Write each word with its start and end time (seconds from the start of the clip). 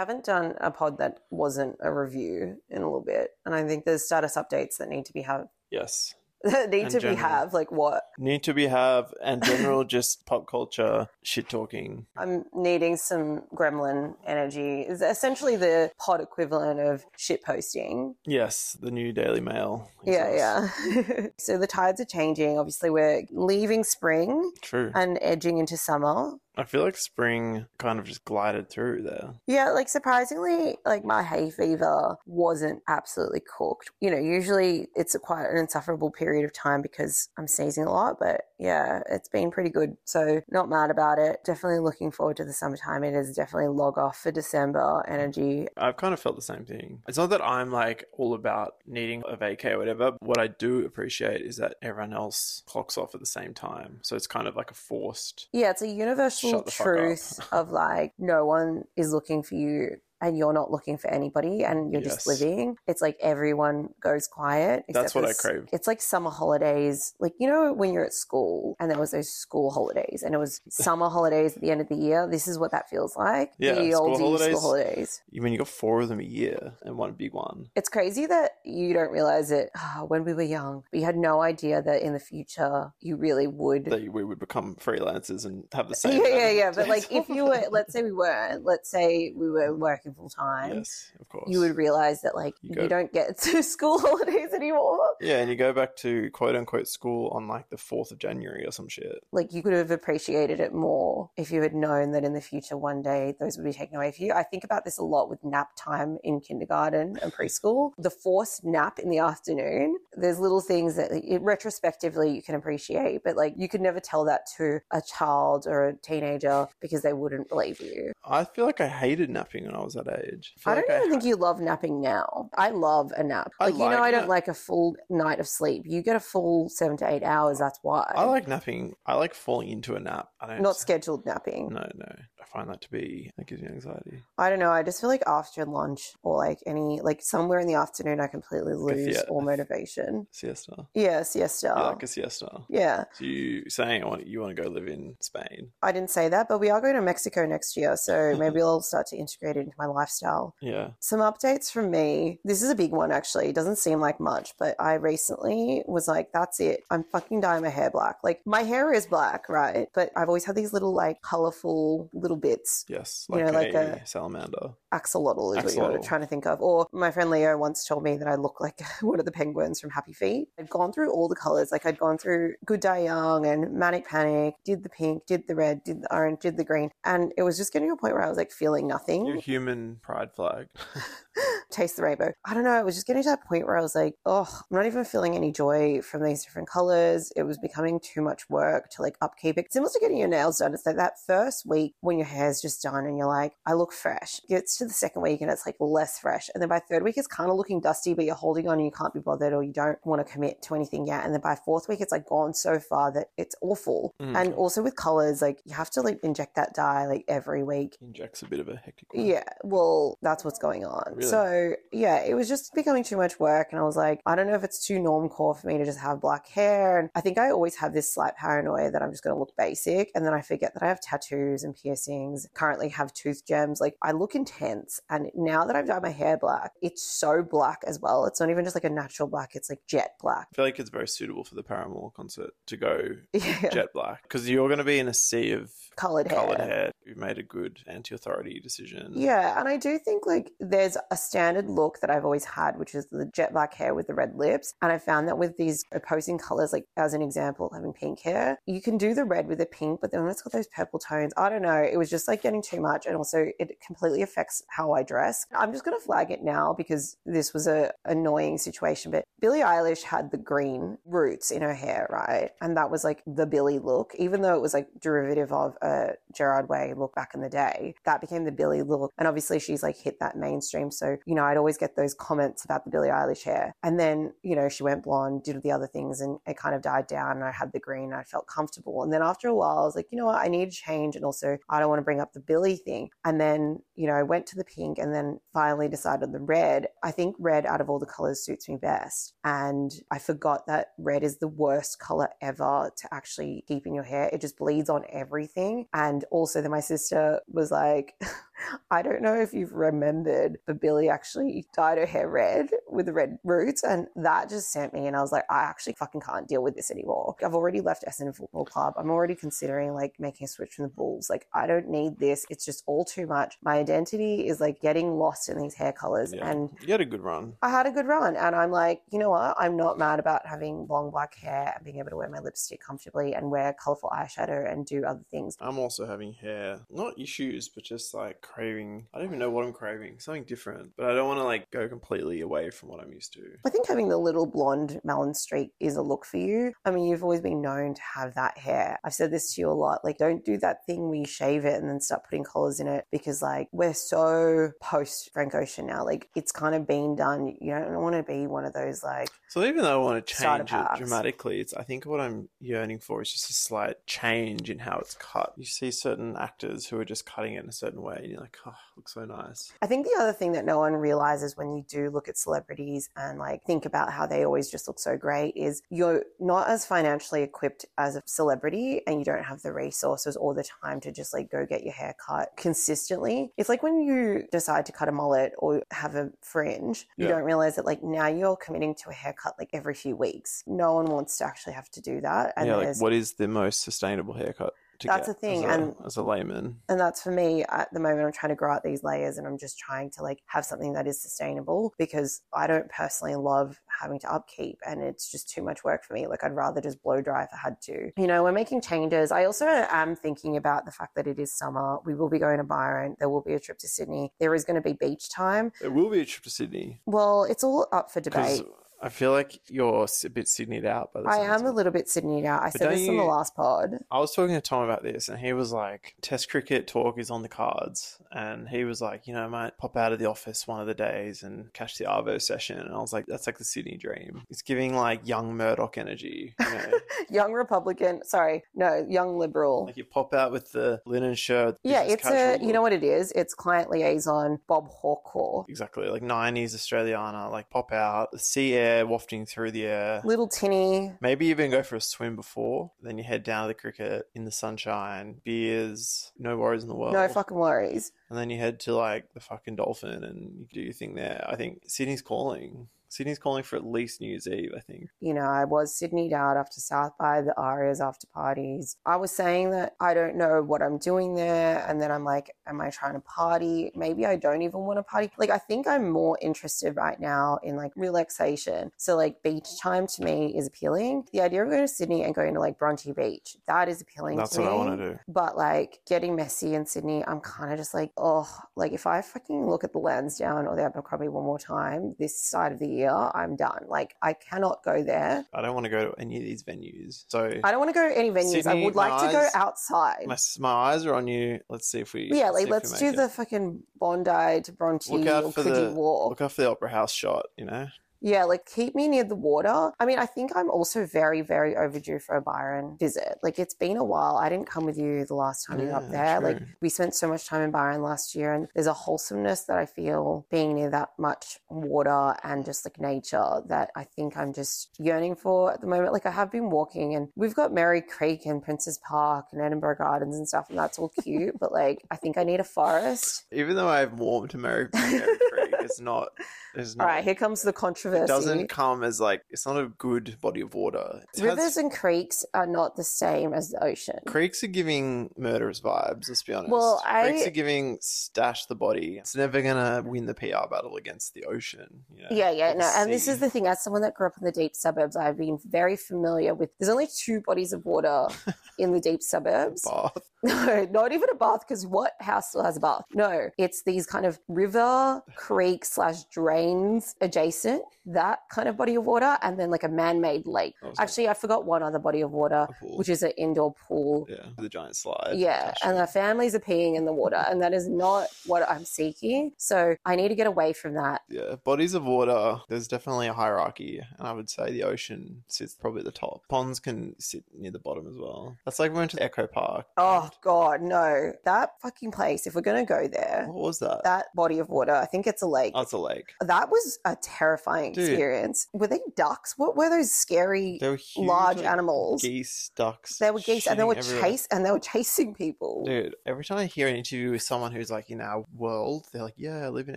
haven't 0.00 0.24
done 0.24 0.54
a 0.60 0.70
pod 0.70 0.98
that 0.98 1.18
wasn't 1.30 1.76
a 1.80 1.92
review 1.92 2.56
in 2.68 2.82
a 2.82 2.86
little 2.86 3.04
bit, 3.14 3.30
and 3.44 3.54
I 3.54 3.64
think 3.66 3.84
there's 3.84 4.04
status 4.04 4.36
updates 4.36 4.76
that 4.78 4.88
need 4.88 5.04
to 5.06 5.12
be 5.12 5.22
have 5.22 5.46
Yes. 5.70 6.14
that 6.42 6.70
need 6.70 6.84
And 6.84 6.90
to 6.92 6.96
be 6.96 7.00
general. 7.02 7.16
have 7.18 7.52
like 7.52 7.70
what 7.70 8.02
Need 8.18 8.42
to 8.44 8.54
be 8.54 8.66
have 8.68 9.12
and 9.22 9.44
general 9.44 9.84
just 9.96 10.24
pop 10.24 10.46
culture 10.46 11.06
shit 11.22 11.50
talking. 11.50 12.06
I'm 12.16 12.46
needing 12.54 12.96
some 12.96 13.42
gremlin 13.54 14.14
energy. 14.26 14.80
Is 14.80 15.02
essentially 15.02 15.56
the 15.56 15.92
pod 15.98 16.22
equivalent 16.22 16.80
of 16.80 17.04
shit 17.18 17.44
posting. 17.44 18.14
Yes, 18.24 18.74
the 18.80 18.90
new 18.90 19.12
Daily 19.12 19.42
Mail. 19.42 19.90
Yeah, 20.02 20.28
exists. 20.28 21.06
yeah. 21.18 21.26
so 21.38 21.58
the 21.58 21.66
tides 21.66 22.00
are 22.00 22.06
changing. 22.06 22.58
Obviously, 22.58 22.88
we're 22.88 23.24
leaving 23.30 23.84
spring 23.84 24.50
True. 24.62 24.92
and 24.94 25.18
edging 25.20 25.58
into 25.58 25.76
summer. 25.76 26.32
I 26.60 26.64
feel 26.64 26.82
like 26.82 26.96
spring 26.98 27.64
kind 27.78 27.98
of 27.98 28.04
just 28.04 28.24
glided 28.26 28.68
through 28.68 29.02
there. 29.02 29.34
Yeah, 29.46 29.70
like 29.70 29.88
surprisingly, 29.88 30.76
like 30.84 31.06
my 31.06 31.22
hay 31.22 31.50
fever 31.50 32.16
wasn't 32.26 32.82
absolutely 32.86 33.40
cooked. 33.40 33.90
You 34.00 34.10
know, 34.10 34.18
usually 34.18 34.88
it's 34.94 35.14
a 35.14 35.18
quite 35.18 35.46
an 35.46 35.56
insufferable 35.56 36.10
period 36.10 36.44
of 36.44 36.52
time 36.52 36.82
because 36.82 37.30
I'm 37.38 37.48
sneezing 37.48 37.84
a 37.84 37.90
lot, 37.90 38.16
but 38.20 38.42
yeah, 38.58 39.00
it's 39.08 39.28
been 39.30 39.50
pretty 39.50 39.70
good. 39.70 39.96
So 40.04 40.42
not 40.50 40.68
mad 40.68 40.90
about 40.90 41.18
it. 41.18 41.38
Definitely 41.46 41.78
looking 41.78 42.10
forward 42.10 42.36
to 42.36 42.44
the 42.44 42.52
summertime. 42.52 43.04
It 43.04 43.14
is 43.14 43.34
definitely 43.34 43.68
log 43.68 43.96
off 43.96 44.18
for 44.18 44.30
December 44.30 45.02
energy. 45.08 45.66
I've 45.78 45.96
kind 45.96 46.12
of 46.12 46.20
felt 46.20 46.36
the 46.36 46.42
same 46.42 46.66
thing. 46.66 47.00
It's 47.08 47.16
not 47.16 47.30
that 47.30 47.42
I'm 47.42 47.70
like 47.70 48.04
all 48.12 48.34
about 48.34 48.74
needing 48.86 49.22
a 49.26 49.34
vacay 49.34 49.72
or 49.72 49.78
whatever. 49.78 50.12
What 50.20 50.38
I 50.38 50.48
do 50.48 50.84
appreciate 50.84 51.40
is 51.40 51.56
that 51.56 51.76
everyone 51.80 52.12
else 52.12 52.62
clocks 52.66 52.98
off 52.98 53.14
at 53.14 53.20
the 53.20 53.26
same 53.26 53.54
time. 53.54 54.00
So 54.02 54.14
it's 54.14 54.26
kind 54.26 54.46
of 54.46 54.56
like 54.56 54.70
a 54.70 54.74
forced. 54.74 55.48
Yeah, 55.54 55.70
it's 55.70 55.80
a 55.80 55.88
universal 55.88 56.49
The 56.50 56.70
truth 56.70 57.40
of 57.52 57.70
like 57.70 58.12
no 58.18 58.44
one 58.44 58.84
is 58.96 59.12
looking 59.12 59.42
for 59.42 59.54
you 59.54 59.96
and 60.20 60.36
you're 60.36 60.52
not 60.52 60.70
looking 60.70 60.98
for 60.98 61.08
anybody 61.10 61.64
and 61.64 61.92
you're 61.92 62.02
just 62.02 62.26
living. 62.26 62.76
It's 62.86 63.02
like 63.02 63.16
everyone 63.20 63.90
goes 64.00 64.26
quiet. 64.26 64.84
That's 64.88 65.06
except 65.06 65.14
what 65.14 65.36
for 65.36 65.48
I 65.48 65.52
crave. 65.52 65.68
It's 65.72 65.86
like 65.86 66.00
summer 66.00 66.30
holidays. 66.30 67.14
Like, 67.18 67.34
you 67.38 67.48
know, 67.48 67.72
when 67.72 67.92
you're 67.92 68.04
at 68.04 68.12
school 68.12 68.76
and 68.78 68.90
there 68.90 68.98
was 68.98 69.12
those 69.12 69.30
school 69.32 69.70
holidays 69.70 70.22
and 70.24 70.34
it 70.34 70.38
was 70.38 70.60
summer 70.68 71.08
holidays 71.08 71.56
at 71.56 71.62
the 71.62 71.70
end 71.70 71.80
of 71.80 71.88
the 71.88 71.96
year. 71.96 72.28
This 72.30 72.46
is 72.48 72.58
what 72.58 72.70
that 72.72 72.88
feels 72.88 73.16
like. 73.16 73.52
Yeah, 73.58 73.74
the 73.74 73.92
school 73.92 74.08
old 74.08 74.20
holidays. 74.20 74.56
school 74.56 74.60
holidays. 74.60 75.22
You 75.30 75.42
when 75.42 75.52
you 75.52 75.58
got 75.58 75.68
four 75.68 76.00
of 76.00 76.08
them 76.08 76.20
a 76.20 76.24
year 76.24 76.74
and 76.82 76.96
one 76.96 77.12
big 77.12 77.32
one. 77.32 77.70
It's 77.74 77.88
crazy 77.88 78.26
that 78.26 78.52
you 78.64 78.92
don't 78.92 79.10
realize 79.10 79.50
it 79.50 79.70
ah, 79.76 80.04
when 80.06 80.24
we 80.24 80.34
were 80.34 80.42
young. 80.42 80.84
We 80.92 81.02
had 81.02 81.16
no 81.16 81.40
idea 81.40 81.82
that 81.82 82.02
in 82.02 82.12
the 82.12 82.20
future 82.20 82.92
you 83.00 83.16
really 83.16 83.46
would 83.46 83.86
That 83.86 84.12
we 84.12 84.24
would 84.24 84.38
become 84.38 84.76
freelancers 84.76 85.44
and 85.44 85.64
have 85.72 85.88
the 85.88 85.94
same. 85.96 86.20
yeah, 86.20 86.28
yeah, 86.28 86.50
yeah. 86.50 86.72
But 86.74 86.88
like, 86.88 87.10
if 87.10 87.28
you 87.28 87.46
were, 87.46 87.62
let's 87.70 87.92
say 87.92 88.02
we 88.02 88.12
weren't, 88.12 88.64
let's 88.64 88.90
say 88.90 89.32
we 89.34 89.48
were 89.48 89.74
working 89.74 90.09
full 90.14 90.28
time, 90.28 90.78
yes, 90.78 91.12
of 91.20 91.28
course, 91.28 91.44
you 91.48 91.60
would 91.60 91.76
realize 91.76 92.22
that 92.22 92.34
like 92.34 92.54
You 92.62 92.82
you, 92.82 92.88
don't 92.88 93.12
get 93.12 93.38
to 93.38 93.62
school 93.74 93.98
holidays 93.98 94.52
anymore. 94.52 95.14
Yeah, 95.20 95.38
and 95.38 95.50
you 95.50 95.56
go 95.56 95.72
back 95.72 95.96
to 95.96 96.30
quote 96.30 96.56
unquote 96.56 96.88
school 96.88 97.28
on 97.28 97.48
like 97.48 97.68
the 97.70 97.76
fourth 97.76 98.10
of 98.10 98.18
January 98.18 98.64
or 98.66 98.72
some 98.72 98.88
shit. 98.88 99.22
Like 99.32 99.52
you 99.52 99.62
could 99.62 99.72
have 99.72 99.90
appreciated 99.90 100.60
it 100.60 100.72
more 100.72 101.30
if 101.36 101.50
you 101.50 101.62
had 101.62 101.74
known 101.74 102.12
that 102.12 102.24
in 102.24 102.32
the 102.32 102.40
future 102.40 102.76
one 102.76 103.02
day 103.02 103.34
those 103.38 103.56
would 103.56 103.64
be 103.64 103.72
taken 103.72 103.96
away 103.96 104.12
from 104.12 104.26
you. 104.26 104.32
I 104.32 104.42
think 104.42 104.64
about 104.64 104.84
this 104.84 104.98
a 104.98 105.04
lot 105.04 105.28
with 105.28 105.42
nap 105.44 105.70
time 105.76 106.18
in 106.24 106.40
kindergarten 106.40 107.18
and 107.22 107.32
preschool. 107.32 107.92
The 108.00 108.10
forced 108.10 108.64
nap 108.64 108.98
in 108.98 109.10
the 109.10 109.18
afternoon. 109.18 109.98
There's 110.16 110.40
little 110.40 110.60
things 110.60 110.96
that 110.96 111.12
it, 111.12 111.42
retrospectively 111.42 112.34
you 112.34 112.42
can 112.42 112.54
appreciate, 112.54 113.22
but 113.24 113.36
like 113.36 113.54
you 113.56 113.68
could 113.68 113.80
never 113.80 114.00
tell 114.00 114.24
that 114.24 114.42
to 114.56 114.80
a 114.90 115.00
child 115.00 115.66
or 115.66 115.88
a 115.88 115.96
teenager 115.96 116.66
because 116.80 117.02
they 117.02 117.12
wouldn't 117.12 117.48
believe 117.48 117.80
you. 117.80 118.12
I 118.24 118.44
feel 118.44 118.66
like 118.66 118.80
I 118.80 118.88
hated 118.88 119.30
napping 119.30 119.66
when 119.66 119.74
I 119.74 119.82
was 119.82 119.96
that 120.06 120.24
age. 120.32 120.52
feel 120.58 120.72
I 120.72 120.76
don't 120.76 120.88
like 120.88 120.96
even 120.98 121.08
ha- 121.08 121.10
think 121.10 121.24
you 121.24 121.36
love 121.36 121.60
napping 121.60 122.00
now. 122.00 122.50
I 122.56 122.70
love 122.70 123.12
a 123.16 123.22
nap. 123.22 123.52
I 123.60 123.66
Like, 123.66 123.74
you 123.74 123.78
know, 123.80 123.84
like 123.86 123.98
I 124.00 124.10
don't 124.10 124.20
nap. 124.22 124.28
like 124.28 124.48
a 124.48 124.54
full 124.54 124.96
night 125.08 125.40
of 125.40 125.48
sleep. 125.48 125.82
You 125.86 126.02
get 126.02 126.16
a 126.16 126.20
full 126.20 126.68
seven 126.68 126.96
to 126.98 127.08
eight 127.08 127.22
hours. 127.22 127.58
That's 127.58 127.78
why. 127.82 128.10
I 128.14 128.24
like 128.24 128.46
napping. 128.48 128.94
I 129.06 129.14
like 129.14 129.34
falling 129.34 129.68
into 129.68 129.94
a 129.96 130.00
nap. 130.00 130.28
I 130.40 130.46
don't. 130.46 130.62
not 130.62 130.76
scheduled 130.76 131.24
napping. 131.26 131.68
No, 131.70 131.88
no. 131.94 132.12
Find 132.52 132.68
that 132.68 132.80
to 132.82 132.90
be 132.90 133.30
that 133.36 133.46
gives 133.46 133.62
me 133.62 133.68
anxiety. 133.68 134.22
I 134.38 134.50
don't 134.50 134.58
know. 134.58 134.70
I 134.70 134.82
just 134.82 135.00
feel 135.00 135.08
like 135.10 135.22
after 135.26 135.64
lunch 135.64 136.12
or 136.22 136.36
like 136.36 136.58
any 136.66 137.00
like 137.00 137.22
somewhere 137.22 137.60
in 137.60 137.66
the 137.66 137.74
afternoon, 137.74 138.20
I 138.20 138.26
completely 138.26 138.74
lose 138.74 139.16
thea- 139.18 139.26
all 139.28 139.40
motivation. 139.40 140.26
Siesta. 140.32 140.86
Yeah, 140.94 141.22
siesta. 141.22 141.74
You 141.76 141.82
like 141.82 142.02
a 142.02 142.06
siesta. 142.06 142.62
yeah, 142.68 143.04
So 143.12 143.24
you 143.24 143.68
saying 143.68 144.02
I 144.02 144.06
want 144.06 144.26
you 144.26 144.40
want 144.40 144.56
to 144.56 144.62
go 144.62 144.68
live 144.68 144.88
in 144.88 145.14
Spain? 145.20 145.70
I 145.82 145.92
didn't 145.92 146.10
say 146.10 146.28
that, 146.28 146.48
but 146.48 146.58
we 146.58 146.70
are 146.70 146.80
going 146.80 146.94
to 146.94 147.02
Mexico 147.02 147.46
next 147.46 147.76
year, 147.76 147.96
so 147.96 148.36
maybe 148.38 148.60
I'll 148.60 148.80
start 148.80 149.06
to 149.08 149.16
integrate 149.16 149.56
it 149.56 149.60
into 149.60 149.76
my 149.78 149.86
lifestyle. 149.86 150.54
Yeah. 150.60 150.90
Some 150.98 151.20
updates 151.20 151.70
from 151.70 151.90
me. 151.90 152.40
This 152.44 152.62
is 152.62 152.70
a 152.70 152.74
big 152.74 152.90
one, 152.92 153.12
actually. 153.12 153.48
It 153.48 153.54
doesn't 153.54 153.76
seem 153.78 154.00
like 154.00 154.18
much, 154.20 154.54
but 154.58 154.74
I 154.80 154.94
recently 154.94 155.82
was 155.86 156.08
like, 156.08 156.32
that's 156.32 156.60
it. 156.60 156.80
I'm 156.90 157.04
fucking 157.04 157.40
dyeing 157.40 157.62
my 157.62 157.68
hair 157.68 157.90
black. 157.90 158.16
Like, 158.24 158.40
my 158.44 158.62
hair 158.62 158.92
is 158.92 159.06
black, 159.06 159.48
right? 159.48 159.88
But 159.94 160.10
I've 160.16 160.28
always 160.28 160.44
had 160.44 160.56
these 160.56 160.72
little, 160.72 160.92
like, 160.94 161.22
colorful 161.22 162.08
little 162.12 162.36
bits. 162.40 162.84
Yes. 162.88 163.26
You 163.30 163.36
Like, 163.36 163.46
know, 163.46 163.52
like 163.52 163.74
a, 163.74 164.00
a- 164.02 164.06
salamander. 164.06 164.70
Axolotl 164.92 165.56
is 165.56 165.76
what 165.76 165.92
you're 165.92 166.02
trying 166.02 166.22
to 166.22 166.26
think 166.26 166.46
of. 166.46 166.60
Or 166.60 166.86
my 166.92 167.10
friend 167.12 167.30
Leo 167.30 167.56
once 167.56 167.84
told 167.84 168.02
me 168.02 168.16
that 168.16 168.26
I 168.26 168.34
look 168.34 168.60
like 168.60 168.80
one 169.02 169.20
of 169.20 169.24
the 169.24 169.30
penguins 169.32 169.80
from 169.80 169.90
Happy 169.90 170.12
Feet. 170.12 170.48
I'd 170.58 170.68
gone 170.68 170.92
through 170.92 171.12
all 171.12 171.28
the 171.28 171.36
colors. 171.36 171.70
Like, 171.70 171.86
I'd 171.86 171.98
gone 171.98 172.18
through 172.18 172.54
Good 172.64 172.80
Dye 172.80 173.04
Young 173.04 173.46
and 173.46 173.72
Manic 173.72 174.06
Panic, 174.08 174.54
did 174.64 174.82
the 174.82 174.88
pink, 174.88 175.26
did 175.26 175.46
the 175.46 175.54
red, 175.54 175.84
did 175.84 176.02
the 176.02 176.12
orange, 176.14 176.40
did 176.40 176.56
the 176.56 176.64
green. 176.64 176.90
And 177.04 177.32
it 177.36 177.42
was 177.42 177.56
just 177.56 177.72
getting 177.72 177.88
to 177.88 177.94
a 177.94 177.96
point 177.96 178.14
where 178.14 178.24
I 178.24 178.28
was 178.28 178.36
like 178.38 178.50
feeling 178.50 178.86
nothing. 178.88 179.26
Your 179.26 179.36
human 179.36 179.98
pride 180.02 180.32
flag. 180.34 180.66
taste 181.70 181.96
the 181.96 182.02
rainbow. 182.02 182.32
I 182.44 182.54
don't 182.54 182.64
know. 182.64 182.78
It 182.78 182.84
was 182.84 182.94
just 182.94 183.06
getting 183.06 183.22
to 183.22 183.28
that 183.30 183.44
point 183.44 183.66
where 183.66 183.76
I 183.76 183.82
was 183.82 183.94
like, 183.94 184.14
oh, 184.26 184.48
I'm 184.70 184.76
not 184.76 184.86
even 184.86 185.04
feeling 185.04 185.36
any 185.36 185.52
joy 185.52 186.00
from 186.02 186.22
these 186.22 186.44
different 186.44 186.68
colors. 186.68 187.32
It 187.36 187.44
was 187.44 187.58
becoming 187.58 188.00
too 188.00 188.22
much 188.22 188.48
work 188.50 188.90
to 188.90 189.02
like 189.02 189.16
upkeep 189.20 189.58
it. 189.58 189.72
Similar 189.72 189.90
to 189.92 190.00
getting 190.00 190.18
your 190.18 190.28
nails 190.28 190.58
done. 190.58 190.74
It's 190.74 190.86
like 190.86 190.96
that 190.96 191.14
first 191.26 191.66
week 191.66 191.94
when 192.00 192.18
your 192.18 192.26
hair's 192.26 192.60
just 192.60 192.82
done 192.82 193.06
and 193.06 193.16
you're 193.18 193.26
like, 193.26 193.54
I 193.66 193.74
look 193.74 193.92
fresh. 193.92 194.40
It 194.44 194.48
Gets 194.48 194.78
to 194.78 194.84
the 194.84 194.92
second 194.92 195.22
week 195.22 195.40
and 195.40 195.50
it's 195.50 195.66
like 195.66 195.76
less 195.80 196.18
fresh. 196.18 196.50
And 196.54 196.60
then 196.60 196.68
by 196.68 196.80
third 196.80 197.02
week, 197.02 197.16
it's 197.16 197.26
kind 197.26 197.50
of 197.50 197.56
looking 197.56 197.80
dusty, 197.80 198.14
but 198.14 198.24
you're 198.24 198.34
holding 198.34 198.68
on 198.68 198.74
and 198.74 198.84
you 198.84 198.90
can't 198.90 199.14
be 199.14 199.20
bothered 199.20 199.52
or 199.52 199.62
you 199.62 199.72
don't 199.72 199.98
want 200.04 200.24
to 200.26 200.32
commit 200.32 200.62
to 200.62 200.74
anything 200.74 201.06
yet. 201.06 201.24
And 201.24 201.32
then 201.32 201.40
by 201.40 201.54
fourth 201.54 201.88
week, 201.88 202.00
it's 202.00 202.12
like 202.12 202.26
gone 202.26 202.54
so 202.54 202.78
far 202.78 203.12
that 203.12 203.28
it's 203.36 203.54
awful. 203.62 204.14
Mm. 204.20 204.36
And 204.36 204.54
also 204.54 204.82
with 204.82 204.96
colors, 204.96 205.40
like 205.42 205.60
you 205.64 205.74
have 205.74 205.90
to 205.90 206.02
like 206.02 206.18
inject 206.22 206.56
that 206.56 206.74
dye 206.74 207.06
like 207.06 207.24
every 207.28 207.62
week. 207.62 207.96
Injects 208.00 208.42
a 208.42 208.46
bit 208.46 208.60
of 208.60 208.68
a 208.68 208.76
hectic. 208.76 209.12
one. 209.12 209.24
Yeah, 209.24 209.44
well, 209.62 210.18
that's 210.22 210.44
what's 210.44 210.58
going 210.58 210.84
on. 210.84 211.14
Really? 211.14 211.28
So, 211.28 211.59
yeah, 211.92 212.22
it 212.22 212.34
was 212.34 212.48
just 212.48 212.74
becoming 212.74 213.02
too 213.04 213.16
much 213.16 213.38
work. 213.40 213.68
And 213.70 213.80
I 213.80 213.84
was 213.84 213.96
like, 213.96 214.20
I 214.26 214.34
don't 214.34 214.46
know 214.46 214.54
if 214.54 214.64
it's 214.64 214.84
too 214.86 214.98
normcore 214.98 215.58
for 215.58 215.66
me 215.66 215.78
to 215.78 215.84
just 215.84 215.98
have 216.00 216.20
black 216.20 216.48
hair. 216.48 216.98
And 216.98 217.10
I 217.14 217.20
think 217.20 217.38
I 217.38 217.50
always 217.50 217.76
have 217.76 217.92
this 217.92 218.12
slight 218.12 218.36
paranoia 218.36 218.90
that 218.90 219.02
I'm 219.02 219.10
just 219.10 219.22
going 219.24 219.34
to 219.34 219.38
look 219.40 219.52
basic. 219.56 220.10
And 220.14 220.24
then 220.24 220.34
I 220.34 220.40
forget 220.40 220.74
that 220.74 220.82
I 220.82 220.88
have 220.88 221.00
tattoos 221.00 221.64
and 221.64 221.74
piercings, 221.74 222.46
currently 222.54 222.88
have 222.90 223.12
tooth 223.12 223.46
gems. 223.46 223.80
Like, 223.80 223.96
I 224.02 224.12
look 224.12 224.34
intense. 224.34 225.00
And 225.10 225.30
now 225.34 225.64
that 225.64 225.76
I've 225.76 225.86
dyed 225.86 226.02
my 226.02 226.10
hair 226.10 226.36
black, 226.36 226.72
it's 226.82 227.02
so 227.02 227.42
black 227.42 227.82
as 227.86 228.00
well. 228.00 228.26
It's 228.26 228.40
not 228.40 228.50
even 228.50 228.64
just 228.64 228.76
like 228.76 228.84
a 228.84 228.90
natural 228.90 229.28
black, 229.28 229.54
it's 229.54 229.70
like 229.70 229.80
jet 229.86 230.14
black. 230.20 230.48
I 230.52 230.56
feel 230.56 230.64
like 230.64 230.78
it's 230.78 230.90
very 230.90 231.08
suitable 231.08 231.44
for 231.44 231.54
the 231.54 231.62
Paramore 231.62 232.12
concert 232.12 232.50
to 232.66 232.76
go 232.76 233.00
Yeah. 233.32 233.68
jet 233.70 233.88
black 233.94 234.22
because 234.24 234.48
you're 234.48 234.68
going 234.68 234.78
to 234.78 234.84
be 234.84 234.98
in 234.98 235.08
a 235.08 235.14
sea 235.14 235.52
of 235.52 235.72
Colored 235.96 236.28
hair. 236.30 236.38
colored 236.38 236.60
hair. 236.60 236.92
You've 237.04 237.16
made 237.18 237.38
a 237.38 237.42
good 237.42 237.80
anti-authority 237.86 238.60
decision. 238.60 239.12
Yeah, 239.14 239.58
and 239.58 239.68
I 239.68 239.76
do 239.76 239.98
think 239.98 240.26
like 240.26 240.50
there's 240.60 240.96
a 241.10 241.16
standard 241.16 241.49
look 241.58 242.00
that 242.00 242.10
I've 242.10 242.24
always 242.24 242.44
had, 242.44 242.78
which 242.78 242.94
is 242.94 243.06
the 243.06 243.30
jet 243.34 243.52
black 243.52 243.74
hair 243.74 243.94
with 243.94 244.06
the 244.06 244.14
red 244.14 244.34
lips. 244.36 244.74
And 244.82 244.92
I 244.92 244.98
found 244.98 245.28
that 245.28 245.38
with 245.38 245.56
these 245.56 245.84
opposing 245.92 246.38
colors, 246.38 246.72
like 246.72 246.86
as 246.96 247.14
an 247.14 247.22
example, 247.22 247.70
having 247.72 247.92
pink 247.92 248.20
hair, 248.20 248.58
you 248.66 248.80
can 248.80 248.98
do 248.98 249.14
the 249.14 249.24
red 249.24 249.46
with 249.46 249.58
the 249.58 249.66
pink, 249.66 250.00
but 250.00 250.10
then 250.10 250.22
when 250.22 250.30
it's 250.30 250.42
got 250.42 250.52
those 250.52 250.68
purple 250.68 250.98
tones, 250.98 251.32
I 251.36 251.48
don't 251.48 251.62
know, 251.62 251.82
it 251.82 251.96
was 251.96 252.10
just 252.10 252.28
like 252.28 252.42
getting 252.42 252.62
too 252.62 252.80
much. 252.80 253.06
And 253.06 253.16
also, 253.16 253.46
it 253.58 253.80
completely 253.84 254.22
affects 254.22 254.62
how 254.68 254.92
I 254.92 255.02
dress. 255.02 255.46
I'm 255.56 255.72
just 255.72 255.84
going 255.84 255.98
to 255.98 256.04
flag 256.04 256.30
it 256.30 256.42
now 256.42 256.74
because 256.76 257.16
this 257.26 257.52
was 257.52 257.66
a 257.66 257.92
annoying 258.04 258.58
situation. 258.58 259.10
But 259.10 259.24
Billie 259.40 259.60
Eilish 259.60 260.02
had 260.02 260.30
the 260.30 260.38
green 260.38 260.98
roots 261.04 261.50
in 261.50 261.62
her 261.62 261.74
hair, 261.74 262.06
right? 262.10 262.50
And 262.60 262.76
that 262.76 262.90
was 262.90 263.04
like 263.04 263.22
the 263.26 263.46
Billie 263.46 263.78
look, 263.78 264.14
even 264.18 264.42
though 264.42 264.54
it 264.54 264.60
was 264.60 264.74
like 264.74 264.88
derivative 265.00 265.52
of 265.52 265.76
a 265.82 266.14
Gerard 266.34 266.68
Way 266.68 266.94
look 266.96 267.14
back 267.14 267.32
in 267.34 267.40
the 267.40 267.48
day. 267.48 267.94
That 268.04 268.20
became 268.20 268.44
the 268.44 268.52
Billie 268.52 268.82
look. 268.82 269.12
And 269.18 269.26
obviously 269.26 269.58
she's 269.58 269.82
like 269.82 269.96
hit 269.96 270.18
that 270.20 270.36
mainstream. 270.36 270.90
So, 270.90 271.16
you 271.26 271.34
know, 271.34 271.39
I'd 271.44 271.56
always 271.56 271.78
get 271.78 271.96
those 271.96 272.14
comments 272.14 272.64
about 272.64 272.84
the 272.84 272.90
Billie 272.90 273.08
Eilish 273.08 273.42
hair. 273.42 273.74
And 273.82 273.98
then, 273.98 274.32
you 274.42 274.56
know, 274.56 274.68
she 274.68 274.82
went 274.82 275.04
blonde, 275.04 275.42
did 275.42 275.62
the 275.62 275.72
other 275.72 275.86
things 275.86 276.20
and 276.20 276.38
it 276.46 276.56
kind 276.56 276.74
of 276.74 276.82
died 276.82 277.06
down 277.06 277.36
and 277.36 277.44
I 277.44 277.52
had 277.52 277.72
the 277.72 277.80
green 277.80 278.12
and 278.12 278.14
I 278.14 278.24
felt 278.24 278.46
comfortable. 278.46 279.02
And 279.02 279.12
then 279.12 279.22
after 279.22 279.48
a 279.48 279.54
while, 279.54 279.78
I 279.78 279.82
was 279.82 279.96
like, 279.96 280.08
you 280.10 280.18
know 280.18 280.26
what, 280.26 280.44
I 280.44 280.48
need 280.48 280.70
to 280.70 280.76
change. 280.76 281.16
And 281.16 281.24
also 281.24 281.58
I 281.68 281.80
don't 281.80 281.88
want 281.88 282.00
to 282.00 282.04
bring 282.04 282.20
up 282.20 282.32
the 282.32 282.40
Billie 282.40 282.76
thing. 282.76 283.10
And 283.24 283.40
then, 283.40 283.80
you 283.96 284.06
know, 284.06 284.14
I 284.14 284.22
went 284.22 284.46
to 284.48 284.56
the 284.56 284.64
pink 284.64 284.98
and 284.98 285.14
then 285.14 285.40
finally 285.52 285.88
decided 285.88 286.32
the 286.32 286.40
red. 286.40 286.88
I 287.02 287.10
think 287.10 287.36
red 287.38 287.66
out 287.66 287.80
of 287.80 287.90
all 287.90 287.98
the 287.98 288.06
colors 288.06 288.44
suits 288.44 288.68
me 288.68 288.76
best. 288.76 289.34
And 289.44 289.92
I 290.10 290.18
forgot 290.18 290.66
that 290.66 290.88
red 290.98 291.22
is 291.22 291.38
the 291.38 291.48
worst 291.48 291.98
color 291.98 292.28
ever 292.40 292.90
to 292.96 293.14
actually 293.14 293.64
keep 293.68 293.86
in 293.86 293.94
your 293.94 294.04
hair. 294.04 294.30
It 294.32 294.40
just 294.40 294.56
bleeds 294.56 294.90
on 294.90 295.04
everything. 295.10 295.86
And 295.92 296.24
also 296.30 296.60
then 296.60 296.70
my 296.70 296.80
sister 296.80 297.40
was 297.48 297.70
like, 297.70 298.14
I 298.90 299.02
don't 299.02 299.22
know 299.22 299.34
if 299.40 299.52
you've 299.52 299.72
remembered, 299.72 300.58
but 300.66 300.80
Billie 300.80 301.08
actually 301.08 301.66
dyed 301.74 301.98
her 301.98 302.06
hair 302.06 302.28
red 302.28 302.70
with 302.88 303.06
the 303.06 303.12
red 303.12 303.38
roots, 303.44 303.82
and 303.84 304.06
that 304.16 304.48
just 304.48 304.72
sent 304.72 304.92
me. 304.92 305.06
And 305.06 305.16
I 305.16 305.20
was 305.20 305.32
like, 305.32 305.44
I 305.50 305.60
actually 305.62 305.94
fucking 305.94 306.20
can't 306.20 306.48
deal 306.48 306.62
with 306.62 306.74
this 306.74 306.90
anymore. 306.90 307.36
I've 307.44 307.54
already 307.54 307.80
left 307.80 308.04
Essendon 308.06 308.34
Football 308.36 308.64
Club. 308.64 308.94
I'm 308.96 309.10
already 309.10 309.34
considering 309.34 309.94
like 309.94 310.14
making 310.18 310.44
a 310.44 310.48
switch 310.48 310.72
from 310.74 310.84
the 310.84 310.88
Bulls. 310.90 311.30
Like, 311.30 311.46
I 311.54 311.66
don't 311.66 311.88
need 311.88 312.18
this. 312.18 312.44
It's 312.50 312.64
just 312.64 312.82
all 312.86 313.04
too 313.04 313.26
much. 313.26 313.56
My 313.62 313.76
identity 313.78 314.46
is 314.48 314.60
like 314.60 314.80
getting 314.80 315.18
lost 315.18 315.48
in 315.48 315.60
these 315.60 315.74
hair 315.74 315.92
colors, 315.92 316.32
Yeah. 316.32 316.48
and 316.50 316.70
you 316.82 316.92
had 316.92 317.00
a 317.00 317.04
good 317.06 317.22
run. 317.22 317.54
I 317.62 317.70
had 317.70 317.86
a 317.86 317.90
good 317.90 318.06
run, 318.06 318.36
and 318.36 318.54
I'm 318.54 318.70
like, 318.70 319.02
you 319.10 319.18
know 319.18 319.30
what? 319.30 319.54
I'm 319.58 319.76
not 319.76 319.98
mad 319.98 320.18
about 320.18 320.46
having 320.46 320.86
long 320.88 321.10
black 321.10 321.34
hair 321.34 321.72
and 321.76 321.84
being 321.84 321.98
able 321.98 322.10
to 322.10 322.16
wear 322.16 322.28
my 322.28 322.38
lipstick 322.40 322.80
comfortably 322.82 323.34
and 323.34 323.50
wear 323.50 323.74
colorful 323.82 324.10
eyeshadow 324.10 324.70
and 324.70 324.86
do 324.86 325.04
other 325.04 325.24
things. 325.30 325.56
I'm 325.60 325.78
also 325.78 326.06
having 326.06 326.32
hair, 326.34 326.80
not 326.90 327.18
issues, 327.18 327.68
but 327.68 327.84
just 327.84 328.14
like 328.14 328.40
craving. 328.52 329.06
I 329.14 329.18
don't 329.18 329.28
even 329.28 329.38
know 329.38 329.50
what 329.50 329.64
I'm 329.64 329.72
craving. 329.72 330.18
Something 330.18 330.44
different, 330.44 330.90
but 330.96 331.10
I 331.10 331.14
don't 331.14 331.28
want 331.28 331.38
to 331.38 331.44
like 331.44 331.70
go 331.70 331.88
completely 331.88 332.40
away 332.40 332.70
from 332.70 332.88
what 332.88 333.00
I'm 333.00 333.12
used 333.12 333.32
to. 333.34 333.42
I 333.64 333.70
think 333.70 333.86
having 333.86 334.08
the 334.08 334.18
little 334.18 334.46
blonde 334.46 335.00
melon 335.04 335.34
streak 335.34 335.70
is 335.80 335.96
a 335.96 336.02
look 336.02 336.24
for 336.24 336.38
you. 336.38 336.72
I 336.84 336.90
mean, 336.90 337.06
you've 337.06 337.22
always 337.22 337.40
been 337.40 337.62
known 337.62 337.94
to 337.94 338.02
have 338.14 338.34
that 338.34 338.58
hair. 338.58 338.98
I've 339.04 339.14
said 339.14 339.30
this 339.30 339.54
to 339.54 339.60
you 339.60 339.70
a 339.70 339.72
lot. 339.72 340.04
Like, 340.04 340.18
don't 340.18 340.44
do 340.44 340.58
that 340.58 340.84
thing 340.86 341.08
where 341.08 341.18
you 341.18 341.26
shave 341.26 341.64
it 341.64 341.80
and 341.80 341.88
then 341.88 342.00
start 342.00 342.24
putting 342.24 342.44
collars 342.44 342.80
in 342.80 342.86
it 342.86 343.06
because, 343.10 343.42
like, 343.42 343.68
we're 343.72 343.94
so 343.94 344.72
post 344.82 345.30
Frank 345.32 345.54
Ocean 345.54 345.86
now. 345.86 346.04
Like, 346.04 346.28
it's 346.34 346.52
kind 346.52 346.74
of 346.74 346.86
been 346.86 347.16
done. 347.16 347.56
You 347.60 347.72
don't 347.72 348.02
want 348.02 348.16
to 348.16 348.22
be 348.22 348.46
one 348.46 348.64
of 348.64 348.72
those, 348.72 349.02
like, 349.02 349.30
So 349.50 349.64
even 349.64 349.82
though 349.82 350.00
I 350.00 350.04
want 350.04 350.24
to 350.24 350.32
change 350.32 350.72
it 350.72 350.86
dramatically, 350.96 351.58
it's 351.58 351.74
I 351.74 351.82
think 351.82 352.06
what 352.06 352.20
I'm 352.20 352.48
yearning 352.60 353.00
for 353.00 353.20
is 353.20 353.32
just 353.32 353.50
a 353.50 353.52
slight 353.52 353.96
change 354.06 354.70
in 354.70 354.78
how 354.78 354.98
it's 354.98 355.16
cut. 355.16 355.54
You 355.56 355.64
see 355.64 355.90
certain 355.90 356.36
actors 356.36 356.86
who 356.86 357.00
are 357.00 357.04
just 357.04 357.26
cutting 357.26 357.54
it 357.54 357.64
in 357.64 357.68
a 357.68 357.72
certain 357.72 358.00
way, 358.00 358.20
and 358.22 358.30
you're 358.30 358.40
like, 358.40 358.56
oh, 358.64 358.72
looks 358.96 359.14
so 359.14 359.24
nice. 359.24 359.72
I 359.82 359.88
think 359.88 360.06
the 360.06 360.16
other 360.20 360.32
thing 360.32 360.52
that 360.52 360.64
no 360.64 360.78
one 360.78 360.92
realizes 360.94 361.56
when 361.56 361.72
you 361.72 361.82
do 361.88 362.10
look 362.10 362.28
at 362.28 362.38
celebrities 362.38 363.10
and 363.16 363.40
like 363.40 363.64
think 363.64 363.86
about 363.86 364.12
how 364.12 364.24
they 364.24 364.44
always 364.44 364.70
just 364.70 364.86
look 364.86 365.00
so 365.00 365.16
great 365.16 365.56
is 365.56 365.82
you're 365.90 366.22
not 366.38 366.68
as 366.68 366.86
financially 366.86 367.42
equipped 367.42 367.86
as 367.98 368.14
a 368.14 368.22
celebrity 368.26 369.02
and 369.08 369.18
you 369.18 369.24
don't 369.24 369.42
have 369.42 369.62
the 369.62 369.72
resources 369.72 370.36
or 370.36 370.54
the 370.54 370.62
time 370.80 371.00
to 371.00 371.10
just 371.10 371.34
like 371.34 371.50
go 371.50 371.66
get 371.66 371.82
your 371.82 371.92
hair 371.92 372.14
cut 372.24 372.50
consistently. 372.56 373.50
It's 373.56 373.68
like 373.68 373.82
when 373.82 374.00
you 374.00 374.44
decide 374.52 374.86
to 374.86 374.92
cut 374.92 375.08
a 375.08 375.12
mullet 375.12 375.54
or 375.58 375.82
have 375.90 376.14
a 376.14 376.30
fringe, 376.40 377.08
you 377.16 377.26
Yeah. 377.26 377.32
don't 377.32 377.42
realize 377.42 377.74
that 377.74 377.84
like 377.84 378.04
now 378.04 378.28
you're 378.28 378.56
committing 378.56 378.94
to 378.94 379.10
a 379.10 379.12
haircut 379.12 379.39
like 379.58 379.70
every 379.72 379.94
few 379.94 380.16
weeks. 380.16 380.62
No 380.66 380.94
one 380.94 381.06
wants 381.06 381.38
to 381.38 381.44
actually 381.44 381.74
have 381.74 381.90
to 381.90 382.00
do 382.00 382.20
that. 382.20 382.52
And 382.56 382.66
yeah, 382.66 382.76
like 382.76 383.00
what 383.00 383.12
is 383.12 383.34
the 383.34 383.48
most 383.48 383.82
sustainable 383.82 384.34
haircut? 384.34 384.74
To 385.00 385.06
get? 385.06 385.14
That's 385.14 385.28
the 385.28 385.34
thing, 385.34 385.64
as 385.64 385.70
a, 385.70 385.82
and- 385.82 385.94
as 386.04 386.16
a 386.18 386.22
layman, 386.22 386.76
and 386.90 387.00
that's 387.00 387.22
for 387.22 387.30
me 387.30 387.64
at 387.70 387.88
the 387.90 387.98
moment 387.98 388.26
i'm 388.26 388.32
trying 388.32 388.50
to 388.50 388.54
grow 388.54 388.70
out 388.74 388.82
these 388.82 389.02
layers 389.02 389.38
and 389.38 389.46
i'm 389.46 389.56
just 389.56 389.78
trying 389.78 390.10
to 390.10 390.22
like 390.22 390.40
have 390.44 390.62
something 390.62 390.92
that 390.92 391.06
is 391.06 391.18
sustainable 391.18 391.94
because 391.96 392.42
i 392.52 392.66
don't 392.66 392.86
personally 392.90 393.34
love 393.34 393.80
having 394.00 394.18
to 394.18 394.30
upkeep 394.30 394.78
and 394.86 395.02
it's 395.02 395.30
just 395.30 395.48
too 395.48 395.62
much 395.62 395.84
work 395.84 396.04
for 396.04 396.12
me 396.12 396.26
like 396.26 396.44
i'd 396.44 396.54
rather 396.54 396.82
just 396.82 397.02
blow 397.02 397.22
dry 397.22 397.44
if 397.44 397.48
i 397.54 397.56
had 397.56 397.80
to 397.80 398.10
you 398.18 398.26
know 398.26 398.42
we're 398.42 398.52
making 398.52 398.78
changes 398.82 399.32
i 399.32 399.46
also 399.46 399.64
am 399.66 400.14
thinking 400.14 400.58
about 400.58 400.84
the 400.84 400.92
fact 400.92 401.14
that 401.14 401.26
it 401.26 401.38
is 401.38 401.50
summer 401.50 401.96
we 402.04 402.14
will 402.14 402.28
be 402.28 402.38
going 402.38 402.58
to 402.58 402.64
byron 402.64 403.16
there 403.18 403.30
will 403.30 403.40
be 403.40 403.54
a 403.54 403.60
trip 403.60 403.78
to 403.78 403.88
sydney 403.88 404.30
there 404.38 404.54
is 404.54 404.66
going 404.66 404.76
to 404.76 404.82
be 404.86 404.92
beach 404.92 405.30
time 405.30 405.72
it 405.82 405.90
will 405.90 406.10
be 406.10 406.20
a 406.20 406.26
trip 406.26 406.42
to 406.44 406.50
Sydney 406.50 407.00
well 407.06 407.44
it's 407.44 407.64
all 407.64 407.86
up 407.90 408.10
for 408.10 408.20
debate 408.20 408.66
I 409.02 409.08
feel 409.08 409.30
like 409.32 409.60
you're 409.68 410.06
a 410.24 410.28
bit 410.28 410.46
Sydneyed 410.46 410.84
out 410.84 411.12
by 411.12 411.22
the 411.22 411.28
i 411.28 411.38
am 411.38 411.64
a 411.64 411.70
little 411.72 411.92
bit 411.92 412.08
Sydneyed 412.08 412.44
out. 412.44 412.60
i 412.62 412.66
But 412.66 412.72
said 412.72 412.88
don't 412.90 412.98
this 412.98 413.08
on 413.08 413.16
the 413.16 413.22
you- 413.22 413.28
last 413.28 413.54
pod 413.56 413.90
I 414.10 414.18
was 414.18 414.34
talking 414.34 414.54
to 414.54 414.60
Tom 414.60 414.82
about 414.84 415.02
this, 415.02 415.28
and 415.28 415.38
he 415.38 415.52
was 415.52 415.72
like, 415.72 416.16
"Test 416.20 416.50
cricket 416.50 416.86
talk 416.86 417.18
is 417.18 417.30
on 417.30 417.42
the 417.42 417.48
cards," 417.48 418.18
and 418.32 418.68
he 418.68 418.84
was 418.84 419.00
like, 419.00 419.26
"You 419.26 419.34
know, 419.34 419.44
I 419.44 419.48
might 419.48 419.78
pop 419.78 419.96
out 419.96 420.12
of 420.12 420.18
the 420.18 420.26
office 420.26 420.66
one 420.68 420.80
of 420.80 420.86
the 420.86 420.94
days 420.94 421.42
and 421.42 421.72
catch 421.72 421.96
the 421.98 422.04
Arvo 422.04 422.40
session." 422.42 422.78
And 422.78 422.92
I 422.94 422.98
was 422.98 423.12
like, 423.12 423.26
"That's 423.26 423.46
like 423.46 423.58
the 423.58 423.64
Sydney 423.64 423.96
dream. 423.96 424.42
It's 424.50 424.62
giving 424.62 424.94
like 424.94 425.26
young 425.26 425.56
Murdoch 425.56 425.96
energy." 425.96 426.54
You 426.60 426.66
know? 426.70 426.98
young 427.30 427.52
republican 427.52 428.20
sorry 428.24 428.62
no 428.74 429.06
young 429.08 429.38
liberal 429.38 429.84
like 429.86 429.96
you 429.96 430.04
pop 430.04 430.34
out 430.34 430.50
with 430.50 430.72
the 430.72 431.00
linen 431.06 431.34
shirt. 431.34 431.76
Yeah, 431.84 432.00
business 432.02 432.14
it's 432.14 432.26
a 432.26 432.30
casual 432.32 432.66
you 432.66 432.72
know 432.72 432.80
look. 432.82 432.90
what 432.90 432.92
it 432.92 433.04
is? 433.04 433.32
It's 433.32 433.54
client 433.54 433.88
liaison 433.90 434.58
Bob 434.66 434.90
Hawkecore. 435.02 435.64
Exactly, 435.68 436.08
like 436.08 436.22
'90s 436.22 436.74
Australiana, 436.74 437.50
like 437.50 437.70
pop 437.70 437.92
out, 437.92 438.32
the 438.32 438.38
sea 438.38 438.74
air 438.74 438.89
wafting 439.06 439.46
through 439.46 439.70
the 439.72 439.84
air. 439.86 440.20
Little 440.24 440.48
tinny. 440.48 441.12
Maybe 441.20 441.46
even 441.46 441.70
go 441.70 441.82
for 441.82 441.96
a 441.96 442.00
swim 442.00 442.36
before. 442.36 442.92
Then 443.02 443.18
you 443.18 443.24
head 443.24 443.42
down 443.42 443.64
to 443.64 443.68
the 443.68 443.74
cricket 443.74 444.28
in 444.34 444.44
the 444.44 444.50
sunshine, 444.52 445.40
beers, 445.44 446.32
no 446.38 446.56
worries 446.56 446.82
in 446.82 446.88
the 446.88 446.94
world. 446.94 447.14
No 447.14 447.28
fucking 447.28 447.56
worries. 447.56 448.12
and 448.28 448.38
then 448.38 448.50
you 448.50 448.58
head 448.58 448.80
to 448.80 448.94
like 448.94 449.32
the 449.34 449.40
fucking 449.40 449.76
dolphin 449.76 450.24
and 450.24 450.52
you 450.60 450.66
do 450.72 450.80
your 450.80 450.92
thing 450.92 451.14
there. 451.14 451.44
I 451.48 451.56
think 451.56 451.82
Sydney's 451.86 452.22
calling. 452.22 452.88
Sydney's 453.10 453.38
calling 453.38 453.64
for 453.64 453.76
at 453.76 453.84
least 453.84 454.20
New 454.20 454.28
Year's 454.28 454.46
Eve, 454.46 454.70
I 454.76 454.80
think. 454.80 455.08
You 455.20 455.34
know, 455.34 455.42
I 455.42 455.64
was 455.64 455.94
Sydneyed 455.94 456.32
out 456.32 456.56
after 456.56 456.80
South 456.80 457.12
by 457.18 457.42
the 457.42 457.54
Arias 457.56 458.00
after 458.00 458.26
parties. 458.32 458.96
I 459.04 459.16
was 459.16 459.32
saying 459.32 459.72
that 459.72 459.96
I 460.00 460.14
don't 460.14 460.36
know 460.36 460.62
what 460.62 460.80
I'm 460.80 460.96
doing 460.96 461.34
there. 461.34 461.84
And 461.88 462.00
then 462.00 462.12
I'm 462.12 462.24
like, 462.24 462.54
am 462.66 462.80
I 462.80 462.90
trying 462.90 463.14
to 463.14 463.20
party? 463.20 463.90
Maybe 463.96 464.24
I 464.26 464.36
don't 464.36 464.62
even 464.62 464.80
want 464.80 464.98
to 464.98 465.02
party. 465.02 465.30
Like, 465.38 465.50
I 465.50 465.58
think 465.58 465.88
I'm 465.88 466.08
more 466.08 466.38
interested 466.40 466.96
right 466.96 467.18
now 467.18 467.58
in 467.64 467.76
like 467.76 467.92
relaxation. 467.96 468.92
So, 468.96 469.16
like, 469.16 469.42
beach 469.42 469.68
time 469.82 470.06
to 470.06 470.22
me 470.22 470.56
is 470.56 470.68
appealing. 470.68 471.24
The 471.32 471.40
idea 471.40 471.64
of 471.64 471.70
going 471.70 471.82
to 471.82 471.88
Sydney 471.88 472.22
and 472.22 472.34
going 472.34 472.54
to 472.54 472.60
like 472.60 472.78
Bronte 472.78 473.12
Beach, 473.12 473.56
that 473.66 473.88
is 473.88 474.00
appealing 474.00 474.36
That's 474.36 474.50
to 474.52 474.60
what 474.60 474.66
me. 474.68 474.72
I 474.72 474.76
want 474.76 475.00
to 475.00 475.08
do. 475.10 475.18
But 475.26 475.56
like 475.56 475.98
getting 476.08 476.36
messy 476.36 476.74
in 476.74 476.86
Sydney, 476.86 477.24
I'm 477.26 477.40
kind 477.40 477.72
of 477.72 477.78
just 477.78 477.92
like, 477.92 478.12
oh, 478.16 478.48
like 478.76 478.92
if 478.92 479.06
I 479.06 479.20
fucking 479.20 479.68
look 479.68 479.82
at 479.82 479.92
the 479.92 479.98
Lansdowne 479.98 480.66
or 480.66 480.76
the 480.76 480.82
Abercrombie 480.84 481.28
one 481.28 481.44
more 481.44 481.58
time 481.58 482.14
this 482.18 482.40
side 482.40 482.70
of 482.72 482.78
the 482.78 482.86
year, 482.86 482.99
I'm 483.08 483.56
done. 483.56 483.84
Like 483.88 484.14
I 484.22 484.32
cannot 484.32 484.82
go 484.84 485.02
there. 485.02 485.44
I 485.52 485.62
don't 485.62 485.74
want 485.74 485.84
to 485.84 485.90
go 485.90 486.10
to 486.10 486.20
any 486.20 486.36
of 486.36 486.42
these 486.42 486.62
venues. 486.62 487.24
So 487.28 487.44
I 487.62 487.70
don't 487.70 487.78
want 487.78 487.90
to 487.90 487.94
go 487.94 488.08
to 488.08 488.16
any 488.16 488.30
venues. 488.30 488.66
I 488.66 488.84
would 488.84 488.94
like 488.94 489.12
my 489.12 489.26
to 489.26 489.32
go 489.32 489.46
outside. 489.54 490.26
my, 490.26 490.36
my 490.58 490.70
eyes 490.70 491.06
are 491.06 491.14
on 491.14 491.26
you. 491.26 491.60
Let's 491.68 491.90
see 491.90 492.00
if 492.00 492.12
we. 492.14 492.30
yeah, 492.32 492.50
like 492.50 492.68
let's 492.68 492.98
do 492.98 493.06
make 493.06 493.16
the 493.16 493.28
fucking 493.28 493.82
Bondi 493.98 494.62
to 494.62 494.72
Bronte 494.72 495.12
Look 495.12 495.26
out 495.26 495.44
or 495.44 495.52
for 495.52 495.62
Coogee 495.62 495.88
the- 495.88 495.94
Walk. 495.94 496.30
Look 496.30 496.40
after 496.40 496.62
the 496.62 496.70
Opera 496.70 496.90
House 496.90 497.12
shot, 497.12 497.46
you 497.56 497.64
know? 497.64 497.88
Yeah, 498.20 498.44
like 498.44 498.66
keep 498.66 498.94
me 498.94 499.08
near 499.08 499.24
the 499.24 499.34
water. 499.34 499.92
I 499.98 500.04
mean, 500.06 500.18
I 500.18 500.26
think 500.26 500.52
I'm 500.54 500.70
also 500.70 501.06
very, 501.06 501.40
very 501.40 501.76
overdue 501.76 502.18
for 502.18 502.36
a 502.36 502.42
Byron 502.42 502.96
visit. 502.98 503.38
Like 503.42 503.58
it's 503.58 503.74
been 503.74 503.96
a 503.96 504.04
while. 504.04 504.36
I 504.36 504.48
didn't 504.48 504.68
come 504.68 504.84
with 504.84 504.98
you 504.98 505.24
the 505.24 505.34
last 505.34 505.66
time 505.66 505.80
you 505.80 505.86
were 505.86 505.94
up 505.94 506.04
Yeah, 506.10 506.38
there. 506.38 506.40
Like 506.40 506.62
we 506.80 506.88
spent 506.88 507.14
so 507.14 507.28
much 507.28 507.46
time 507.46 507.62
in 507.62 507.70
Byron 507.70 508.02
last 508.02 508.34
year, 508.34 508.52
and 508.52 508.68
there's 508.74 508.86
a 508.86 508.92
wholesomeness 508.92 509.64
that 509.64 509.78
I 509.78 509.86
feel 509.86 510.46
being 510.50 510.74
near 510.74 510.90
that 510.90 511.10
much 511.18 511.58
water 511.68 512.36
and 512.42 512.64
just 512.64 512.84
like 512.84 513.00
nature 513.00 513.62
that 513.68 513.90
I 513.96 514.04
think 514.04 514.36
I'm 514.36 514.52
just 514.52 514.90
yearning 514.98 515.36
for 515.36 515.72
at 515.72 515.80
the 515.80 515.86
moment. 515.86 516.12
Like 516.12 516.26
I 516.26 516.30
have 516.30 516.50
been 516.50 516.70
walking, 516.70 517.14
and 517.14 517.28
we've 517.36 517.54
got 517.54 517.72
Merri 517.72 518.02
Creek 518.02 518.46
and 518.46 518.62
Princess 518.62 518.98
Park 519.06 519.46
and 519.52 519.60
Edinburgh 519.62 519.96
Gardens 519.96 520.36
and 520.36 520.46
stuff, 520.48 520.66
and 520.68 520.78
that's 520.78 520.98
all 520.98 521.12
cute. 521.22 521.58
but 521.58 521.72
like 521.72 522.02
I 522.10 522.16
think 522.16 522.36
I 522.36 522.44
need 522.44 522.60
a 522.60 522.64
forest. 522.64 523.44
Even 523.52 523.76
though 523.76 523.88
I've 523.88 524.14
warmed 524.14 524.50
to 524.50 524.58
Merri, 524.58 524.88
Merri 524.92 525.20
Creek, 525.52 525.74
it's 525.80 526.00
not. 526.00 526.28
It's 526.74 526.94
not 526.94 527.04
All 527.04 527.10
right, 527.10 527.24
here 527.24 527.34
comes 527.34 527.62
the 527.62 527.72
controversy. 527.72 528.24
it 528.24 528.28
doesn't 528.28 528.68
come 528.68 529.02
as 529.02 529.20
like 529.20 529.42
it's 529.50 529.66
not 529.66 529.76
a 529.76 529.88
good 529.88 530.36
body 530.40 530.60
of 530.60 530.74
water. 530.74 531.22
It 531.34 531.40
has- 531.40 531.42
Rivers 531.42 531.76
and 531.76 531.90
creeks 531.90 532.44
are 532.54 532.66
not 532.66 532.96
the 532.96 533.04
same 533.04 533.52
as 533.52 533.70
the 533.70 533.82
ocean. 533.82 534.18
Creeks 534.26 534.62
are 534.62 534.68
giving 534.68 535.30
murderous 535.36 535.80
vibes. 535.80 536.28
Let's 536.28 536.42
be 536.42 536.54
honest. 536.54 536.70
Well, 536.70 537.02
I- 537.04 537.30
Creeks 537.30 537.46
are 537.46 537.50
giving 537.50 537.98
stash 538.00 538.66
the 538.66 538.74
body. 538.76 539.18
It's 539.18 539.34
never 539.34 539.62
gonna 539.62 540.02
win 540.06 540.26
the 540.26 540.34
PR 540.34 540.68
battle 540.70 540.96
against 540.96 541.34
the 541.34 541.44
ocean. 541.46 542.04
You 542.14 542.22
know, 542.22 542.28
Yeah, 542.30 542.50
yeah, 542.50 542.72
no. 542.74 542.90
And 542.96 543.10
this 543.12 543.26
is 543.26 543.40
the 543.40 543.50
thing, 543.50 543.66
as 543.66 543.82
someone 543.82 544.02
that 544.02 544.14
grew 544.14 544.26
up 544.28 544.34
in 544.38 544.44
the 544.44 544.52
deep 544.52 544.76
suburbs, 544.76 545.16
I've 545.16 545.36
been 545.38 545.58
very 545.64 545.96
familiar 545.96 546.54
with 546.54 546.70
there's 546.78 546.88
only 546.90 547.08
two 547.08 547.40
bodies 547.40 547.72
of 547.72 547.84
water 547.84 548.28
in 548.78 548.92
the 548.92 549.00
deep 549.00 549.22
suburbs. 549.22 549.82
bath. 549.84 550.12
No, 550.42 550.88
not 550.90 551.12
even 551.12 551.28
a 551.30 551.34
bath, 551.34 551.60
because 551.68 551.86
what 551.86 552.12
house 552.20 552.48
still 552.48 552.64
has 552.64 552.78
a 552.78 552.80
bath? 552.80 553.02
No, 553.12 553.50
it's 553.58 553.82
these 553.82 554.06
kind 554.06 554.24
of 554.24 554.38
river, 554.48 555.22
creek 555.36 555.69
slash 555.82 556.24
drains 556.24 557.14
adjacent, 557.20 557.82
that 558.06 558.40
kind 558.50 558.68
of 558.68 558.76
body 558.76 558.94
of 558.94 559.04
water, 559.04 559.38
and 559.42 559.58
then 559.58 559.70
like 559.70 559.82
a 559.84 559.88
man 559.88 560.20
made 560.20 560.46
lake. 560.46 560.74
Actually, 560.98 561.28
I 561.28 561.34
forgot 561.34 561.64
one 561.64 561.82
other 561.82 561.98
body 561.98 562.20
of 562.22 562.32
water, 562.32 562.66
which 562.82 563.08
is 563.08 563.22
an 563.22 563.32
indoor 563.36 563.74
pool. 563.74 564.26
yeah, 564.28 564.46
the 564.58 564.68
giant 564.68 564.96
slide. 564.96 565.34
Yeah, 565.36 565.72
and 565.84 565.96
to 565.96 566.00
the 566.02 566.06
families 566.06 566.54
are 566.54 566.60
peeing 566.60 566.96
in 566.96 567.04
the 567.04 567.12
water, 567.12 567.44
and 567.48 567.60
that 567.62 567.72
is 567.74 567.88
not 567.88 568.28
what 568.46 568.68
I'm 568.68 568.84
seeking. 568.84 569.52
So 569.58 569.96
I 570.04 570.16
need 570.16 570.28
to 570.28 570.34
get 570.34 570.46
away 570.46 570.72
from 570.72 570.94
that. 570.94 571.22
yeah, 571.28 571.56
bodies 571.64 571.94
of 571.94 572.04
water. 572.04 572.60
There's 572.68 572.88
definitely 572.88 573.26
a 573.28 573.32
hierarchy, 573.32 574.00
and 574.18 574.26
I 574.26 574.32
would 574.32 574.48
say 574.50 574.70
the 574.72 574.84
ocean 574.84 575.42
sits 575.48 575.74
probably 575.74 576.00
at 576.00 576.06
the 576.06 576.12
top. 576.12 576.42
Ponds 576.48 576.80
can 576.80 577.14
sit 577.20 577.44
near 577.56 577.70
the 577.70 577.78
bottom 577.78 578.06
as 578.08 578.16
well. 578.16 578.56
That's 578.64 578.78
like 578.78 578.92
we 578.92 578.98
went 578.98 579.10
to 579.12 579.22
Echo 579.22 579.46
Park. 579.46 579.86
Oh 579.96 580.28
God, 580.42 580.82
no! 580.82 581.32
That 581.44 581.72
fucking 581.80 582.10
place. 582.12 582.46
If 582.46 582.54
we're 582.54 582.60
gonna 582.62 582.84
go 582.86 583.06
there, 583.06 583.44
what 583.46 583.56
was 583.66 583.78
that? 583.80 584.00
that 584.04 584.34
body 584.34 584.58
of 584.58 584.68
water, 584.68 584.94
I 584.94 585.06
think 585.06 585.26
it's 585.26 585.42
a 585.42 585.46
lake. 585.46 585.59
That's 585.74 585.92
a 585.92 585.98
lake. 585.98 586.32
that 586.40 586.70
was 586.70 586.98
a 587.04 587.16
terrifying 587.20 587.92
Dude. 587.92 588.08
experience. 588.08 588.66
Were 588.72 588.86
they 588.86 589.00
ducks? 589.16 589.54
What 589.56 589.76
were 589.76 589.88
those 589.90 590.10
scary 590.10 590.78
They 590.80 590.88
were 590.88 590.96
huge, 590.96 591.26
large 591.26 591.56
like, 591.58 591.66
animals? 591.66 592.22
Geese, 592.22 592.70
ducks. 592.76 593.18
They 593.18 593.30
were 593.30 593.40
geese 593.40 593.66
and 593.66 593.78
they 593.78 593.84
were 593.84 593.96
everywhere. 593.96 594.22
chase 594.22 594.48
and 594.50 594.64
they 594.64 594.70
were 594.70 594.78
chasing 594.80 595.34
people. 595.34 595.84
Dude, 595.84 596.16
every 596.26 596.44
time 596.44 596.58
I 596.58 596.66
hear 596.66 596.88
an 596.88 596.96
interview 596.96 597.30
with 597.32 597.42
someone 597.42 597.72
who's 597.72 597.90
like 597.90 598.10
in 598.10 598.20
our 598.20 598.44
world, 598.54 599.06
they're 599.12 599.22
like, 599.22 599.34
"Yeah, 599.36 599.64
I 599.66 599.68
live 599.68 599.88
in 599.88 599.96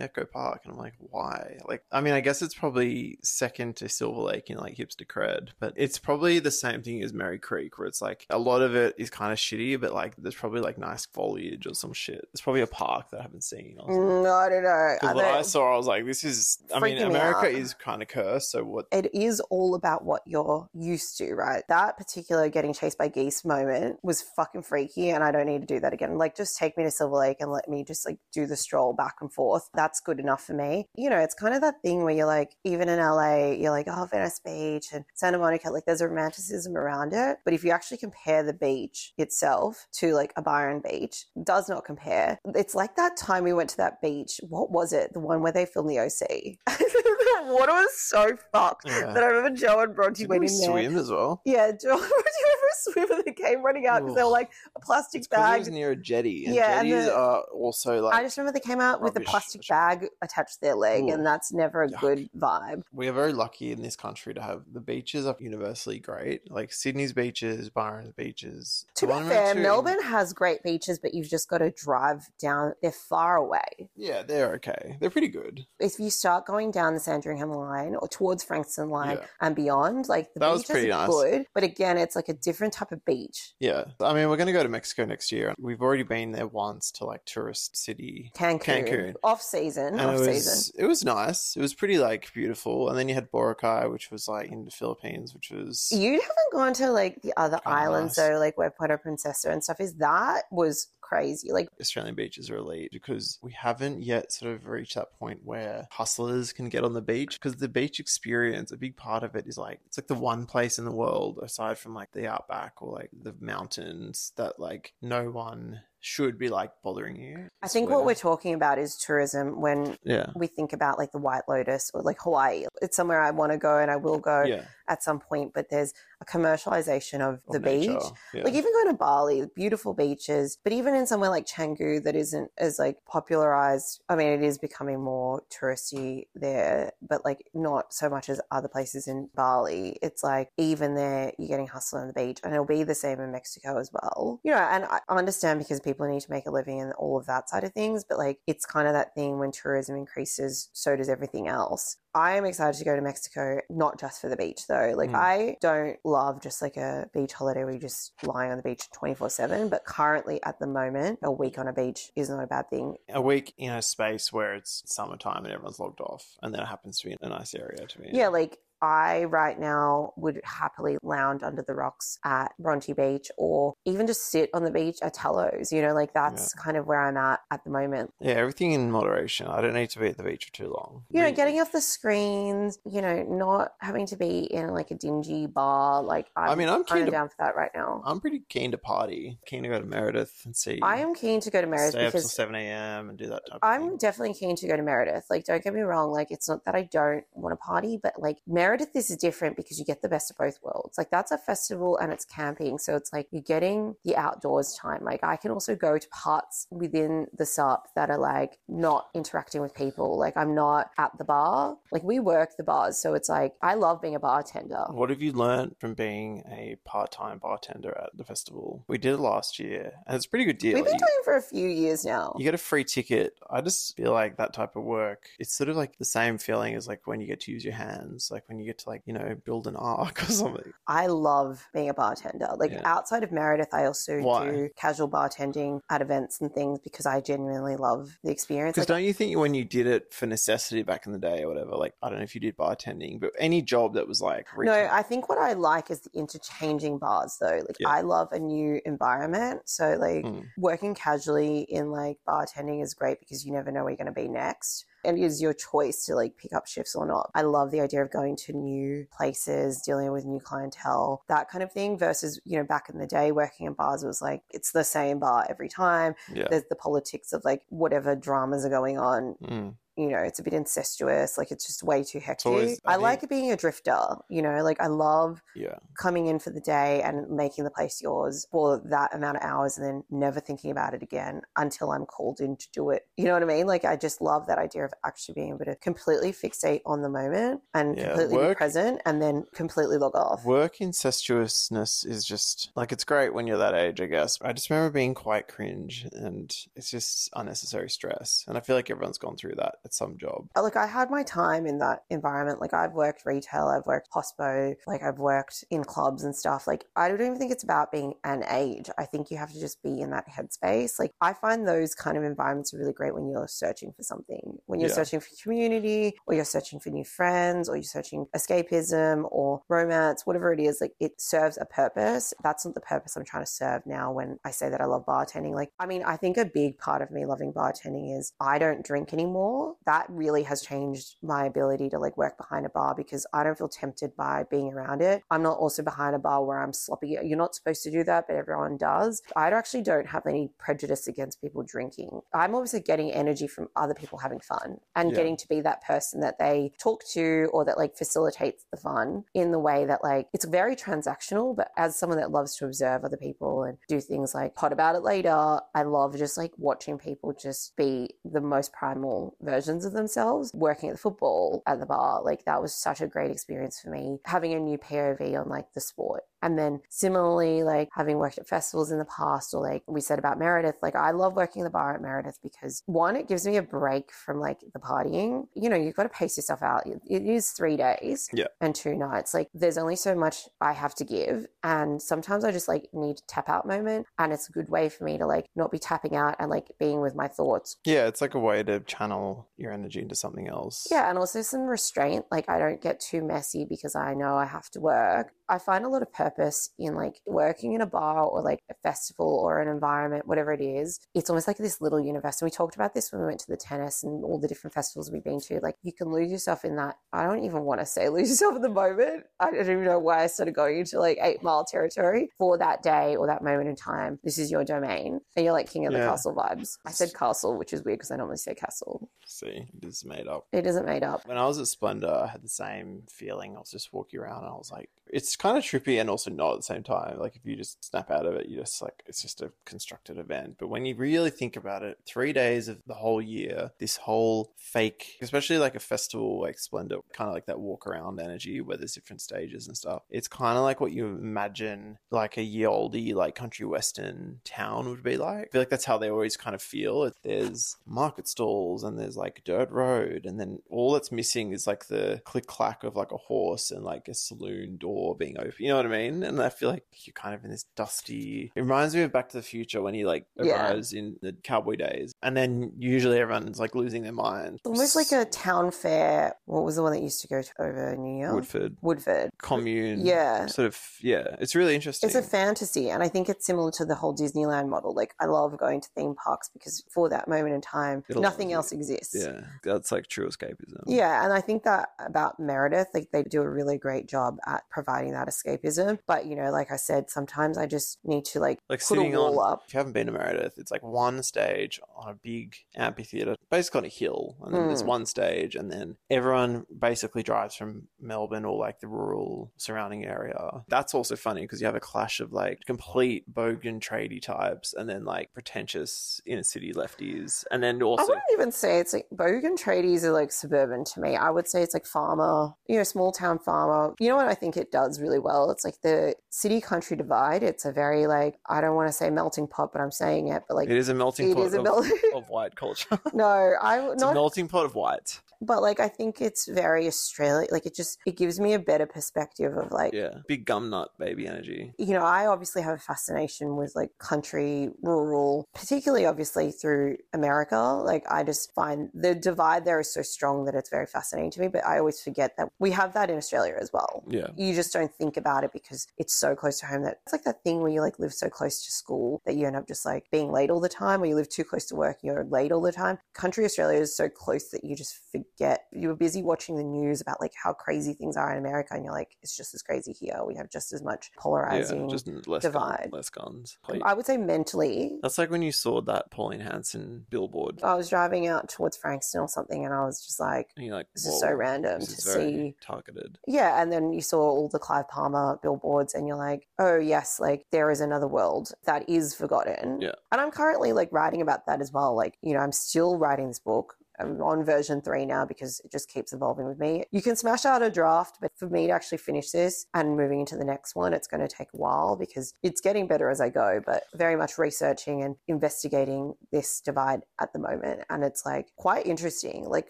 Echo 0.00 0.24
Park," 0.24 0.62
and 0.64 0.72
I'm 0.72 0.78
like, 0.78 0.94
"Why?" 0.98 1.58
Like, 1.66 1.84
I 1.92 2.00
mean, 2.00 2.14
I 2.14 2.20
guess 2.20 2.42
it's 2.42 2.54
probably 2.54 3.18
second 3.22 3.76
to 3.76 3.88
Silver 3.88 4.20
Lake 4.20 4.50
in 4.50 4.58
like 4.58 4.76
hipster 4.76 5.06
cred, 5.06 5.50
but 5.60 5.72
it's 5.76 5.98
probably 5.98 6.38
the 6.38 6.50
same 6.50 6.82
thing 6.82 7.02
as 7.02 7.12
Merri 7.12 7.38
Creek, 7.38 7.78
where 7.78 7.86
it's 7.86 8.02
like 8.02 8.26
a 8.30 8.38
lot 8.38 8.62
of 8.62 8.74
it 8.74 8.94
is 8.98 9.10
kind 9.10 9.32
of 9.32 9.38
shitty, 9.38 9.80
but 9.80 9.92
like 9.92 10.14
there's 10.16 10.34
probably 10.34 10.60
like 10.60 10.78
nice 10.78 11.06
foliage 11.06 11.66
or 11.66 11.74
some 11.74 11.92
shit. 11.92 12.28
It's 12.32 12.40
probably 12.40 12.62
a 12.62 12.66
park 12.66 13.10
that 13.10 13.20
I 13.20 13.22
haven't 13.22 13.44
seen. 13.44 13.76
something. 13.78 13.94
Mm, 13.96 14.44
I 14.44 14.48
don't 14.48 14.62
know. 14.62 14.96
Because 15.00 15.16
I 15.16 15.32
don't- 15.32 15.44
saw, 15.54 15.74
I 15.74 15.76
was 15.76 15.86
like, 15.86 16.04
"This 16.04 16.24
is." 16.24 16.58
I 16.74 16.80
mean, 16.80 16.98
America 16.98 17.48
is 17.48 17.74
kind 17.74 18.02
of 18.02 18.08
cursed. 18.08 18.50
So 18.50 18.64
what? 18.64 18.86
it 18.92 19.14
is 19.14 19.40
all 19.50 19.74
about 19.74 20.04
what 20.04 20.22
you're 20.26 20.68
used 20.74 21.16
to, 21.18 21.34
right? 21.34 21.62
That 21.68 21.96
particular 21.96 22.48
getting 22.48 22.74
chased 22.74 22.98
by 22.98 23.08
geese 23.08 23.44
moment 23.44 23.98
was 24.02 24.22
fucking 24.22 24.62
freaky, 24.62 25.10
and 25.10 25.22
I 25.22 25.30
don't 25.30 25.46
need 25.46 25.60
to 25.60 25.66
do 25.66 25.80
that 25.80 25.92
again. 25.92 26.18
Like, 26.18 26.36
just 26.36 26.58
take 26.58 26.76
me 26.76 26.84
to 26.84 26.90
Silver 26.90 27.16
Lake 27.16 27.38
and 27.40 27.50
let 27.50 27.68
me 27.68 27.84
just 27.84 28.06
like 28.06 28.18
do 28.32 28.46
the 28.46 28.56
stroll 28.56 28.92
back 28.92 29.16
and 29.20 29.32
forth. 29.32 29.68
That's 29.74 30.00
good 30.00 30.18
enough 30.20 30.44
for 30.44 30.54
me. 30.54 30.88
You 30.96 31.10
know, 31.10 31.18
it's 31.18 31.34
kind 31.34 31.54
of 31.54 31.60
that 31.60 31.82
thing 31.82 32.02
where 32.02 32.14
you're 32.14 32.26
like, 32.26 32.56
even 32.64 32.88
in 32.88 32.98
LA, 32.98 33.52
you're 33.52 33.70
like, 33.70 33.86
oh, 33.88 34.08
Venice 34.10 34.40
Beach 34.44 34.88
and 34.92 35.04
Santa 35.14 35.38
Monica, 35.38 35.70
like 35.70 35.84
there's 35.84 36.00
a 36.00 36.08
romanticism 36.08 36.76
around 36.76 37.12
it. 37.12 37.38
But 37.44 37.54
if 37.54 37.64
you 37.64 37.70
actually 37.70 37.98
compare 37.98 38.42
the 38.42 38.52
beach 38.52 39.12
itself 39.18 39.86
to 39.94 40.14
like 40.14 40.32
a 40.36 40.42
Byron 40.42 40.80
Beach, 40.80 41.26
it 41.36 41.44
does 41.44 41.68
not 41.68 41.84
compare. 41.84 42.38
It's 42.54 42.74
like 42.74 42.96
that 42.96 43.16
time 43.16 43.44
we 43.44 43.52
went 43.52 43.70
to 43.70 43.76
that 43.78 44.00
beach. 44.02 44.40
What 44.48 44.70
was 44.70 44.92
it? 44.92 45.12
The 45.12 45.20
one 45.20 45.42
where 45.44 45.52
they 45.52 45.66
filmed 45.66 45.90
the 45.90 46.00
OC. 46.00 46.56
the 47.24 47.52
water 47.54 47.72
was 47.72 47.96
so 47.96 48.36
fucked 48.52 48.86
Yeah. 48.88 49.12
that 49.12 49.22
I 49.22 49.26
remember 49.26 49.56
Joe 49.58 49.80
and 49.80 49.94
Bronte 49.94 50.18
Didn't 50.22 50.30
went 50.30 50.40
we 50.40 50.46
in 50.48 50.58
there. 50.58 50.68
swim 50.70 50.96
as 50.98 51.10
well? 51.10 51.40
Yeah, 51.44 51.70
Joe 51.72 51.92
and 51.92 52.00
Bronte 52.08 52.44
went 52.46 52.60
for 52.60 52.66
a 52.66 52.76
swim 52.92 53.12
and 53.12 53.24
they 53.26 53.32
came 53.32 53.62
running 53.62 53.86
out 53.86 54.02
because 54.02 54.14
they 54.16 54.22
were 54.22 54.28
like 54.30 54.50
a 54.76 54.80
plastic 54.80 55.20
It's 55.20 55.28
'cause 55.28 55.56
it 55.56 55.58
was 55.60 55.68
near 55.70 55.90
a 55.92 55.96
jetty, 55.96 56.46
and 56.46 56.54
Yeah, 56.54 56.80
and 56.80 56.90
the- 56.90 57.14
are 57.14 57.42
also 57.52 58.00
like 58.02 58.14
I 58.14 58.22
just 58.22 58.36
remember 58.36 58.58
they 58.58 58.66
came 58.66 58.80
out 58.80 59.00
with 59.00 59.16
a 59.16 59.20
plastic 59.20 59.66
bag 59.68 60.08
attached 60.22 60.54
to 60.54 60.60
their 60.60 60.74
leg, 60.74 61.04
Ooh. 61.04 61.10
and 61.12 61.24
that's 61.24 61.52
never 61.52 61.82
a 61.82 61.88
Yuck. 61.88 62.00
good 62.00 62.30
vibe. 62.36 62.82
we 62.92 63.08
are 63.08 63.12
very 63.12 63.32
lucky 63.32 63.72
in 63.72 63.82
this 63.82 63.96
country 63.96 64.34
to 64.34 64.42
have 64.42 64.62
the 64.72 64.80
beaches 64.80 65.26
are 65.26 65.36
universally 65.40 65.98
great. 65.98 66.50
Like 66.50 66.72
Sydney's 66.72 67.12
beaches, 67.12 67.70
Byron's 67.70 68.12
beaches. 68.12 68.86
To 68.96 69.06
be 69.06 69.12
fair, 69.24 69.54
Melbourne 69.54 70.02
has 70.02 70.32
great 70.32 70.62
beaches, 70.62 70.98
but 70.98 71.14
you've 71.14 71.28
just 71.28 71.48
got 71.48 71.58
to 71.58 71.70
drive 71.70 72.28
down. 72.38 72.74
They're 72.82 72.92
far 72.92 73.36
away. 73.36 73.88
Yeah, 73.96 74.22
they're 74.22 74.52
okay. 74.54 74.96
They're 75.00 75.10
pretty 75.10 75.28
good. 75.28 75.66
If 75.80 75.98
you 75.98 76.10
start 76.10 76.46
going 76.46 76.70
down 76.70 76.94
the 76.94 77.00
Sandringham 77.14 77.50
line 77.52 77.94
or 77.94 78.08
towards 78.08 78.42
Frankston 78.42 78.90
line 78.90 79.18
Yeah. 79.18 79.26
and 79.40 79.54
beyond, 79.54 80.08
like 80.08 80.32
the 80.34 80.40
That 80.40 80.48
was 80.50 80.62
beaches 80.62 80.72
pretty 80.72 80.88
nice. 80.88 81.08
good. 81.08 81.46
But 81.54 81.62
again, 81.62 81.96
it's 81.96 82.16
like 82.16 82.28
a 82.28 82.32
different 82.34 82.72
type 82.72 82.90
of 82.92 83.04
beach. 83.04 83.54
Yeah. 83.60 83.84
I 84.00 84.12
mean, 84.14 84.28
we're 84.28 84.36
going 84.36 84.48
to 84.48 84.52
go 84.52 84.62
to 84.62 84.68
Mexico 84.68 85.04
next 85.04 85.30
year. 85.30 85.54
We've 85.58 85.80
already 85.80 86.02
been 86.02 86.32
there 86.32 86.46
once 86.46 86.90
to 86.92 87.04
like 87.04 87.24
tourist 87.24 87.76
city. 87.76 88.32
Cancun, 88.36 88.60
Cancun. 88.88 89.14
off 89.22 89.40
season, 89.42 89.98
And 89.98 90.00
off 90.00 90.14
it 90.16 90.18
was 90.18 90.44
season. 90.44 90.74
it 90.78 90.86
was 90.86 91.04
nice. 91.04 91.54
It 91.56 91.60
was 91.60 91.74
pretty 91.74 91.98
like 91.98 92.32
beautiful. 92.34 92.88
And 92.88 92.98
then 92.98 93.08
you 93.08 93.14
had 93.14 93.30
Boracay, 93.30 93.90
which 93.90 94.10
was 94.10 94.26
like 94.28 94.50
in 94.50 94.64
the 94.64 94.70
Philippines, 94.70 95.34
which 95.34 95.50
was 95.50 95.88
You 95.92 96.12
haven't 96.12 96.52
gone 96.52 96.72
to 96.74 96.90
like 96.90 97.22
the 97.22 97.32
other 97.36 97.60
islands 97.64 98.16
nice. 98.18 98.28
though, 98.28 98.38
like 98.38 98.58
where 98.58 98.70
Puerto 98.70 98.98
Princesa 98.98 99.50
and 99.50 99.62
stuff 99.62 99.80
is. 99.80 99.94
That 99.94 100.44
was 100.50 100.88
crazy. 101.14 101.52
Like 101.52 101.68
Australian 101.80 102.14
beaches 102.14 102.50
are 102.50 102.56
elite 102.56 102.90
because 102.92 103.38
we 103.42 103.52
haven't 103.52 104.02
yet 104.02 104.32
sort 104.32 104.54
of 104.54 104.66
reached 104.66 104.96
that 104.96 105.12
point 105.18 105.40
where 105.44 105.86
hustlers 105.92 106.52
can 106.52 106.68
get 106.68 106.84
on 106.84 106.92
the 106.92 107.02
beach 107.02 107.38
because 107.40 107.56
the 107.56 107.68
beach 107.68 108.00
experience, 108.00 108.72
a 108.72 108.76
big 108.76 108.96
part 108.96 109.22
of 109.22 109.36
it 109.36 109.46
is 109.46 109.56
like 109.56 109.80
it's 109.86 109.98
like 109.98 110.08
the 110.08 110.14
one 110.14 110.46
place 110.46 110.78
in 110.78 110.84
the 110.84 110.94
world 110.94 111.38
aside 111.42 111.78
from 111.78 111.94
like 111.94 112.10
the 112.12 112.26
outback 112.26 112.82
or 112.82 112.92
like 112.92 113.10
the 113.12 113.34
mountains 113.40 114.32
that 114.36 114.58
like 114.58 114.92
no 115.00 115.30
one 115.30 115.80
should 116.00 116.36
be 116.36 116.48
like 116.50 116.70
bothering 116.82 117.16
you. 117.16 117.48
I 117.62 117.68
think 117.68 117.88
what 117.88 118.04
we're 118.04 118.14
talking 118.14 118.52
about 118.52 118.78
is 118.78 118.94
tourism 118.96 119.62
when 119.62 119.96
yeah. 120.04 120.26
we 120.36 120.48
think 120.48 120.74
about 120.74 120.98
like 120.98 121.12
the 121.12 121.18
White 121.18 121.44
Lotus 121.48 121.90
or 121.94 122.02
like 122.02 122.18
Hawaii. 122.20 122.66
It's 122.82 122.94
somewhere 122.94 123.22
I 123.22 123.30
want 123.30 123.52
to 123.52 123.58
go 123.58 123.78
and 123.78 123.90
I 123.90 123.96
will 123.96 124.18
go 124.18 124.42
Yeah. 124.42 124.64
At 124.88 125.02
some 125.02 125.20
point, 125.20 125.52
but 125.54 125.70
there's 125.70 125.94
a 126.20 126.24
commercialization 126.24 127.20
of 127.20 127.40
the 127.50 127.58
of 127.58 127.64
beach. 127.64 128.02
Yeah. 128.32 128.44
Like 128.44 128.54
even 128.54 128.72
going 128.72 128.88
to 128.88 128.94
Bali, 128.94 129.46
beautiful 129.54 129.94
beaches, 129.94 130.58
but 130.62 130.72
even 130.72 130.94
in 130.94 131.06
somewhere 131.06 131.30
like 131.30 131.46
Canggu 131.46 132.02
that 132.04 132.14
isn't 132.14 132.50
as 132.58 132.78
like 132.78 132.98
popularized. 133.06 134.02
I 134.08 134.16
mean, 134.16 134.28
it 134.28 134.42
is 134.42 134.58
becoming 134.58 135.02
more 135.02 135.42
touristy 135.50 136.26
there, 136.34 136.92
but 137.06 137.24
like 137.24 137.46
not 137.54 137.92
so 137.92 138.08
much 138.08 138.28
as 138.28 138.40
other 138.50 138.68
places 138.68 139.06
in 139.06 139.28
Bali. 139.34 139.98
It's 140.02 140.22
like 140.22 140.50
even 140.56 140.94
there, 140.94 141.32
you're 141.38 141.48
getting 141.48 141.68
hustled 141.68 142.02
on 142.02 142.08
the 142.08 142.14
beach, 142.14 142.40
and 142.44 142.52
it'll 142.52 142.64
be 142.64 142.82
the 142.82 142.94
same 142.94 143.20
in 143.20 143.32
Mexico 143.32 143.78
as 143.78 143.90
well. 143.92 144.40
You 144.44 144.52
know, 144.52 144.58
and 144.58 144.84
I 144.84 145.00
understand 145.08 145.58
because 145.58 145.80
people 145.80 146.06
need 146.06 146.22
to 146.22 146.30
make 146.30 146.46
a 146.46 146.50
living 146.50 146.80
and 146.80 146.92
all 146.94 147.18
of 147.18 147.26
that 147.26 147.48
side 147.48 147.64
of 147.64 147.72
things, 147.72 148.04
but 148.04 148.18
like 148.18 148.38
it's 148.46 148.66
kind 148.66 148.86
of 148.86 148.94
that 148.94 149.14
thing 149.14 149.38
when 149.38 149.52
tourism 149.52 149.96
increases, 149.96 150.68
so 150.72 150.96
does 150.96 151.08
everything 151.08 151.48
else. 151.48 151.96
I 152.14 152.36
am 152.36 152.44
excited 152.44 152.78
to 152.78 152.84
go 152.84 152.94
to 152.94 153.02
Mexico, 153.02 153.60
not 153.68 153.98
just 153.98 154.20
for 154.20 154.28
the 154.28 154.36
beach 154.36 154.66
though. 154.68 154.94
Like 154.96 155.10
Mm. 155.10 155.14
I 155.16 155.56
don't 155.60 155.98
love 156.04 156.40
just 156.40 156.62
like 156.62 156.76
a 156.76 157.08
beach 157.12 157.32
holiday 157.32 157.64
where 157.64 157.72
you 157.74 157.80
just 157.80 158.12
lying 158.22 158.50
on 158.50 158.56
the 158.56 158.62
beach 158.62 158.88
24 158.92 159.30
7. 159.30 159.68
But 159.68 159.84
currently 159.84 160.42
at 160.44 160.58
the 160.58 160.66
moment, 160.66 161.18
a 161.22 161.30
week 161.32 161.58
on 161.58 161.66
a 161.68 161.72
beach 161.72 162.10
is 162.14 162.30
not 162.30 162.42
a 162.42 162.46
bad 162.46 162.70
thing. 162.70 162.96
a 163.08 163.20
week 163.20 163.52
in 163.58 163.72
a 163.72 163.82
space 163.82 164.32
where 164.32 164.54
it's 164.54 164.82
summertime 164.86 165.44
and 165.44 165.52
everyone's 165.52 165.80
logged 165.80 166.00
off, 166.00 166.36
and 166.42 166.54
then 166.54 166.60
it 166.62 166.66
happens 166.66 167.00
to 167.00 167.08
be 167.08 167.16
a 167.20 167.28
nice 167.28 167.54
area 167.54 167.86
to 167.86 167.98
be. 167.98 168.10
Yeah, 168.12 168.28
like 168.28 168.58
I 168.84 169.24
right 169.24 169.58
now 169.58 170.12
would 170.16 170.40
happily 170.44 170.98
lounge 171.02 171.42
under 171.42 171.62
the 171.62 171.74
rocks 171.74 172.18
at 172.24 172.52
Bronte 172.58 172.92
Beach 172.92 173.30
or 173.38 173.74
even 173.86 174.06
just 174.06 174.30
sit 174.30 174.50
on 174.52 174.64
the 174.64 174.70
beach 174.70 174.98
at 175.02 175.14
Tello's. 175.14 175.72
You 175.72 175.80
know, 175.80 175.94
like 175.94 176.12
that's 176.12 176.52
kind 176.52 176.76
of 176.76 176.86
where 176.86 177.00
I'm 177.00 177.16
at 177.16 177.40
at 177.50 177.64
the 177.64 177.70
moment. 177.70 178.12
Yeah, 178.20 178.34
everything 178.34 178.72
in 178.72 178.90
moderation. 178.90 179.46
I 179.46 179.62
don't 179.62 179.72
need 179.72 179.90
to 179.90 179.98
be 179.98 180.08
at 180.08 180.18
the 180.18 180.22
beach 180.22 180.46
for 180.46 180.52
too 180.52 180.68
long. 180.68 181.04
You 181.10 181.22
know, 181.22 181.32
getting 181.32 181.60
off 181.60 181.72
the 181.72 181.80
screens, 181.80 182.78
you 182.84 183.00
know, 183.00 183.22
not 183.22 183.72
having 183.80 184.06
to 184.06 184.16
be 184.16 184.40
in 184.40 184.68
like 184.68 184.90
a 184.90 184.94
dingy 184.94 185.46
bar. 185.46 186.02
Like 186.02 186.26
I'm, 186.36 186.50
I 186.50 186.54
mean, 186.54 186.68
I'm 186.68 186.84
keen 186.84 187.06
to. 187.06 187.10
down 187.10 187.28
for 187.30 187.36
that 187.38 187.56
right 187.56 187.70
now. 187.74 188.02
I'm 188.04 188.20
pretty 188.20 188.42
keen 188.48 188.70
to 188.72 188.78
party. 188.78 189.38
Keen 189.46 189.62
to 189.62 189.68
go 189.70 189.80
to 189.80 189.86
Meredith 189.86 190.42
and 190.44 190.54
see. 190.54 190.78
I 190.82 190.98
am 190.98 191.14
keen 191.14 191.40
to 191.40 191.50
go 191.50 191.62
to 191.62 191.66
Meredith 191.66 191.92
stay 191.92 192.06
up 192.06 192.12
till 192.12 192.20
because 192.20 192.34
seven 192.34 192.54
a.m. 192.54 193.08
and 193.08 193.18
do 193.18 193.28
that 193.28 193.42
type 193.50 193.60
I'm 193.62 193.88
thing. 193.88 193.96
definitely 193.96 194.34
keen 194.34 194.56
to 194.56 194.68
go 194.68 194.76
to 194.76 194.82
Meredith. 194.82 195.24
Like, 195.30 195.44
don't 195.44 195.64
get 195.64 195.72
me 195.72 195.80
wrong. 195.80 196.10
Like, 196.10 196.30
it's 196.30 196.48
not 196.48 196.64
that 196.66 196.74
I 196.74 196.82
don't 196.82 197.24
want 197.32 197.52
to 197.52 197.56
party, 197.56 197.98
but 198.02 198.14
like 198.18 198.38
Meredith 198.46 198.73
is 198.80 199.16
different 199.16 199.56
because 199.56 199.78
you 199.78 199.84
get 199.84 200.02
the 200.02 200.08
best 200.08 200.30
of 200.30 200.36
both 200.36 200.58
worlds. 200.62 200.98
Like, 200.98 201.10
that's 201.10 201.30
a 201.32 201.38
festival 201.38 201.96
and 201.98 202.12
it's 202.12 202.24
camping. 202.24 202.78
So 202.78 202.96
it's 202.96 203.12
like 203.12 203.28
you're 203.30 203.42
getting 203.42 203.96
the 204.04 204.16
outdoors 204.16 204.74
time. 204.80 205.04
Like, 205.04 205.22
I 205.22 205.36
can 205.36 205.50
also 205.50 205.74
go 205.76 205.98
to 205.98 206.08
parts 206.08 206.66
within 206.70 207.26
the 207.36 207.46
SUP 207.46 207.88
that 207.94 208.10
are 208.10 208.18
like 208.18 208.58
not 208.68 209.08
interacting 209.14 209.60
with 209.60 209.74
people. 209.74 210.18
Like, 210.18 210.36
I'm 210.36 210.54
not 210.54 210.90
at 210.98 211.16
the 211.18 211.24
bar. 211.24 211.76
Like, 211.92 212.02
we 212.02 212.18
work 212.20 212.56
the 212.56 212.64
bars. 212.64 212.98
So 212.98 213.14
it's 213.14 213.28
like, 213.28 213.54
I 213.62 213.74
love 213.74 214.00
being 214.02 214.14
a 214.14 214.20
bartender. 214.20 214.84
What 214.90 215.10
have 215.10 215.22
you 215.22 215.32
learned 215.32 215.76
from 215.78 215.94
being 215.94 216.42
a 216.50 216.76
part-time 216.84 217.38
bartender 217.38 217.96
at 218.02 218.16
the 218.16 218.24
festival? 218.24 218.84
We 218.88 218.98
did 218.98 219.14
it 219.14 219.18
last 219.18 219.58
year, 219.58 219.92
and 220.06 220.16
it's 220.16 220.26
a 220.26 220.28
pretty 220.28 220.44
good 220.44 220.58
deal. 220.58 220.74
We've 220.74 220.84
been 220.84 220.94
You- 220.94 220.98
doing 220.98 221.10
it 221.20 221.24
for 221.24 221.36
a 221.36 221.42
few 221.42 221.68
years 221.68 222.04
now. 222.04 222.34
you 222.38 222.44
get 222.44 222.54
a 222.54 222.58
free 222.58 222.84
ticket. 222.84 223.38
I 223.50 223.60
just 223.60 223.96
feel 223.96 224.12
like 224.12 224.36
that 224.36 224.52
type 224.52 224.76
of 224.76 224.82
work, 224.84 225.26
it's 225.38 225.54
sort 225.54 225.68
of 225.68 225.76
like 225.76 225.98
the 225.98 226.04
same 226.04 226.38
feeling 226.38 226.74
as 226.74 226.86
like 226.88 227.06
when 227.06 227.20
you 227.20 227.26
get 227.26 227.40
to 227.42 227.52
use 227.52 227.64
your 227.64 227.74
hands, 227.74 228.30
like 228.30 228.44
when 228.48 228.58
you 228.58 228.63
get 228.64 228.78
to 228.80 228.88
like, 228.88 229.02
you 229.06 229.12
know, 229.12 229.36
build 229.44 229.66
an 229.66 229.76
arc 229.76 230.22
or 230.28 230.32
something. 230.32 230.72
I 230.86 231.06
love 231.06 231.66
being 231.72 231.88
a 231.88 231.94
bartender. 231.94 232.48
Like 232.56 232.72
Yeah. 232.72 232.82
outside 232.84 233.22
of 233.22 233.32
Meredith, 233.32 233.72
I 233.72 233.84
also 233.86 234.20
Why? 234.20 234.44
do 234.50 234.68
casual 234.76 235.08
bartending 235.08 235.80
at 235.90 236.02
events 236.02 236.40
and 236.40 236.52
things 236.52 236.78
because 236.80 237.06
I 237.06 237.20
genuinely 237.20 237.76
love 237.76 238.18
the 238.22 238.30
experience. 238.30 238.74
Because 238.76 238.88
Like, 238.88 238.98
don't 238.98 239.04
you 239.04 239.12
think 239.12 239.36
when 239.38 239.54
you 239.54 239.64
did 239.64 239.86
it 239.86 240.12
for 240.12 240.26
necessity 240.26 240.82
back 240.82 241.06
in 241.06 241.12
the 241.12 241.18
day 241.18 241.42
or 241.42 241.48
whatever, 241.48 241.72
like, 241.76 241.94
I 242.02 242.08
don't 242.08 242.18
know 242.18 242.24
if 242.24 242.34
you 242.34 242.40
did 242.40 242.56
bartending, 242.56 243.20
but 243.20 243.30
any 243.38 243.62
job 243.62 243.94
that 243.94 244.06
was 244.06 244.20
like, 244.20 244.46
no, 244.58 244.88
I 244.90 245.02
think 245.02 245.28
what 245.28 245.38
I 245.38 245.52
like 245.54 245.90
is 245.90 246.00
the 246.00 246.10
interchanging 246.14 246.98
bars 246.98 247.36
though. 247.40 247.62
Like 247.66 247.76
Yeah. 247.80 247.88
I 247.88 248.00
love 248.02 248.32
a 248.32 248.38
new 248.38 248.80
environment. 248.84 249.62
So 249.68 249.96
like 249.98 250.24
Mm. 250.24 250.48
working 250.56 250.94
casually 250.94 251.60
in 251.60 251.90
like 251.90 252.18
bartending 252.26 252.82
is 252.82 252.94
great 252.94 253.20
because 253.20 253.44
you 253.44 253.52
never 253.52 253.70
know 253.70 253.82
where 253.84 253.90
you're 253.90 253.96
going 253.96 254.06
to 254.06 254.12
be 254.12 254.28
next. 254.28 254.84
And 255.04 255.18
it 255.18 255.22
is 255.22 255.42
your 255.42 255.54
choice 255.54 256.04
to 256.06 256.14
like 256.14 256.36
pick 256.36 256.52
up 256.52 256.66
shifts 256.66 256.94
or 256.94 257.06
not. 257.06 257.30
I 257.34 257.42
love 257.42 257.70
the 257.70 257.80
idea 257.80 258.02
of 258.02 258.10
going 258.10 258.36
to 258.36 258.52
new 258.52 259.06
places, 259.16 259.82
dealing 259.82 260.12
with 260.12 260.24
new 260.24 260.40
clientele, 260.40 261.22
that 261.28 261.48
kind 261.48 261.62
of 261.62 261.72
thing. 261.72 261.98
Versus, 261.98 262.40
you 262.44 262.58
know, 262.58 262.64
back 262.64 262.88
in 262.88 262.98
the 262.98 263.06
day 263.06 263.32
working 263.32 263.66
in 263.66 263.72
bars, 263.74 264.04
was 264.04 264.22
like 264.22 264.42
it's 264.50 264.72
the 264.72 264.84
same 264.84 265.18
bar 265.18 265.46
every 265.48 265.68
time. 265.68 266.14
yeah. 266.32 266.46
there's 266.50 266.64
the 266.68 266.76
politics 266.76 267.32
of 267.32 267.44
like 267.44 267.62
whatever 267.68 268.14
dramas 268.14 268.64
are 268.64 268.70
going 268.70 268.98
on. 268.98 269.36
Mm. 269.42 269.74
You 269.96 270.08
know, 270.08 270.18
it's 270.18 270.38
a 270.38 270.42
bit 270.42 270.52
incestuous. 270.52 271.38
Like 271.38 271.50
it's 271.50 271.66
just 271.66 271.82
way 271.82 272.02
too 272.04 272.18
hectic. 272.20 272.46
always- 272.46 272.80
I 272.84 272.94
I, 272.94 272.96
like 272.96 273.28
being 273.28 273.52
a 273.52 273.56
drifter, 273.56 273.98
you 274.28 274.42
know, 274.42 274.62
like 274.62 274.80
I 274.80 274.86
love 274.88 275.40
Yeah. 275.54 275.76
coming 275.98 276.26
in 276.26 276.38
for 276.38 276.50
the 276.50 276.60
day 276.60 277.00
and 277.02 277.28
making 277.30 277.64
the 277.64 277.70
place 277.70 278.02
yours 278.02 278.46
for 278.50 278.78
that 278.86 279.14
amount 279.14 279.36
of 279.38 279.42
hours 279.44 279.78
and 279.78 279.86
then 279.86 280.04
never 280.10 280.40
thinking 280.40 280.70
about 280.70 280.94
it 280.94 281.02
again 281.02 281.42
until 281.56 281.92
I'm 281.92 282.06
called 282.06 282.40
in 282.40 282.56
to 282.56 282.68
do 282.72 282.90
it. 282.90 283.06
You 283.16 283.26
know 283.26 283.34
what 283.34 283.42
I 283.42 283.46
mean? 283.46 283.66
Like 283.66 283.84
I 283.84 283.96
just 283.96 284.20
love 284.20 284.46
that 284.48 284.58
idea 284.58 284.84
of 284.84 284.92
actually 285.04 285.34
being 285.34 285.50
able 285.50 285.64
to 285.66 285.76
completely 285.76 286.32
fixate 286.32 286.80
on 286.84 287.02
the 287.02 287.08
moment 287.08 287.62
and 287.74 287.96
Yeah, 287.96 288.14
completely 288.14 288.48
be 288.48 288.54
present 288.54 289.00
and 289.06 289.22
then 289.22 289.46
completely 289.54 289.98
log 289.98 290.14
off. 290.16 290.44
Work 290.44 290.80
incestuousness 290.80 292.04
is 292.06 292.24
just 292.24 292.70
like 292.74 292.92
it's 292.92 293.04
great 293.04 293.32
when 293.34 293.46
you're 293.46 293.58
that 293.58 293.74
age, 293.74 294.00
I 294.00 294.06
guess. 294.06 294.38
I 294.42 294.52
just 294.52 294.70
remember 294.70 294.92
being 294.92 295.14
quite 295.14 295.48
cringe 295.48 296.06
and 296.12 296.54
it's 296.74 296.90
just 296.90 297.30
unnecessary 297.34 297.90
stress. 297.90 298.44
And 298.48 298.56
I 298.56 298.60
feel 298.60 298.76
like 298.76 298.90
everyone's 298.90 299.18
gone 299.18 299.36
through 299.36 299.54
that 299.56 299.76
at 299.84 299.94
some 299.94 300.16
job. 300.18 300.46
Like 300.56 300.76
I 300.76 300.86
had 300.86 301.10
my 301.10 301.22
time 301.22 301.66
in 301.66 301.78
that 301.78 302.04
environment. 302.10 302.60
Like 302.60 302.74
I've 302.74 302.92
worked 302.92 303.24
retail, 303.26 303.66
I've 303.68 303.86
worked 303.86 304.08
hospo, 304.14 304.74
like 304.86 305.02
I've 305.02 305.18
worked 305.18 305.64
in 305.70 305.84
clubs 305.84 306.24
and 306.24 306.34
stuff. 306.34 306.66
Like 306.66 306.84
I 306.96 307.08
don't 307.08 307.20
even 307.20 307.38
think 307.38 307.52
it's 307.52 307.64
about 307.64 307.92
being 307.92 308.14
an 308.24 308.44
age. 308.50 308.88
I 308.98 309.04
think 309.04 309.30
you 309.30 309.36
have 309.36 309.52
to 309.52 309.60
just 309.60 309.82
be 309.82 310.00
in 310.00 310.10
that 310.10 310.26
headspace. 310.28 310.98
Like 310.98 311.12
I 311.20 311.32
find 311.32 311.66
those 311.66 311.94
kind 311.94 312.16
of 312.16 312.24
environments 312.24 312.72
are 312.74 312.78
really 312.78 312.92
great 312.92 313.14
when 313.14 313.28
you're 313.28 313.48
searching 313.48 313.92
for 313.96 314.02
something. 314.02 314.58
When 314.66 314.80
you're 314.80 314.88
Yeah. 314.88 314.94
searching 314.94 315.20
for 315.20 315.28
community 315.42 316.14
or 316.26 316.34
you're 316.34 316.44
searching 316.44 316.80
for 316.80 316.90
new 316.90 317.04
friends 317.04 317.68
or 317.68 317.76
you're 317.76 317.82
searching 317.82 318.26
escapism 318.36 319.26
or 319.30 319.62
romance, 319.68 320.26
whatever 320.26 320.52
it 320.52 320.60
is, 320.60 320.80
like 320.80 320.92
it 321.00 321.20
serves 321.20 321.58
a 321.58 321.64
purpose. 321.66 322.32
That's 322.42 322.64
not 322.64 322.74
the 322.74 322.80
purpose 322.80 323.16
I'm 323.16 323.24
trying 323.24 323.44
to 323.44 323.50
serve 323.50 323.82
now 323.86 324.12
when 324.12 324.38
I 324.44 324.50
say 324.50 324.68
that 324.68 324.80
I 324.80 324.86
love 324.86 325.04
bartending. 325.06 325.54
Like 325.54 325.70
I 325.78 325.86
mean, 325.86 326.02
I 326.04 326.16
think 326.16 326.36
a 326.36 326.44
big 326.44 326.78
part 326.78 327.02
of 327.02 327.10
me 327.10 327.26
loving 327.26 327.52
bartending 327.52 328.18
is 328.18 328.32
I 328.40 328.58
don't 328.58 328.84
drink 328.84 329.12
anymore. 329.12 329.73
That 329.86 330.06
really 330.08 330.42
has 330.44 330.62
changed 330.62 331.16
my 331.22 331.44
ability 331.46 331.90
to 331.90 331.98
like 331.98 332.16
work 332.16 332.36
behind 332.36 332.66
a 332.66 332.68
bar 332.68 332.94
because 332.94 333.26
I 333.32 333.44
don't 333.44 333.56
feel 333.56 333.68
tempted 333.68 334.16
by 334.16 334.44
being 334.50 334.72
around 334.72 335.02
it. 335.02 335.22
I'm 335.30 335.42
not 335.42 335.58
also 335.58 335.82
behind 335.82 336.14
a 336.14 336.18
bar 336.18 336.44
where 336.44 336.62
I'm 336.62 336.72
sloppy. 336.72 337.18
You're 337.22 337.38
not 337.38 337.54
supposed 337.54 337.82
to 337.84 337.90
do 337.90 338.04
that, 338.04 338.26
but 338.26 338.36
everyone 338.36 338.76
does. 338.76 339.22
I 339.36 339.48
actually 339.48 339.82
don't 339.82 340.06
have 340.08 340.26
any 340.26 340.50
prejudice 340.58 341.06
against 341.08 341.40
people 341.40 341.62
drinking. 341.62 342.20
I'm 342.32 342.54
obviously 342.54 342.80
getting 342.80 343.12
energy 343.12 343.46
from 343.46 343.68
other 343.76 343.94
people 343.94 344.18
having 344.18 344.40
fun 344.40 344.78
and 344.96 345.10
Yeah. 345.10 345.16
getting 345.16 345.36
to 345.36 345.48
be 345.48 345.60
that 345.60 345.82
person 345.84 346.20
that 346.20 346.38
they 346.38 346.72
talk 346.78 347.04
to 347.12 347.48
or 347.52 347.64
that 347.64 347.78
like 347.78 347.96
facilitates 347.96 348.64
the 348.70 348.76
fun 348.76 349.24
in 349.34 349.52
the 349.52 349.58
way 349.58 349.84
that 349.84 350.02
like 350.02 350.28
it's 350.32 350.44
very 350.44 350.76
transactional, 350.76 351.54
but 351.54 351.70
as 351.76 351.96
someone 351.96 352.18
that 352.18 352.30
loves 352.30 352.56
to 352.56 352.66
observe 352.66 353.04
other 353.04 353.16
people 353.16 353.64
and 353.64 353.78
do 353.88 354.00
things 354.00 354.34
like 354.34 354.54
pot 354.54 354.72
about 354.72 354.96
it 354.96 355.02
later, 355.02 355.60
I 355.74 355.82
love 355.82 356.16
just 356.16 356.36
like 356.36 356.52
watching 356.58 356.98
people 356.98 357.32
just 357.32 357.76
be 357.76 358.10
the 358.24 358.40
most 358.40 358.72
primal 358.72 359.36
versions 359.64 359.84
of 359.84 359.92
themselves, 359.92 360.50
working 360.52 360.90
at 360.90 360.92
the 360.92 360.98
football 360.98 361.62
at 361.66 361.80
the 361.80 361.86
bar. 361.86 362.22
Like 362.22 362.44
that 362.44 362.60
was 362.60 362.74
such 362.74 363.00
a 363.00 363.06
great 363.06 363.30
experience 363.30 363.80
for 363.80 363.90
me, 363.90 364.18
having 364.26 364.52
a 364.52 364.60
new 364.60 364.76
POV 364.78 365.40
on 365.40 365.48
like 365.48 365.72
the 365.72 365.80
sport. 365.80 366.24
And 366.44 366.58
then 366.58 366.80
similarly, 366.90 367.62
like 367.62 367.88
having 367.94 368.18
worked 368.18 368.36
at 368.38 368.46
festivals 368.46 368.92
in 368.92 368.98
the 368.98 369.06
past, 369.06 369.54
or 369.54 369.62
like 369.62 369.82
we 369.88 370.02
said 370.02 370.18
about 370.18 370.38
Meredith, 370.38 370.76
like 370.82 370.94
I 370.94 371.10
love 371.10 371.34
working 371.34 371.64
the 371.64 371.70
bar 371.70 371.94
at 371.94 372.02
Meredith 372.02 372.38
because 372.42 372.82
one, 372.84 373.16
it 373.16 373.28
gives 373.28 373.46
me 373.46 373.56
a 373.56 373.62
break 373.62 374.12
from 374.12 374.38
like 374.40 374.60
the 374.74 374.78
partying. 374.78 375.46
You 375.54 375.70
know, 375.70 375.76
you've 375.76 375.94
got 375.96 376.02
to 376.02 376.08
pace 376.10 376.36
yourself 376.36 376.62
out. 376.62 376.82
It 376.86 377.22
is 377.22 377.50
three 377.52 377.76
days 377.78 378.28
Yeah. 378.34 378.48
and 378.60 378.74
two 378.74 378.94
nights. 378.94 379.32
Like 379.32 379.48
there's 379.54 379.78
only 379.78 379.96
so 379.96 380.14
much 380.14 380.46
I 380.60 380.72
have 380.72 380.94
to 380.96 381.04
give. 381.04 381.46
And 381.62 382.00
sometimes 382.00 382.44
I 382.44 382.52
just 382.52 382.68
like 382.68 382.88
need 382.92 383.16
a 383.18 383.22
tap 383.26 383.48
out 383.48 383.66
moment. 383.66 384.06
And 384.18 384.30
it's 384.32 384.48
a 384.50 384.52
good 384.52 384.68
way 384.68 384.90
for 384.90 385.04
me 385.04 385.16
to 385.16 385.26
like 385.26 385.46
not 385.56 385.72
be 385.72 385.78
tapping 385.78 386.14
out 386.14 386.36
and 386.38 386.50
like 386.50 386.66
being 386.78 387.00
with 387.00 387.14
my 387.14 387.26
thoughts. 387.26 387.78
Yeah, 387.86 388.06
it's 388.06 388.20
like 388.20 388.34
a 388.34 388.38
way 388.38 388.62
to 388.64 388.80
channel 388.80 389.48
your 389.56 389.72
energy 389.72 390.00
into 390.00 390.14
something 390.14 390.48
else. 390.48 390.86
Yeah, 390.90 391.08
and 391.08 391.18
also 391.18 391.40
some 391.40 391.62
restraint. 391.62 392.26
Like 392.30 392.50
I 392.50 392.58
don't 392.58 392.82
get 392.82 393.00
too 393.00 393.22
messy 393.22 393.64
because 393.64 393.96
I 393.96 394.12
know 394.12 394.36
I 394.36 394.44
have 394.44 394.68
to 394.72 394.80
work. 394.80 395.32
I 395.48 395.58
find 395.58 395.84
a 395.84 395.88
lot 395.88 396.02
of 396.02 396.12
purpose 396.12 396.70
in 396.78 396.94
like 396.94 397.20
working 397.26 397.74
in 397.74 397.80
a 397.80 397.86
bar 397.86 398.24
or 398.24 398.42
like 398.42 398.62
a 398.70 398.74
festival 398.82 399.40
or 399.42 399.60
an 399.60 399.68
environment, 399.68 400.26
whatever 400.26 400.52
it 400.52 400.60
is. 400.60 401.00
It's 401.14 401.28
almost 401.28 401.46
like 401.46 401.58
this 401.58 401.80
little 401.80 402.00
universe. 402.00 402.40
And 402.40 402.46
we 402.46 402.50
talked 402.50 402.74
about 402.74 402.94
this 402.94 403.12
when 403.12 403.20
we 403.20 403.26
went 403.26 403.40
to 403.40 403.48
the 403.48 403.56
tennis 403.56 404.02
and 404.02 404.24
all 404.24 404.38
the 404.38 404.48
different 404.48 404.74
festivals 404.74 405.10
we've 405.10 405.24
been 405.24 405.40
to. 405.40 405.60
Like 405.60 405.76
you 405.82 405.92
can 405.92 406.10
lose 406.10 406.30
yourself 406.30 406.64
in 406.64 406.76
that. 406.76 406.96
I 407.12 407.24
don't 407.24 407.44
even 407.44 407.62
want 407.62 407.80
to 407.80 407.86
say 407.86 408.08
lose 408.10 408.30
yourself 408.30 408.56
in 408.56 408.62
the 408.62 408.68
moment. 408.68 409.24
I 409.40 409.50
don't 409.50 409.60
even 409.60 409.84
know 409.84 409.98
why 409.98 410.24
I 410.24 410.26
started 410.26 410.54
going 410.54 410.78
into 410.78 410.98
like 410.98 411.18
eight 411.20 411.42
mile 411.42 411.64
territory 411.64 412.30
for 412.38 412.56
that 412.58 412.82
day 412.82 413.16
or 413.16 413.26
that 413.26 413.42
moment 413.42 413.68
in 413.68 413.76
time. 413.76 414.18
This 414.24 414.38
is 414.38 414.50
your 414.50 414.64
domain. 414.64 415.20
And 415.36 415.44
you're 415.44 415.52
like 415.52 415.70
king 415.70 415.86
of 415.86 415.92
the 415.92 415.98
castle 415.98 416.34
vibes. 416.34 416.78
I 416.86 416.90
said 416.90 417.14
castle, 417.14 417.56
which 417.58 417.72
is 417.72 417.84
weird 417.84 417.98
because 417.98 418.10
I 418.10 418.16
normally 418.16 418.36
say 418.36 418.54
castle. 418.54 419.08
See, 419.26 419.46
it 419.46 419.84
is 419.84 420.04
made 420.04 420.26
up. 420.26 420.46
It 420.52 420.66
isn't 420.66 420.86
made 420.86 421.02
up. 421.02 421.26
When 421.26 421.36
I 421.36 421.46
was 421.46 421.58
at 421.58 421.66
Splendour, 421.66 422.10
I 422.10 422.26
had 422.28 422.42
the 422.42 422.48
same 422.48 423.02
feeling. 423.10 423.56
I 423.56 423.60
was 423.60 423.70
just 423.70 423.92
walking 423.92 424.20
around 424.20 424.44
and 424.44 424.52
I 424.52 424.56
was 424.56 424.70
like, 424.70 424.90
it's 425.06 425.33
kind 425.38 425.56
of 425.56 425.64
trippy 425.64 426.00
and 426.00 426.10
also 426.10 426.30
not 426.30 426.52
at 426.52 426.56
the 426.58 426.62
same 426.62 426.82
time. 426.82 427.18
Like, 427.18 427.36
if 427.36 427.44
you 427.44 427.56
just 427.56 427.84
snap 427.84 428.10
out 428.10 428.26
of 428.26 428.34
it, 428.34 428.48
you 428.48 428.58
just 428.58 428.80
like, 428.82 429.02
it's 429.06 429.22
just 429.22 429.42
a 429.42 429.52
constructed 429.64 430.18
event. 430.18 430.56
But 430.58 430.68
when 430.68 430.86
you 430.86 430.94
really 430.94 431.30
think 431.30 431.56
about 431.56 431.82
it, 431.82 431.98
three 432.06 432.32
days 432.32 432.68
of 432.68 432.78
the 432.86 432.94
whole 432.94 433.20
year, 433.20 433.72
this 433.78 433.96
whole 433.96 434.52
fake, 434.56 435.16
especially 435.20 435.58
like 435.58 435.74
a 435.74 435.80
festival 435.80 436.40
like 436.40 436.58
Splendour, 436.58 437.02
kind 437.12 437.28
of 437.28 437.34
like 437.34 437.46
that 437.46 437.60
walk 437.60 437.86
around 437.86 438.20
energy 438.20 438.60
where 438.60 438.76
there's 438.76 438.94
different 438.94 439.20
stages 439.20 439.66
and 439.66 439.76
stuff. 439.76 440.02
It's 440.10 440.28
kind 440.28 440.56
of 440.56 440.64
like 440.64 440.80
what 440.80 440.92
you 440.92 441.06
imagine 441.06 441.98
like 442.10 442.36
a 442.36 442.42
year 442.42 442.68
oldie, 442.68 443.14
like 443.14 443.34
country 443.34 443.66
western 443.66 444.40
town 444.44 444.88
would 444.88 445.02
be 445.02 445.16
like. 445.16 445.48
I 445.48 445.50
feel 445.50 445.60
like 445.60 445.70
that's 445.70 445.84
how 445.84 445.98
they 445.98 446.10
always 446.10 446.36
kind 446.36 446.54
of 446.54 446.62
feel. 446.62 447.10
There's 447.22 447.76
market 447.86 448.28
stalls 448.28 448.84
and 448.84 448.98
there's 448.98 449.16
like 449.16 449.42
dirt 449.44 449.70
road, 449.70 450.26
and 450.26 450.38
then 450.38 450.60
all 450.70 450.92
that's 450.92 451.12
missing 451.12 451.52
is 451.52 451.66
like 451.66 451.86
the 451.86 452.20
click 452.24 452.46
clack 452.46 452.84
of 452.84 452.96
like 452.96 453.12
a 453.12 453.16
horse 453.16 453.70
and 453.70 453.84
like 453.84 454.08
a 454.08 454.14
saloon 454.14 454.76
door 454.76 455.16
being 455.24 455.38
open. 455.38 455.52
You 455.58 455.68
know 455.68 455.76
what 455.76 455.86
I 455.86 455.88
mean? 455.88 456.22
And 456.22 456.40
I 456.42 456.48
feel 456.48 456.68
like 456.70 456.84
you're 457.04 457.12
kind 457.14 457.34
of 457.34 457.44
in 457.44 457.50
this 457.50 457.64
dusty. 457.76 458.52
It 458.54 458.60
reminds 458.60 458.94
me 458.94 459.02
of 459.02 459.12
Back 459.12 459.28
to 459.30 459.36
the 459.36 459.42
Future 459.42 459.80
when 459.82 459.94
he 459.94 460.04
like 460.04 460.26
Yeah. 460.36 460.70
arrives 460.70 460.92
in 460.92 461.16
the 461.22 461.32
cowboy 461.42 461.76
days, 461.76 462.12
and 462.22 462.36
then 462.36 462.72
usually 462.78 463.18
everyone's 463.18 463.58
like 463.58 463.74
losing 463.74 464.02
their 464.02 464.12
mind. 464.12 464.60
Almost 464.64 464.96
like 464.96 465.12
a 465.12 465.24
town 465.24 465.70
fair. 465.70 466.34
What 466.46 466.64
was 466.64 466.76
the 466.76 466.82
one 466.82 466.92
that 466.92 467.02
used 467.02 467.20
to 467.22 467.28
go 467.28 467.40
to 467.42 467.50
over 467.62 467.96
New 467.96 468.20
York? 468.20 468.34
Woodford 468.34 468.76
Woodford. 468.82 469.30
commune. 469.38 470.00
Yeah. 470.04 470.46
sort 470.46 470.66
of. 470.66 470.78
Yeah, 471.00 471.36
it's 471.40 471.54
really 471.54 471.74
interesting. 471.74 472.06
It's 472.08 472.16
a 472.16 472.22
fantasy, 472.22 472.90
and 472.90 473.02
I 473.02 473.08
think 473.08 473.28
it's 473.28 473.46
similar 473.46 473.70
to 473.72 473.84
the 473.84 473.94
whole 473.94 474.14
Disneyland 474.14 474.68
model. 474.68 474.94
Like, 474.94 475.14
I 475.20 475.26
love 475.26 475.56
going 475.58 475.80
to 475.80 475.88
theme 475.96 476.14
parks 476.14 476.50
because 476.52 476.84
for 476.90 477.08
that 477.08 477.28
moment 477.28 477.54
in 477.54 477.60
time, 477.60 478.04
It'll- 478.08 478.22
nothing 478.22 478.52
else 478.52 478.72
exists. 478.72 479.14
yeah, 479.14 479.40
that's 479.62 479.90
like 479.92 480.06
true 480.08 480.26
escapism. 480.28 480.82
Yeah, 480.86 481.24
and 481.24 481.32
I 481.32 481.40
think 481.40 481.62
that 481.64 481.90
about 481.98 482.38
Meredith, 482.40 482.88
like 482.94 483.10
they 483.12 483.22
do 483.22 483.42
a 483.42 483.48
really 483.48 483.78
great 483.78 484.06
job 484.06 484.38
at 484.46 484.64
providing 484.70 485.13
that 485.14 485.28
escapism. 485.28 485.98
But 486.06 486.26
you 486.26 486.36
know, 486.36 486.50
like 486.50 486.70
I 486.70 486.76
said, 486.76 487.10
sometimes 487.10 487.58
I 487.58 487.66
just 487.66 487.98
need 488.04 488.24
to 488.26 488.40
like, 488.40 488.58
like 488.68 488.80
put 488.80 488.82
a 488.82 488.84
sitting 488.84 489.12
wall 489.12 489.40
on 489.40 489.52
up. 489.54 489.62
if 489.66 489.74
you 489.74 489.78
haven't 489.78 489.92
been 489.92 490.06
to 490.06 490.12
meredith 490.12 490.54
it's 490.58 490.70
like 490.70 490.82
one 490.82 491.22
stage 491.22 491.80
on 491.96 492.10
a 492.10 492.14
big 492.14 492.54
amphitheater 492.76 493.36
basically 493.50 493.78
on 493.78 493.84
a 493.84 493.88
hill 493.88 494.36
and 494.44 494.54
then 494.54 494.66
there's 494.68 494.82
Mm. 494.82 494.86
one 494.86 495.06
stage 495.06 495.54
and 495.56 495.70
then 495.70 495.96
everyone 496.10 496.66
basically 496.78 497.22
drives 497.22 497.54
from 497.54 497.88
melbourne 498.00 498.44
or 498.44 498.58
like 498.58 498.80
the 498.80 498.86
rural 498.86 499.52
surrounding 499.56 500.04
area 500.04 500.64
that's 500.68 500.94
also 500.94 501.16
funny 501.16 501.42
because 501.42 501.60
you 501.60 501.66
have 501.66 501.74
a 501.76 501.80
clash 501.80 502.20
of 502.20 502.32
like 502.32 502.60
complete 502.66 503.24
bogan 503.32 503.80
tradie 503.80 504.20
types 504.20 504.74
and 504.74 504.88
then 504.88 505.04
like 505.04 505.32
pretentious 505.32 506.20
inner 506.26 506.42
city 506.42 506.72
lefties 506.72 507.44
and 507.50 507.62
then 507.62 507.82
also 507.82 508.04
I 508.04 508.06
wouldn't 508.06 508.24
even 508.32 508.52
say 508.52 508.78
it's 508.78 508.92
like 508.92 509.06
bogan 509.14 509.56
tradies 509.58 510.02
are 510.04 510.12
like 510.12 510.32
suburban 510.32 510.84
to 510.84 511.00
me. 511.00 511.16
I 511.16 511.30
would 511.30 511.48
say 511.48 511.62
it's 511.62 511.74
like 511.74 511.86
farmer, 511.86 512.54
you 512.66 512.76
know, 512.76 512.82
small 512.84 513.12
town 513.12 513.38
farmer. 513.38 513.94
You 514.00 514.08
know 514.08 514.16
what 514.16 514.26
I 514.28 514.34
think 514.34 514.56
it 514.56 514.70
does 514.72 515.00
really 515.04 515.18
well? 515.18 515.50
It's 515.50 515.64
like 515.64 515.80
the 515.82 516.16
city 516.30 516.60
country 516.60 516.96
divide. 516.96 517.42
It's 517.42 517.64
a 517.64 517.72
very 517.72 518.06
like 518.06 518.38
I 518.48 518.60
don't 518.60 518.74
want 518.74 518.88
to 518.88 518.92
say 518.92 519.10
melting 519.10 519.46
pot, 519.46 519.72
but 519.72 519.80
I'm 519.80 519.90
saying 519.92 520.28
it. 520.28 520.42
But 520.48 520.54
like 520.54 520.68
it 520.70 520.76
is 520.76 520.88
a 520.88 520.94
melting 520.94 521.30
it 521.30 521.36
pot 521.36 521.46
is 521.46 521.54
a 521.54 521.58
of, 521.58 521.64
melting. 521.64 521.98
of 522.14 522.28
white 522.28 522.56
culture 522.56 522.98
no, 523.12 523.24
I 523.24 523.92
it's 523.92 524.02
a 524.02 524.06
not. 524.06 524.14
melting 524.14 524.48
pot 524.48 524.64
of 524.64 524.74
white 524.74 525.20
but 525.44 525.62
like 525.62 525.80
I 525.80 525.88
think 525.88 526.20
it's 526.20 526.46
very 526.48 526.86
Australian. 526.86 527.48
Like 527.50 527.66
it 527.66 527.74
just 527.74 527.98
it 528.06 528.16
gives 528.16 528.40
me 528.40 528.54
a 528.54 528.58
better 528.58 528.86
perspective 528.86 529.56
of 529.56 529.70
like 529.70 529.92
yeah 529.92 530.14
big 530.28 530.44
gum 530.44 530.70
nut 530.70 530.90
baby 530.98 531.26
energy 531.26 531.74
you 531.78 531.92
know, 531.92 532.04
I 532.04 532.26
obviously 532.26 532.62
have 532.62 532.76
a 532.76 532.80
fascination 532.80 533.56
with 533.56 533.72
like 533.74 533.90
country, 533.98 534.70
rural, 534.82 535.48
particularly 535.54 536.06
obviously 536.06 536.50
through 536.50 536.96
America. 537.12 537.56
Like, 537.56 538.04
I 538.10 538.22
just 538.22 538.52
find 538.54 538.90
the 538.94 539.14
divide 539.14 539.64
there 539.64 539.80
is 539.80 539.92
so 539.92 540.02
strong 540.02 540.44
that 540.46 540.54
it's 540.54 540.70
very 540.70 540.86
fascinating 540.86 541.30
to 541.32 541.40
me. 541.40 541.48
But 541.48 541.66
I 541.66 541.78
always 541.78 542.00
forget 542.00 542.36
that 542.38 542.48
we 542.58 542.70
have 542.72 542.94
that 542.94 543.10
in 543.10 543.16
Australia 543.16 543.54
as 543.60 543.72
well. 543.72 544.04
yeah 544.08 544.28
You 544.36 544.54
just 544.54 544.72
don't 544.72 544.94
think 544.94 545.16
about 545.16 545.44
it 545.44 545.52
because 545.52 545.86
it's 545.98 546.14
so 546.14 546.34
close 546.34 546.60
to 546.60 546.66
home 546.66 546.82
that 546.84 546.98
it's 547.04 547.12
like 547.12 547.24
that 547.24 547.42
thing 547.42 547.60
where 547.60 547.70
you 547.70 547.80
like 547.80 547.98
live 547.98 548.12
so 548.12 548.28
close 548.28 548.64
to 548.64 548.72
school 548.72 549.20
that 549.26 549.34
you 549.34 549.46
end 549.46 549.56
up 549.56 549.68
just 549.68 549.84
like 549.84 550.04
being 550.10 550.32
late 550.32 550.50
all 550.50 550.60
the 550.60 550.68
time, 550.68 551.02
or 551.02 551.06
you 551.06 551.14
live 551.14 551.28
too 551.28 551.44
close 551.44 551.66
to 551.66 551.74
work, 551.74 551.98
you're 552.02 552.24
late 552.24 552.52
all 552.52 552.62
the 552.62 552.72
time. 552.72 552.98
Country 553.12 553.44
Australia 553.44 553.80
is 553.80 553.96
so 553.96 554.08
close 554.08 554.50
that 554.50 554.64
you 554.64 554.76
just 554.76 554.98
forget 555.10 555.24
get 555.38 555.66
you 555.72 555.88
were 555.88 555.96
busy 555.96 556.22
watching 556.22 556.56
the 556.56 556.64
news 556.64 557.00
about 557.00 557.20
like 557.20 557.32
how 557.42 557.52
crazy 557.52 557.94
things 557.94 558.16
are 558.16 558.32
in 558.32 558.38
America, 558.38 558.74
and 558.74 558.84
you're 558.84 558.92
like, 558.92 559.16
it's 559.22 559.36
just 559.36 559.54
as 559.54 559.62
crazy 559.62 559.92
here. 559.92 560.20
We 560.26 560.34
have 560.36 560.50
just 560.50 560.72
as 560.72 560.82
much 560.82 561.10
polarizing. 561.18 561.88
Yeah, 561.88 561.94
just 561.94 562.08
less 562.26 562.42
divide. 562.42 562.90
Guns, 562.90 562.92
less 562.92 563.10
guns. 563.10 563.58
Like, 563.68 563.82
I 563.84 563.94
would 563.94 564.06
say 564.06 564.16
mentally. 564.16 564.98
that's 565.02 565.18
like 565.18 565.30
when 565.30 565.42
you 565.42 565.52
saw 565.52 565.80
that 565.82 566.10
Pauline 566.10 566.40
Hanson 566.40 567.06
billboard. 567.10 567.60
I 567.62 567.74
was 567.74 567.88
driving 567.88 568.26
out 568.26 568.48
towards 568.48 568.76
Frankston 568.76 569.22
or 569.22 569.28
something, 569.28 569.64
and 569.64 569.74
I 569.74 569.84
was 569.84 570.04
just 570.04 570.20
like, 570.20 570.50
and 570.56 570.66
you're 570.66 570.74
like, 570.74 570.88
this 570.94 571.06
is 571.06 571.20
so 571.20 571.32
random 571.32 571.80
to 571.80 571.86
see. 571.86 572.54
targeted. 572.60 573.18
Yeah, 573.26 573.60
and 573.60 573.72
then 573.72 573.92
you 573.92 574.00
saw 574.00 574.20
all 574.20 574.48
the 574.48 574.58
Clive 574.58 574.88
Palmer 574.88 575.38
billboards, 575.42 575.94
and 575.94 576.06
you're 576.06 576.16
like, 576.16 576.46
oh, 576.58 576.78
yes, 576.78 577.20
like 577.20 577.46
there 577.50 577.70
is 577.70 577.80
another 577.80 578.08
world 578.08 578.52
that 578.64 578.88
is 578.88 579.14
forgotten. 579.14 579.80
Yeah. 579.80 579.92
And 580.12 580.20
I'm 580.20 580.30
currently 580.30 580.72
like 580.72 580.88
writing 580.92 581.22
about 581.22 581.46
that 581.46 581.60
as 581.60 581.72
well. 581.72 581.94
Like, 581.94 582.16
you 582.22 582.34
know, 582.34 582.40
I'm 582.40 582.52
still 582.52 582.98
writing 582.98 583.28
this 583.28 583.38
book. 583.38 583.74
I'm 583.98 584.20
on 584.20 584.44
version 584.44 584.80
three 584.80 585.06
now 585.06 585.24
because 585.24 585.60
it 585.64 585.70
just 585.70 585.88
keeps 585.88 586.12
evolving 586.12 586.46
with 586.46 586.58
me. 586.58 586.84
You 586.90 587.02
can 587.02 587.16
smash 587.16 587.44
out 587.44 587.62
a 587.62 587.70
draft, 587.70 588.18
but 588.20 588.32
for 588.36 588.48
me 588.48 588.66
to 588.66 588.72
actually 588.72 588.98
finish 588.98 589.30
this 589.30 589.66
and 589.74 589.96
moving 589.96 590.20
into 590.20 590.36
the 590.36 590.44
next 590.44 590.74
one, 590.74 590.92
it's 590.92 591.06
going 591.06 591.20
to 591.20 591.28
take 591.28 591.48
a 591.54 591.56
while 591.56 591.96
because 591.96 592.34
it's 592.42 592.60
getting 592.60 592.86
better 592.86 593.10
as 593.10 593.20
I 593.20 593.28
go, 593.28 593.60
but 593.64 593.84
very 593.94 594.16
much 594.16 594.38
researching 594.38 595.02
and 595.02 595.16
investigating 595.28 596.14
this 596.32 596.60
divide 596.60 597.02
at 597.20 597.32
the 597.32 597.38
moment. 597.38 597.82
And 597.90 598.02
it's 598.02 598.24
like 598.26 598.48
quite 598.56 598.86
interesting, 598.86 599.44
like 599.48 599.68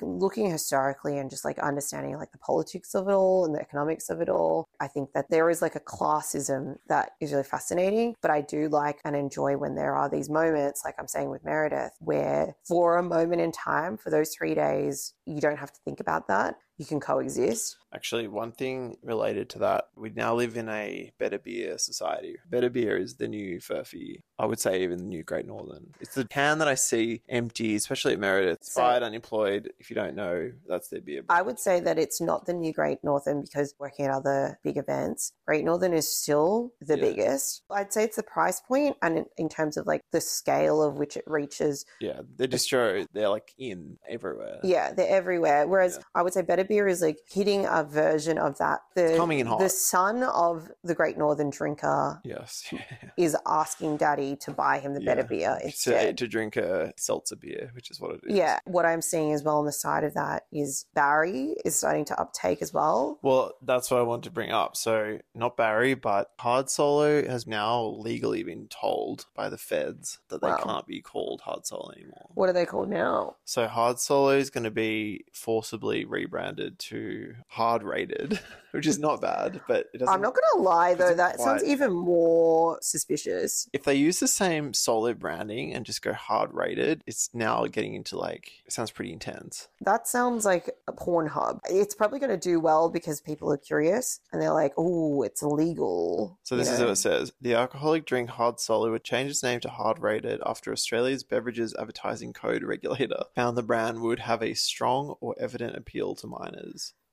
looking 0.01 0.51
historically 0.51 1.19
and 1.19 1.31
just 1.31 1.45
like 1.45 1.59
understanding 1.59 2.17
like 2.17 2.33
the 2.33 2.39
politics 2.39 2.95
of 2.95 3.09
it 3.09 3.13
all 3.13 3.45
and 3.45 3.55
the 3.55 3.61
economics 3.61 4.11
of 4.11 4.21
it 4.21 4.29
all. 4.29 4.69
I 4.81 4.87
think 4.87 5.13
that 5.13 5.31
there 5.31 5.51
is 5.51 5.63
like 5.63 5.75
a 5.75 5.81
classism 5.81 6.77
that 6.89 7.13
is 7.21 7.33
really 7.33 7.45
fascinating, 7.45 8.15
but 8.23 8.31
I 8.31 8.41
do 8.41 8.69
like 8.69 9.01
and 9.05 9.15
enjoy 9.15 9.57
when 9.57 9.75
there 9.75 9.95
are 9.95 10.09
these 10.09 10.31
moments, 10.31 10.83
like 10.85 10.95
I'm 10.99 11.09
saying 11.09 11.31
with 11.31 11.45
Meredith, 11.45 11.93
where 12.01 12.57
for 12.67 12.97
a 12.97 13.03
moment 13.03 13.41
in 13.41 13.53
time, 13.53 13.97
for 13.97 14.11
those 14.15 14.31
three 14.31 14.55
days, 14.55 15.15
you 15.27 15.41
don't 15.41 15.59
have 15.59 15.73
to 15.73 15.81
think 15.85 16.01
about 16.01 16.29
that. 16.29 16.55
You 16.77 16.85
can 16.87 16.99
coexist. 16.99 17.77
Actually, 17.95 18.27
one 18.27 18.51
thing 18.51 18.97
related 19.05 19.49
to 19.51 19.61
that, 19.61 19.85
we 19.95 20.11
now 20.11 20.35
live 20.35 20.57
in 20.57 20.69
a 20.69 21.13
better 21.21 21.39
beer 21.39 21.79
society. 21.79 22.35
Better 22.51 22.69
beer 22.69 22.97
is 22.97 23.15
the 23.15 23.29
new 23.29 23.59
Furphy. 23.61 24.23
I 24.41 24.47
would 24.47 24.59
say 24.59 24.83
even 24.83 24.99
the 24.99 25.05
new 25.05 25.23
Great 25.23 25.47
Northern. 25.47 25.93
It's 26.01 26.17
the 26.17 26.25
can 26.27 26.59
that 26.59 26.67
I 26.67 26.75
see 26.75 27.23
empty, 27.29 27.77
especially 27.77 28.15
at 28.15 28.19
Meredith. 28.19 28.59
So- 28.63 28.81
Inspired, 28.83 29.05
unemployed. 29.05 29.73
If 29.79 29.91
you 29.91 29.95
don't 29.95 30.17
know, 30.17 30.51
that's 30.69 30.89
their 30.89 31.01
beer. 31.03 31.23
I 31.29 31.43
would 31.43 31.61
say 31.61 31.79
that 31.79 31.97
it's 31.97 32.21
not 32.21 32.47
the 32.47 32.53
new 32.55 32.73
Great 32.73 32.99
Northern 33.05 33.43
because 33.43 33.77
working 33.79 34.07
at 34.07 34.11
other 34.11 34.59
big 34.65 34.77
events, 34.77 35.33
Great 35.47 35.65
Northern 35.65 35.93
is 35.93 36.09
still 36.13 36.73
the 36.81 36.97
Yeah. 36.99 37.05
biggest. 37.05 37.63
I'd 37.71 37.93
say 37.93 38.03
it's 38.03 38.17
the 38.17 38.25
price 38.25 38.61
point 38.61 38.97
and 39.03 39.19
in, 39.19 39.27
in 39.37 39.49
terms 39.49 39.77
of 39.77 39.87
like 39.87 40.01
the 40.11 40.21
scale 40.21 40.83
of 40.83 40.97
which 40.97 41.17
it 41.17 41.23
reaches. 41.29 41.87
yeah, 42.01 42.23
the 42.37 42.49
distro, 42.49 43.07
they're 43.13 43.29
like 43.29 43.53
in 43.57 43.99
everywhere. 44.09 44.59
Yeah, 44.65 44.93
they're 44.93 45.09
everywhere. 45.09 45.69
Whereas 45.69 45.99
Yeah. 45.99 46.03
I 46.17 46.23
would 46.23 46.33
say 46.33 46.43
Better 46.43 46.64
Beer 46.65 46.89
is 46.89 47.01
like 47.03 47.19
hitting 47.29 47.67
a 47.67 47.85
version 47.85 48.39
of 48.39 48.59
that. 48.59 48.81
The, 48.95 49.15
coming 49.17 49.41
in 49.41 49.47
hot. 49.47 49.59
The 49.61 49.69
son 49.69 50.23
of 50.23 50.71
the 50.83 50.95
Great 50.95 51.17
Northern 51.19 51.51
drinker 51.51 52.21
Yes. 52.25 52.73
is 53.17 53.37
asking 53.47 53.97
daddy 53.99 54.37
to 54.37 54.51
buy 54.51 54.79
him 54.79 54.95
the 54.95 55.03
Yeah. 55.03 55.15
Better 55.15 55.27
Beer 55.29 55.57
to, 55.61 55.67
instead. 55.67 56.19
to 56.19 56.29
drink 56.29 56.57
a 56.57 56.93
seltzer 56.97 57.37
beer, 57.37 57.71
which 57.75 57.91
is 57.91 58.01
what 58.01 58.13
it 58.17 58.21
is. 58.27 58.37
Yeah, 58.37 58.59
what 58.65 58.85
I'm 58.85 59.03
seeing 59.03 59.33
as 59.33 59.43
well 59.43 59.59
on 59.59 59.67
the 59.67 59.73
side 59.73 60.05
of 60.05 60.15
that 60.15 60.45
is 60.53 60.87
Barry 60.95 61.57
is 61.65 61.77
starting 61.77 62.05
to 62.07 62.21
uptake 62.21 62.63
as 62.63 62.73
well. 62.73 63.19
Well, 63.23 63.53
that's 63.63 63.91
what 63.91 64.01
I 64.01 64.03
wanted 64.03 64.25
to 64.25 64.31
bring 64.31 64.51
up. 64.51 64.77
So, 64.77 65.19
not 65.35 65.57
Barry, 65.57 65.95
but 65.95 66.31
Hard 66.39 66.71
Solo 66.71 67.27
has 67.27 67.47
now 67.47 67.83
legally 67.99 68.43
been 68.43 68.69
told 68.69 69.27
by 69.35 69.49
the 69.49 69.59
feds 69.59 70.19
that 70.29 70.41
they 70.41 70.49
Wow. 70.49 70.59
can't 70.63 70.87
be 70.87 71.01
called 71.01 71.41
Hard 71.43 71.67
Solo 71.67 71.91
anymore. 71.93 72.31
What 72.35 72.49
are 72.49 72.53
they 72.53 72.67
called 72.67 72.89
now? 72.89 73.37
So, 73.45 73.67
Hard 73.67 73.99
Solo 73.99 74.31
is 74.31 74.51
going 74.51 74.65
to 74.65 74.71
be 74.71 75.25
forcibly 75.33 76.05
rebranded 76.05 76.54
to 76.57 77.35
Hard 77.49 77.83
Rated, 77.83 78.41
which 78.73 78.87
is 78.87 78.99
not 78.99 79.21
bad, 79.21 79.61
but 79.69 79.87
it 79.93 79.99
doesn't. 79.99 80.13
I'm 80.13 80.21
not 80.21 80.35
going 80.35 80.45
to 80.55 80.63
lie 80.63 80.95
though, 80.95 81.15
that 81.15 81.41
sounds 81.41 81.65
even 81.65 81.93
more 81.93 82.79
suspicious. 82.83 83.69
If 83.73 83.85
they 83.85 83.95
use 83.95 84.21
the 84.21 84.29
same 84.29 84.75
solid 84.75 85.19
branding 85.19 85.73
and 85.73 85.87
just 85.87 86.03
go 86.03 86.13
hard 86.13 86.53
rated, 86.53 87.03
it's 87.07 87.31
now 87.33 87.67
getting 87.67 87.95
into 87.95 88.19
like, 88.19 88.51
it 88.67 88.73
sounds 88.73 88.91
pretty 88.91 89.13
intense. 89.13 89.69
That 89.81 90.07
sounds 90.07 90.45
like 90.45 90.71
a 90.89 90.93
porn 90.93 91.27
hub. 91.27 91.61
It's 91.69 91.95
probably 91.95 92.19
going 92.19 92.31
to 92.31 92.37
do 92.37 92.61
well 92.61 92.89
because 92.89 93.21
people 93.21 93.53
are 93.53 93.57
curious 93.57 94.21
and 94.33 94.41
they're 94.41 94.53
like, 94.53 94.75
oh, 94.77 95.23
it's 95.23 95.43
illegal. 95.43 96.39
So 96.43 96.55
you 96.55 96.61
this 96.61 96.71
is 96.71 96.79
know? 96.79 96.87
what 96.87 96.93
it 96.93 96.97
says. 96.97 97.33
The 97.41 97.55
alcoholic 97.55 98.07
drink 98.07 98.31
Hard 98.31 98.61
Solo 98.61 98.91
would 98.91 99.05
change 99.05 99.31
its 99.31 99.43
name 99.43 99.61
to 99.61 99.69
Hard 99.69 99.99
Rated 99.99 100.41
after 100.45 100.73
Australia's 100.73 101.25
Beverages 101.25 101.75
Advertising 101.79 102.33
Code 102.33 102.63
regulator 102.63 103.25
found 103.35 103.57
the 103.57 103.63
brand 103.63 104.01
would 104.01 104.21
have 104.21 104.43
a 104.43 104.55
strong 104.55 105.17
or 105.21 105.35
evident 105.39 105.77
appeal 105.77 106.15
to 106.17 106.27
minors. 106.27 106.44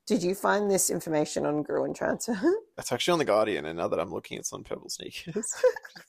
Did 0.06 0.22
you 0.22 0.34
find 0.34 0.70
this 0.70 0.90
information 0.90 1.46
on 1.46 1.62
Gruen 1.62 1.94
Transfer? 1.94 2.38
That's 2.76 2.90
actually 2.92 3.12
on 3.12 3.18
The 3.18 3.24
Guardian, 3.26 3.66
and 3.66 3.76
now 3.78 3.88
that 3.88 4.00
I'm 4.00 4.10
looking, 4.12 4.38
it's 4.38 4.52
on 4.52 4.64
Pebble 4.64 4.88
Sneakers, 4.88 5.36
is 5.36 5.54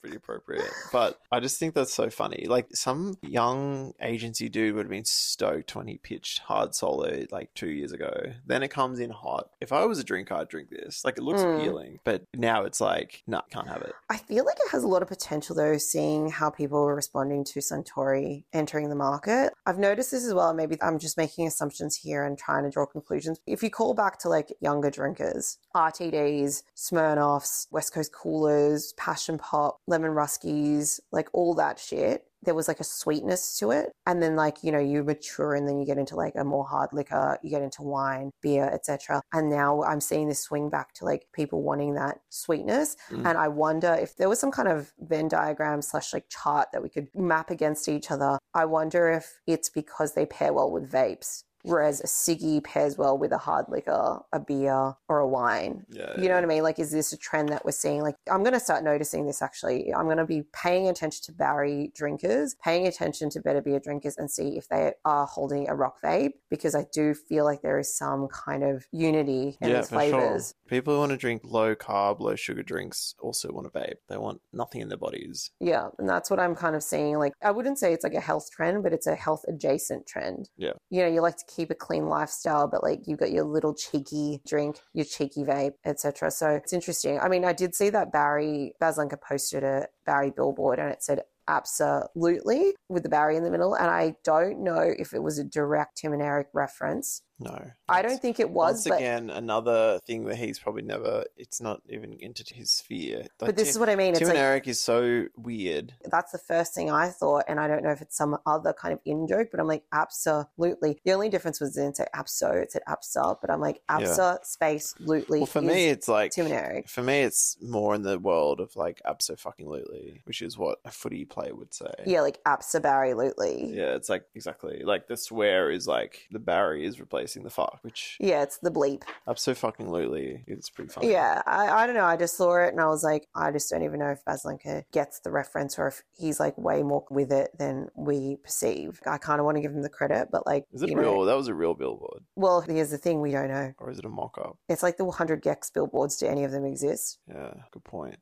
pretty 0.00 0.16
appropriate. 0.16 0.70
But 0.92 1.18
I 1.30 1.40
just 1.40 1.58
think 1.58 1.74
that's 1.74 1.92
so 1.92 2.08
funny. 2.10 2.46
Like, 2.48 2.68
some 2.74 3.16
young 3.22 3.92
agency 4.00 4.48
dude 4.48 4.74
would 4.74 4.86
have 4.86 4.90
been 4.90 5.04
stoked 5.04 5.76
when 5.76 5.86
he 5.86 5.98
pitched 5.98 6.38
Hard 6.40 6.74
Solo 6.74 7.24
like 7.30 7.52
two 7.54 7.68
years 7.70 7.92
ago. 7.92 8.12
Then 8.46 8.62
it 8.62 8.68
comes 8.68 8.98
in 8.98 9.10
hot. 9.10 9.50
If 9.60 9.72
I 9.72 9.84
was 9.84 9.98
a 9.98 10.04
drinker, 10.04 10.34
I'd 10.34 10.48
drink 10.48 10.70
this. 10.70 11.04
Like, 11.04 11.18
it 11.18 11.22
looks 11.22 11.42
Mm. 11.42 11.54
appealing. 11.58 11.98
But 12.04 12.24
now 12.34 12.64
it's 12.64 12.80
like, 12.80 13.22
nah, 13.26 13.42
can't 13.50 13.68
have 13.68 13.82
it. 13.82 13.92
I 14.08 14.16
feel 14.16 14.44
like 14.44 14.56
it 14.58 14.70
has 14.70 14.84
a 14.84 14.88
lot 14.88 15.02
of 15.02 15.08
potential 15.08 15.54
though, 15.56 15.76
seeing 15.78 16.30
how 16.30 16.48
people 16.50 16.78
are 16.78 16.94
responding 16.94 17.44
to 17.44 17.60
Suntory 17.60 18.44
entering 18.52 18.88
the 18.88 18.94
market. 18.94 19.52
I've 19.66 19.78
noticed 19.78 20.10
this 20.12 20.24
as 20.24 20.32
well. 20.34 20.54
Maybe 20.54 20.76
I'm 20.80 20.98
just 20.98 21.16
making 21.16 21.46
assumptions 21.46 21.96
here 21.96 22.24
and 22.24 22.38
trying 22.38 22.64
to 22.64 22.70
draw 22.70 22.86
conclusions. 22.86 23.38
If 23.46 23.62
you 23.62 23.70
call 23.70 23.94
back 23.94 24.18
to 24.20 24.28
like 24.28 24.52
younger 24.60 24.90
drinkers, 24.90 25.58
RTDs, 25.74 26.53
Smirnoffs, 26.76 27.66
West 27.70 27.92
Coast 27.92 28.12
Coolers, 28.12 28.92
Passion 28.96 29.38
Pop, 29.38 29.78
Lemon 29.86 30.12
Ruskis, 30.12 31.00
like 31.12 31.28
all 31.32 31.54
that 31.54 31.78
shit. 31.78 32.26
There 32.42 32.54
was 32.54 32.68
like 32.68 32.80
a 32.80 32.84
sweetness 32.84 33.58
to 33.58 33.70
it. 33.70 33.90
And 34.06 34.22
then 34.22 34.36
like, 34.36 34.58
you 34.62 34.70
know, 34.70 34.78
you 34.78 35.02
mature 35.02 35.54
and 35.54 35.66
then 35.66 35.78
you 35.78 35.86
get 35.86 35.96
into 35.96 36.14
like 36.14 36.34
a 36.36 36.44
more 36.44 36.66
hard 36.66 36.90
liquor, 36.92 37.38
you 37.42 37.48
get 37.48 37.62
into 37.62 37.82
wine, 37.82 38.30
beer, 38.42 38.68
etc. 38.70 39.22
And 39.32 39.48
now 39.48 39.82
I'm 39.82 40.00
seeing 40.00 40.28
this 40.28 40.40
swing 40.40 40.68
back 40.68 40.92
to 40.94 41.06
like 41.06 41.26
people 41.32 41.62
wanting 41.62 41.94
that 41.94 42.20
sweetness. 42.28 42.96
Mm. 43.10 43.26
And 43.26 43.38
I 43.38 43.48
wonder 43.48 43.96
if 43.98 44.16
there 44.16 44.28
was 44.28 44.40
some 44.40 44.50
kind 44.50 44.68
of 44.68 44.92
Venn 44.98 45.28
diagram 45.28 45.80
slash 45.80 46.12
like 46.12 46.28
chart 46.28 46.68
that 46.72 46.82
we 46.82 46.90
could 46.90 47.08
map 47.14 47.50
against 47.50 47.88
each 47.88 48.10
other. 48.10 48.38
I 48.52 48.66
wonder 48.66 49.10
if 49.10 49.40
it's 49.46 49.70
because 49.70 50.12
they 50.12 50.26
pair 50.26 50.52
well 50.52 50.70
with 50.70 50.92
vapes. 50.92 51.44
Whereas 51.64 52.00
a 52.00 52.06
ciggy 52.06 52.62
pairs 52.62 52.98
well 52.98 53.16
with 53.16 53.32
a 53.32 53.38
hard 53.38 53.66
liquor, 53.68 54.20
a 54.32 54.40
beer, 54.40 54.94
or 55.08 55.18
a 55.18 55.26
wine. 55.26 55.84
Yeah. 55.90 56.12
You 56.20 56.28
know 56.28 56.34
what 56.34 56.44
I 56.44 56.46
mean? 56.46 56.62
Like, 56.62 56.78
is 56.78 56.90
this 56.90 57.12
a 57.12 57.16
trend 57.16 57.48
that 57.48 57.64
we're 57.64 57.72
seeing? 57.72 58.02
Like, 58.02 58.16
I'm 58.30 58.42
going 58.42 58.52
to 58.52 58.60
start 58.60 58.84
noticing 58.84 59.26
this 59.26 59.40
actually. 59.42 59.92
I'm 59.92 60.04
going 60.04 60.18
to 60.18 60.26
be 60.26 60.42
paying 60.52 60.88
attention 60.88 61.24
to 61.24 61.32
Barry 61.32 61.90
drinkers, 61.94 62.54
paying 62.62 62.86
attention 62.86 63.30
to 63.30 63.40
better 63.40 63.62
beer 63.62 63.80
drinkers, 63.80 64.16
and 64.18 64.30
see 64.30 64.56
if 64.56 64.68
they 64.68 64.92
are 65.04 65.26
holding 65.26 65.68
a 65.68 65.74
rock 65.74 65.96
vape 66.02 66.34
because 66.50 66.74
I 66.74 66.86
do 66.92 67.14
feel 67.14 67.44
like 67.44 67.62
there 67.62 67.78
is 67.78 67.96
some 67.96 68.28
kind 68.28 68.62
of 68.62 68.86
unity 68.92 69.56
in 69.60 69.70
yeah, 69.70 69.78
these 69.78 69.88
for 69.88 70.00
sure. 70.00 70.10
flavors. 70.10 70.54
People 70.68 70.94
who 70.94 71.00
want 71.00 71.12
to 71.12 71.16
drink 71.16 71.42
low 71.44 71.74
carb, 71.74 72.20
low 72.20 72.36
sugar 72.36 72.62
drinks 72.62 73.14
also 73.20 73.50
want 73.52 73.72
to 73.72 73.78
vape. 73.78 73.96
They 74.08 74.18
want 74.18 74.40
nothing 74.52 74.80
in 74.80 74.88
their 74.88 74.98
bodies. 74.98 75.50
Yeah, 75.60 75.88
and 75.98 76.08
that's 76.08 76.30
what 76.30 76.40
I'm 76.40 76.54
kind 76.54 76.76
of 76.76 76.82
seeing. 76.82 77.18
Like, 77.18 77.32
I 77.42 77.50
wouldn't 77.50 77.78
say 77.78 77.92
it's 77.92 78.04
like 78.04 78.14
a 78.14 78.20
health 78.20 78.50
trend, 78.50 78.82
but 78.82 78.92
it's 78.92 79.06
a 79.06 79.14
health 79.14 79.44
adjacent 79.48 80.06
trend. 80.06 80.50
Yeah. 80.56 80.72
You 80.90 81.02
know, 81.02 81.08
you 81.08 81.20
like 81.20 81.36
to 81.38 81.44
keep 81.54 81.70
a 81.70 81.74
clean 81.74 82.08
lifestyle, 82.08 82.68
but 82.68 82.82
like 82.82 83.06
you've 83.06 83.18
got 83.18 83.32
your 83.32 83.44
little 83.44 83.74
cheeky 83.74 84.40
drink, 84.46 84.80
your 84.92 85.04
cheeky 85.04 85.44
vape, 85.44 85.74
etc. 85.84 86.30
So 86.30 86.50
it's 86.50 86.72
interesting. 86.72 87.20
I 87.20 87.28
mean, 87.28 87.44
I 87.44 87.52
did 87.52 87.74
see 87.74 87.90
that 87.90 88.12
Barry 88.12 88.74
Baslenka 88.80 89.20
posted 89.20 89.64
a 89.64 89.86
Barry 90.06 90.30
billboard 90.30 90.78
and 90.78 90.90
it 90.90 91.02
said 91.02 91.22
absolutely 91.46 92.74
with 92.88 93.02
the 93.02 93.08
Barry 93.08 93.36
in 93.36 93.44
the 93.44 93.50
middle. 93.50 93.74
And 93.74 93.90
I 93.90 94.16
don't 94.24 94.62
know 94.62 94.80
if 94.80 95.12
it 95.12 95.22
was 95.22 95.38
a 95.38 95.44
direct 95.44 95.98
Tim 95.98 96.12
and 96.12 96.22
Eric 96.22 96.48
reference. 96.52 97.22
No. 97.40 97.70
I 97.88 98.02
don't 98.02 98.20
think 98.22 98.38
it 98.40 98.48
was, 98.48 98.74
Once 98.74 98.88
but 98.88 98.98
again, 98.98 99.28
another 99.30 99.98
thing 100.06 100.24
that 100.26 100.36
he's 100.36 100.58
probably 100.58 100.82
never, 100.82 101.24
it's 101.36 101.60
not 101.60 101.80
even 101.88 102.12
into 102.20 102.44
his 102.54 102.70
sphere. 102.70 103.18
Like, 103.22 103.30
but 103.38 103.56
this 103.56 103.68
Tim, 103.68 103.70
is 103.70 103.78
what 103.78 103.88
I 103.88 103.96
mean. 103.96 104.10
It's 104.10 104.20
Tim 104.20 104.28
like 104.28 104.38
Eric 104.38 104.68
is 104.68 104.80
so 104.80 105.26
weird. 105.36 105.92
that's 106.10 106.32
the 106.32 106.38
first 106.38 106.74
thing 106.74 106.90
I 106.90 107.08
thought, 107.08 107.44
and 107.48 107.58
I 107.58 107.66
don't 107.66 107.82
know 107.82 107.90
if 107.90 108.00
it's 108.00 108.16
some 108.16 108.38
other 108.46 108.72
kind 108.72 108.94
of 108.94 109.00
in 109.04 109.26
joke, 109.26 109.48
but 109.50 109.58
I'm 109.60 109.66
like, 109.66 109.82
absolutely. 109.92 111.00
The 111.04 111.12
only 111.12 111.28
difference 111.28 111.60
was 111.60 111.74
didn't 111.74 111.96
say 111.96 112.06
abso, 112.14 112.54
it 112.62 112.72
said 112.72 112.82
absa, 112.88 113.36
but 113.40 113.50
I'm 113.50 113.60
like, 113.60 113.82
Yeah. 113.90 113.98
absa 114.00 114.44
space 114.44 114.94
lootly. 115.00 115.38
Well, 115.38 115.46
for 115.46 115.60
me, 115.60 115.86
it's 115.88 116.08
like, 116.08 116.30
Tim 116.32 116.46
and 116.46 116.54
Eric. 116.54 116.88
for 116.88 117.02
me, 117.02 117.22
it's 117.22 117.56
more 117.60 117.94
in 117.94 118.02
the 118.02 118.18
world 118.18 118.60
of 118.60 118.74
like 118.76 119.00
abso 119.06 119.38
fucking 119.38 119.68
lutely, 119.68 120.22
which 120.24 120.40
is 120.40 120.56
what 120.56 120.78
a 120.84 120.90
footy 120.90 121.24
player 121.24 121.54
would 121.54 121.74
say. 121.74 121.92
Yeah, 122.06 122.20
like 122.20 122.42
absa 122.44 122.80
Barry 122.80 123.10
lootly. 123.10 123.74
Yeah, 123.74 123.94
it's 123.94 124.08
like 124.08 124.24
exactly 124.34 124.82
like 124.84 125.08
the 125.08 125.16
swear 125.16 125.70
is 125.70 125.86
like 125.88 126.28
the 126.30 126.38
Barry 126.38 126.84
is 126.86 127.00
replaced 127.00 127.23
replacing 127.24 127.42
the 127.42 127.50
fuck, 127.50 127.78
which 127.82 128.16
Yeah, 128.20 128.42
it's 128.42 128.58
the 128.58 128.70
bleep. 128.70 129.02
up 129.26 129.38
so 129.38 129.54
fucking 129.54 129.86
absolutely 129.86 130.44
it's 130.46 130.68
pretty 130.70 130.90
funny. 130.92 131.10
Yeah, 131.10 131.40
I, 131.46 131.68
I 131.68 131.86
don't 131.86 131.96
know. 131.96 132.04
I 132.04 132.16
just 132.16 132.36
saw 132.36 132.56
it 132.62 132.68
and 132.68 132.80
I 132.80 132.86
was 132.86 133.02
like, 133.02 133.26
I 133.34 133.50
just 133.50 133.70
don't 133.70 133.82
even 133.82 134.00
know 134.00 134.10
if 134.10 134.24
Baslenka 134.24 134.84
gets 134.92 135.20
the 135.20 135.30
reference 135.30 135.78
or 135.78 135.88
if 135.88 136.02
he's 136.12 136.38
like 136.38 136.56
way 136.58 136.82
more 136.82 137.04
with 137.10 137.32
it 137.32 137.50
than 137.58 137.88
we 137.96 138.36
perceive. 138.42 139.00
I 139.06 139.16
kind 139.18 139.40
of 139.40 139.44
want 139.46 139.56
to 139.56 139.62
give 139.62 139.72
him 139.72 139.82
the 139.82 139.88
credit, 139.88 140.28
but 140.30 140.46
like, 140.46 140.66
Is 140.72 140.82
it 140.82 140.86
real? 140.94 140.96
know- 141.14 141.24
That 141.24 141.36
was 141.36 141.48
a 141.48 141.54
real 141.54 141.74
billboard, 141.74 142.22
well, 142.36 142.60
here's 142.60 142.90
the 142.90 142.98
thing: 142.98 143.20
we 143.20 143.30
don't 143.32 143.48
know. 143.48 143.72
or 143.78 143.90
is 143.90 143.98
it 143.98 144.04
a 144.04 144.08
mock-up? 144.08 144.58
It's 144.68 144.82
like 144.82 144.96
the 144.98 145.04
100 145.04 145.42
Gecs 145.42 145.72
billboards. 145.72 146.16
Do 146.16 146.26
any 146.26 146.44
of 146.44 146.50
them 146.52 146.64
exist? 146.64 147.18
Yeah, 147.28 147.54
good 147.72 147.84
point. 147.84 148.16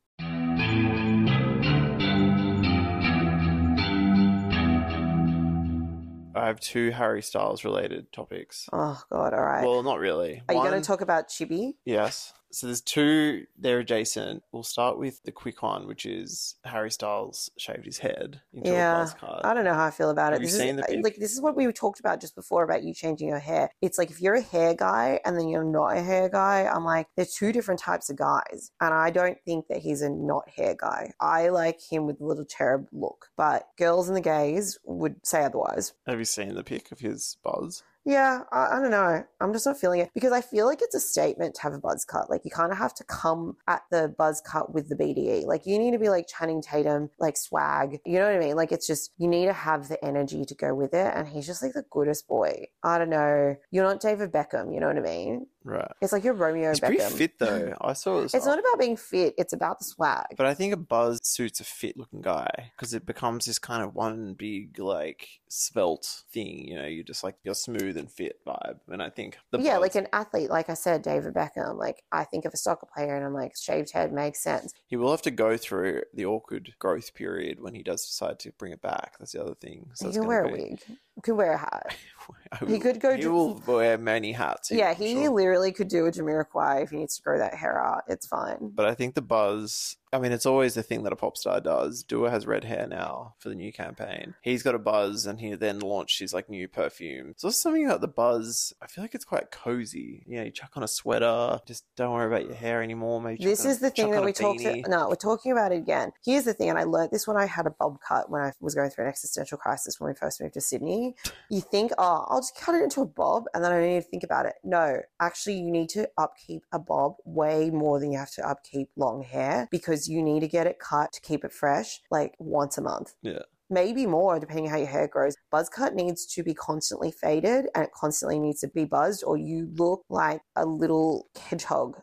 I 6.43 6.47
have 6.47 6.59
two 6.59 6.91
Harry 6.91 7.21
Styles 7.21 7.63
related 7.63 8.11
topics. 8.11 8.67
Oh 8.73 9.01
God! 9.09 9.33
All 9.33 9.41
right. 9.41 9.65
Well, 9.65 9.81
not 9.81 9.99
really. 9.99 10.41
Are 10.49 10.55
you 10.55 10.61
going 10.61 10.81
to 10.81 10.85
talk 10.85 10.99
about 10.99 11.29
CIBI? 11.29 11.75
Yes. 11.85 12.33
So 12.53 12.67
there's 12.67 12.81
two. 12.81 13.45
They're 13.57 13.79
adjacent. 13.79 14.43
We'll 14.51 14.61
start 14.63 14.99
with 14.99 15.23
the 15.23 15.31
quick 15.31 15.63
one, 15.63 15.87
which 15.87 16.05
is 16.05 16.55
Harry 16.63 16.91
Styles 16.91 17.49
shaved 17.57 17.85
his 17.85 17.97
head 17.97 18.41
into 18.53 18.69
Yeah, 18.71 18.93
a 18.93 18.99
buzz 19.03 19.13
cut. 19.15 19.45
I 19.45 19.53
don't 19.55 19.65
know 19.65 19.73
how 19.73 19.85
I 19.87 19.91
feel 19.91 20.11
about 20.11 20.33
Have 20.33 20.41
it. 20.41 20.45
you 20.45 20.51
This 20.51 20.57
seen 20.59 20.69
is, 20.69 20.75
the 20.77 20.83
uh, 20.83 20.87
pic? 20.87 21.03
like 21.03 21.15
this 21.15 21.31
is 21.33 21.41
what 21.41 21.55
we 21.55 21.71
talked 21.73 21.99
about 21.99 22.21
just 22.21 22.35
before 22.35 22.63
about 22.63 22.83
you 22.83 22.93
changing 22.93 23.27
your 23.27 23.39
hair. 23.39 23.71
It's 23.81 23.97
like 23.97 24.11
if 24.11 24.21
you're 24.21 24.35
a 24.35 24.41
hair 24.41 24.75
guy 24.75 25.19
and 25.25 25.35
then 25.37 25.47
you're 25.47 25.63
not 25.63 25.97
a 25.97 26.01
hair 26.03 26.29
guy, 26.29 26.65
I'm 26.71 26.85
like 26.85 27.07
they're 27.17 27.25
two 27.25 27.51
different 27.51 27.79
types 27.79 28.11
of 28.11 28.17
guys, 28.17 28.71
and 28.79 28.93
I 28.93 29.09
don't 29.09 29.37
think 29.45 29.65
that 29.69 29.79
he's 29.79 30.03
a 30.03 30.09
not 30.09 30.47
hair 30.49 30.75
guy. 30.79 31.11
I 31.19 31.49
like 31.49 31.79
him 31.81 32.05
with 32.05 32.19
the 32.19 32.25
little 32.25 32.45
cherub 32.45 32.87
look, 32.91 33.29
but 33.35 33.67
girls 33.79 34.07
and 34.07 34.15
the 34.15 34.21
gays 34.21 34.77
would 34.85 35.15
say 35.25 35.43
otherwise. 35.43 35.93
Have 36.05 36.19
you 36.19 36.25
seen 36.25 36.53
the 36.53 36.63
pic 36.63 36.91
of 36.91 36.99
his 36.99 37.37
buzz? 37.43 37.81
Yeah, 38.05 38.41
I, 38.51 38.77
I 38.77 38.79
don't 38.81 38.91
know. 38.91 39.23
I'm 39.39 39.53
just 39.53 39.65
not 39.65 39.79
feeling 39.79 40.01
it 40.01 40.09
because 40.13 40.33
I 40.33 40.41
feel 40.41 40.65
like 40.65 40.81
it's 40.81 40.95
a 40.95 40.99
statement 40.99 41.55
to 41.55 41.61
have 41.61 41.73
a 41.73 41.79
buzz 41.79 42.03
cut. 42.03 42.29
Like 42.29 42.41
you 42.43 42.51
kind 42.51 42.71
of 42.71 42.77
have 42.77 42.93
to 42.95 43.03
come 43.05 43.55
at 43.67 43.83
the 43.91 44.13
buzz 44.17 44.41
cut 44.41 44.73
with 44.73 44.89
the 44.89 44.95
BDE. 44.95 45.45
Like 45.45 45.65
you 45.65 45.79
need 45.79 45.91
to 45.91 45.99
be 45.99 46.09
like 46.09 46.27
Channing 46.27 46.61
Tatum, 46.61 47.09
like 47.19 47.37
swag. 47.37 47.99
You 48.05 48.19
know 48.19 48.25
what 48.25 48.35
I 48.35 48.39
mean? 48.39 48.55
Like 48.55 48.71
it's 48.71 48.87
just 48.87 49.11
you 49.17 49.27
need 49.27 49.45
to 49.45 49.53
have 49.53 49.87
the 49.87 50.03
energy 50.03 50.43
to 50.45 50.55
go 50.55 50.75
with 50.75 50.93
it. 50.93 51.13
And 51.15 51.27
he's 51.27 51.47
just 51.47 51.63
like 51.63 51.73
the 51.73 51.85
goodest 51.89 52.27
boy. 52.27 52.65
I 52.83 52.97
don't 52.97 53.09
know. 53.09 53.55
You're 53.71 53.85
not 53.85 54.01
David 54.01 54.31
Beckham. 54.33 54.73
You 54.73 54.81
know 54.81 54.87
what 54.87 54.97
I 54.97 55.01
mean? 55.01 55.47
Right. 55.63 55.91
It's 56.01 56.11
like 56.11 56.23
you're 56.23 56.33
Romeo 56.33 56.69
He's 56.69 56.79
Beckham. 56.79 56.87
pretty 56.87 57.15
fit 57.15 57.39
though. 57.39 57.73
I 57.79 57.93
saw 57.93 58.19
it. 58.21 58.33
It's 58.33 58.45
not 58.45 58.59
about 58.59 58.79
being 58.79 58.97
fit. 58.97 59.33
It's 59.37 59.53
about 59.53 59.79
the 59.79 59.85
swag. 59.85 60.25
But 60.37 60.45
I 60.45 60.53
think 60.53 60.73
a 60.73 60.77
buzz 60.77 61.19
suits 61.23 61.59
a 61.59 61.63
fit 61.63 61.97
looking 61.97 62.21
guy 62.21 62.71
because 62.75 62.93
it 62.93 63.05
becomes 63.05 63.45
this 63.45 63.59
kind 63.59 63.83
of 63.83 63.95
one 63.95 64.33
big, 64.33 64.77
like, 64.79 65.27
svelte 65.47 66.23
thing. 66.31 66.67
You 66.67 66.75
know, 66.75 66.85
you're 66.85 67.03
just 67.03 67.23
like, 67.23 67.35
you're 67.43 67.53
smooth 67.55 67.97
and 67.97 68.11
fit 68.11 68.39
vibe. 68.45 68.79
And 68.89 69.01
I 69.01 69.09
think 69.09 69.37
the 69.51 69.59
yeah, 69.59 69.73
buzz- 69.75 69.81
like 69.81 69.95
an 69.95 70.07
athlete, 70.11 70.49
like 70.49 70.69
I 70.69 70.73
said, 70.73 71.01
David 71.01 71.33
Beckham. 71.33 71.77
Like 71.77 72.03
I 72.11 72.23
think 72.23 72.45
of 72.45 72.53
a 72.53 72.57
soccer 72.57 72.87
player, 72.93 73.15
and 73.15 73.25
I'm 73.25 73.33
like, 73.33 73.55
shaved 73.55 73.91
head 73.91 74.11
makes 74.11 74.41
sense. 74.43 74.73
he 74.87 74.95
will 74.97 75.11
have 75.11 75.21
to 75.23 75.31
go 75.31 75.55
through 75.57 76.01
the 76.13 76.25
awkward 76.25 76.73
growth 76.79 77.13
period 77.13 77.59
when 77.61 77.73
he 77.73 77.83
does 77.83 78.05
decide 78.05 78.39
to 78.39 78.51
bring 78.53 78.73
it 78.73 78.81
back. 78.81 79.13
That's 79.19 79.31
the 79.31 79.41
other 79.41 79.55
thing. 79.55 79.89
So 79.93 80.07
he 80.07 80.13
can 80.13 80.27
wear 80.27 80.43
a 80.45 80.51
wig. 80.51 80.81
He 81.15 81.21
could 81.21 81.35
wear 81.35 81.53
a 81.53 81.57
hat. 81.57 81.95
I 82.51 82.65
He 82.65 82.79
could 82.79 82.99
go 82.99 83.15
He 83.15 83.25
will 83.27 83.61
wear 83.65 83.97
many 83.97 84.31
hats. 84.31 84.71
Yeah, 84.71 84.89
I'm 84.89 84.95
he 84.95 85.13
sure. 85.13 85.29
literally 85.29 85.71
could 85.71 85.87
do 85.87 86.05
a 86.05 86.11
Jamiroquai 86.11 86.83
if 86.83 86.89
he 86.91 86.97
needs 86.97 87.17
to 87.17 87.23
grow 87.23 87.37
that 87.37 87.55
hair 87.55 87.83
out. 87.83 88.03
It's 88.07 88.27
fine. 88.27 88.71
But 88.73 88.85
I 88.85 88.93
think 88.93 89.15
the 89.15 89.21
buzz. 89.21 89.97
I 90.13 90.19
mean, 90.19 90.31
it's 90.31 90.45
always 90.45 90.75
the 90.75 90.83
thing 90.83 91.03
that 91.03 91.11
a 91.13 91.15
pop 91.15 91.35
star 91.37 91.59
does. 91.59 92.03
Dua 92.03 92.29
has 92.29 92.45
red 92.45 92.63
hair 92.63 92.85
now 92.87 93.33
for 93.39 93.49
the 93.49 93.55
new 93.55 93.73
campaign. 93.73 94.35
He's 94.41 94.61
got 94.61 94.75
a 94.75 94.79
buzz, 94.79 95.25
and 95.25 95.39
he 95.39 95.55
then 95.55 95.79
launched 95.79 96.19
his 96.19 96.33
like 96.33 96.49
new 96.49 96.67
perfume. 96.67 97.33
So 97.37 97.47
there's 97.47 97.59
something 97.59 97.85
about 97.85 98.01
the 98.01 98.07
buzz. 98.07 98.73
I 98.81 98.87
feel 98.87 99.03
like 99.03 99.15
it's 99.15 99.25
quite 99.25 99.49
cozy. 99.51 100.23
You 100.27 100.37
know, 100.37 100.43
you 100.43 100.51
chuck 100.51 100.71
on 100.75 100.83
a 100.83 100.87
sweater. 100.87 101.59
Just 101.65 101.85
don't 101.95 102.13
worry 102.13 102.27
about 102.27 102.45
your 102.45 102.55
hair 102.55 102.83
anymore. 102.83 103.19
Maybe 103.21 103.43
This 103.43 103.61
on 103.61 103.67
a- 103.67 103.69
is 103.71 103.79
the 103.79 103.89
thing 103.89 104.11
that 104.11 104.23
we 104.23 104.33
talked. 104.33 104.61
No, 104.87 105.09
we're 105.09 105.15
talking 105.15 105.51
about 105.51 105.71
it 105.71 105.77
again. 105.77 106.11
Here's 106.23 106.43
the 106.43 106.53
thing, 106.53 106.69
and 106.69 106.77
I 106.77 106.83
learned 106.83 107.09
this 107.11 107.27
when 107.27 107.37
I 107.37 107.45
had 107.45 107.65
a 107.65 107.71
bob 107.71 107.97
cut 108.07 108.29
when 108.29 108.41
I 108.41 108.53
was 108.59 108.75
going 108.75 108.91
through 108.91 109.05
an 109.05 109.09
existential 109.09 109.57
crisis 109.57 109.99
when 109.99 110.09
we 110.09 110.15
first 110.15 110.39
moved 110.39 110.53
to 110.53 110.61
Sydney. 110.61 111.15
You 111.49 111.61
think, 111.61 111.91
oh, 111.97 112.25
I'll 112.29 112.39
just 112.39 112.55
cut 112.55 112.75
it 112.75 112.83
into 112.83 113.01
a 113.01 113.05
bob, 113.05 113.45
and 113.53 113.63
then 113.63 113.71
I 113.71 113.79
don't 113.79 113.89
need 113.89 114.03
to 114.03 114.09
think 114.09 114.23
about 114.23 114.45
it. 114.45 114.53
No, 114.63 115.01
actually, 115.19 115.55
you 115.59 115.71
need 115.71 115.89
to 115.89 116.09
upkeep 116.17 116.63
a 116.71 116.79
bob 116.79 117.15
way 117.25 117.69
more 117.71 117.99
than 117.99 118.11
you 118.11 118.19
have 118.19 118.31
to 118.31 118.47
upkeep 118.47 118.89
long 118.95 119.23
hair 119.23 119.67
because 119.71 120.02
you 120.07 120.21
need 120.21 120.41
to 120.41 120.47
get 120.47 120.67
it 120.67 120.79
cut 120.79 121.11
to 121.13 121.21
keep 121.21 121.43
it 121.43 121.53
fresh, 121.53 122.01
like 122.11 122.33
once 122.39 122.77
a 122.77 122.81
month. 122.81 123.13
Yeah. 123.21 123.43
maybe 123.69 124.05
more 124.05 124.39
depending 124.39 124.65
on 124.65 124.71
how 124.71 124.77
your 124.77 124.87
hair 124.87 125.07
grows. 125.07 125.35
Buzz 125.51 125.67
cut 125.69 125.95
needs 125.95 126.25
to 126.27 126.43
be 126.43 126.53
constantly 126.53 127.11
faded 127.11 127.67
and 127.73 127.83
it 127.85 127.91
constantly 127.93 128.39
needs 128.39 128.59
to 128.61 128.67
be 128.67 128.85
buzzed, 128.85 129.23
or 129.25 129.37
you 129.37 129.69
look 129.75 130.03
like 130.09 130.41
a 130.55 130.65
little 130.65 131.27
hedgehog. 131.35 131.97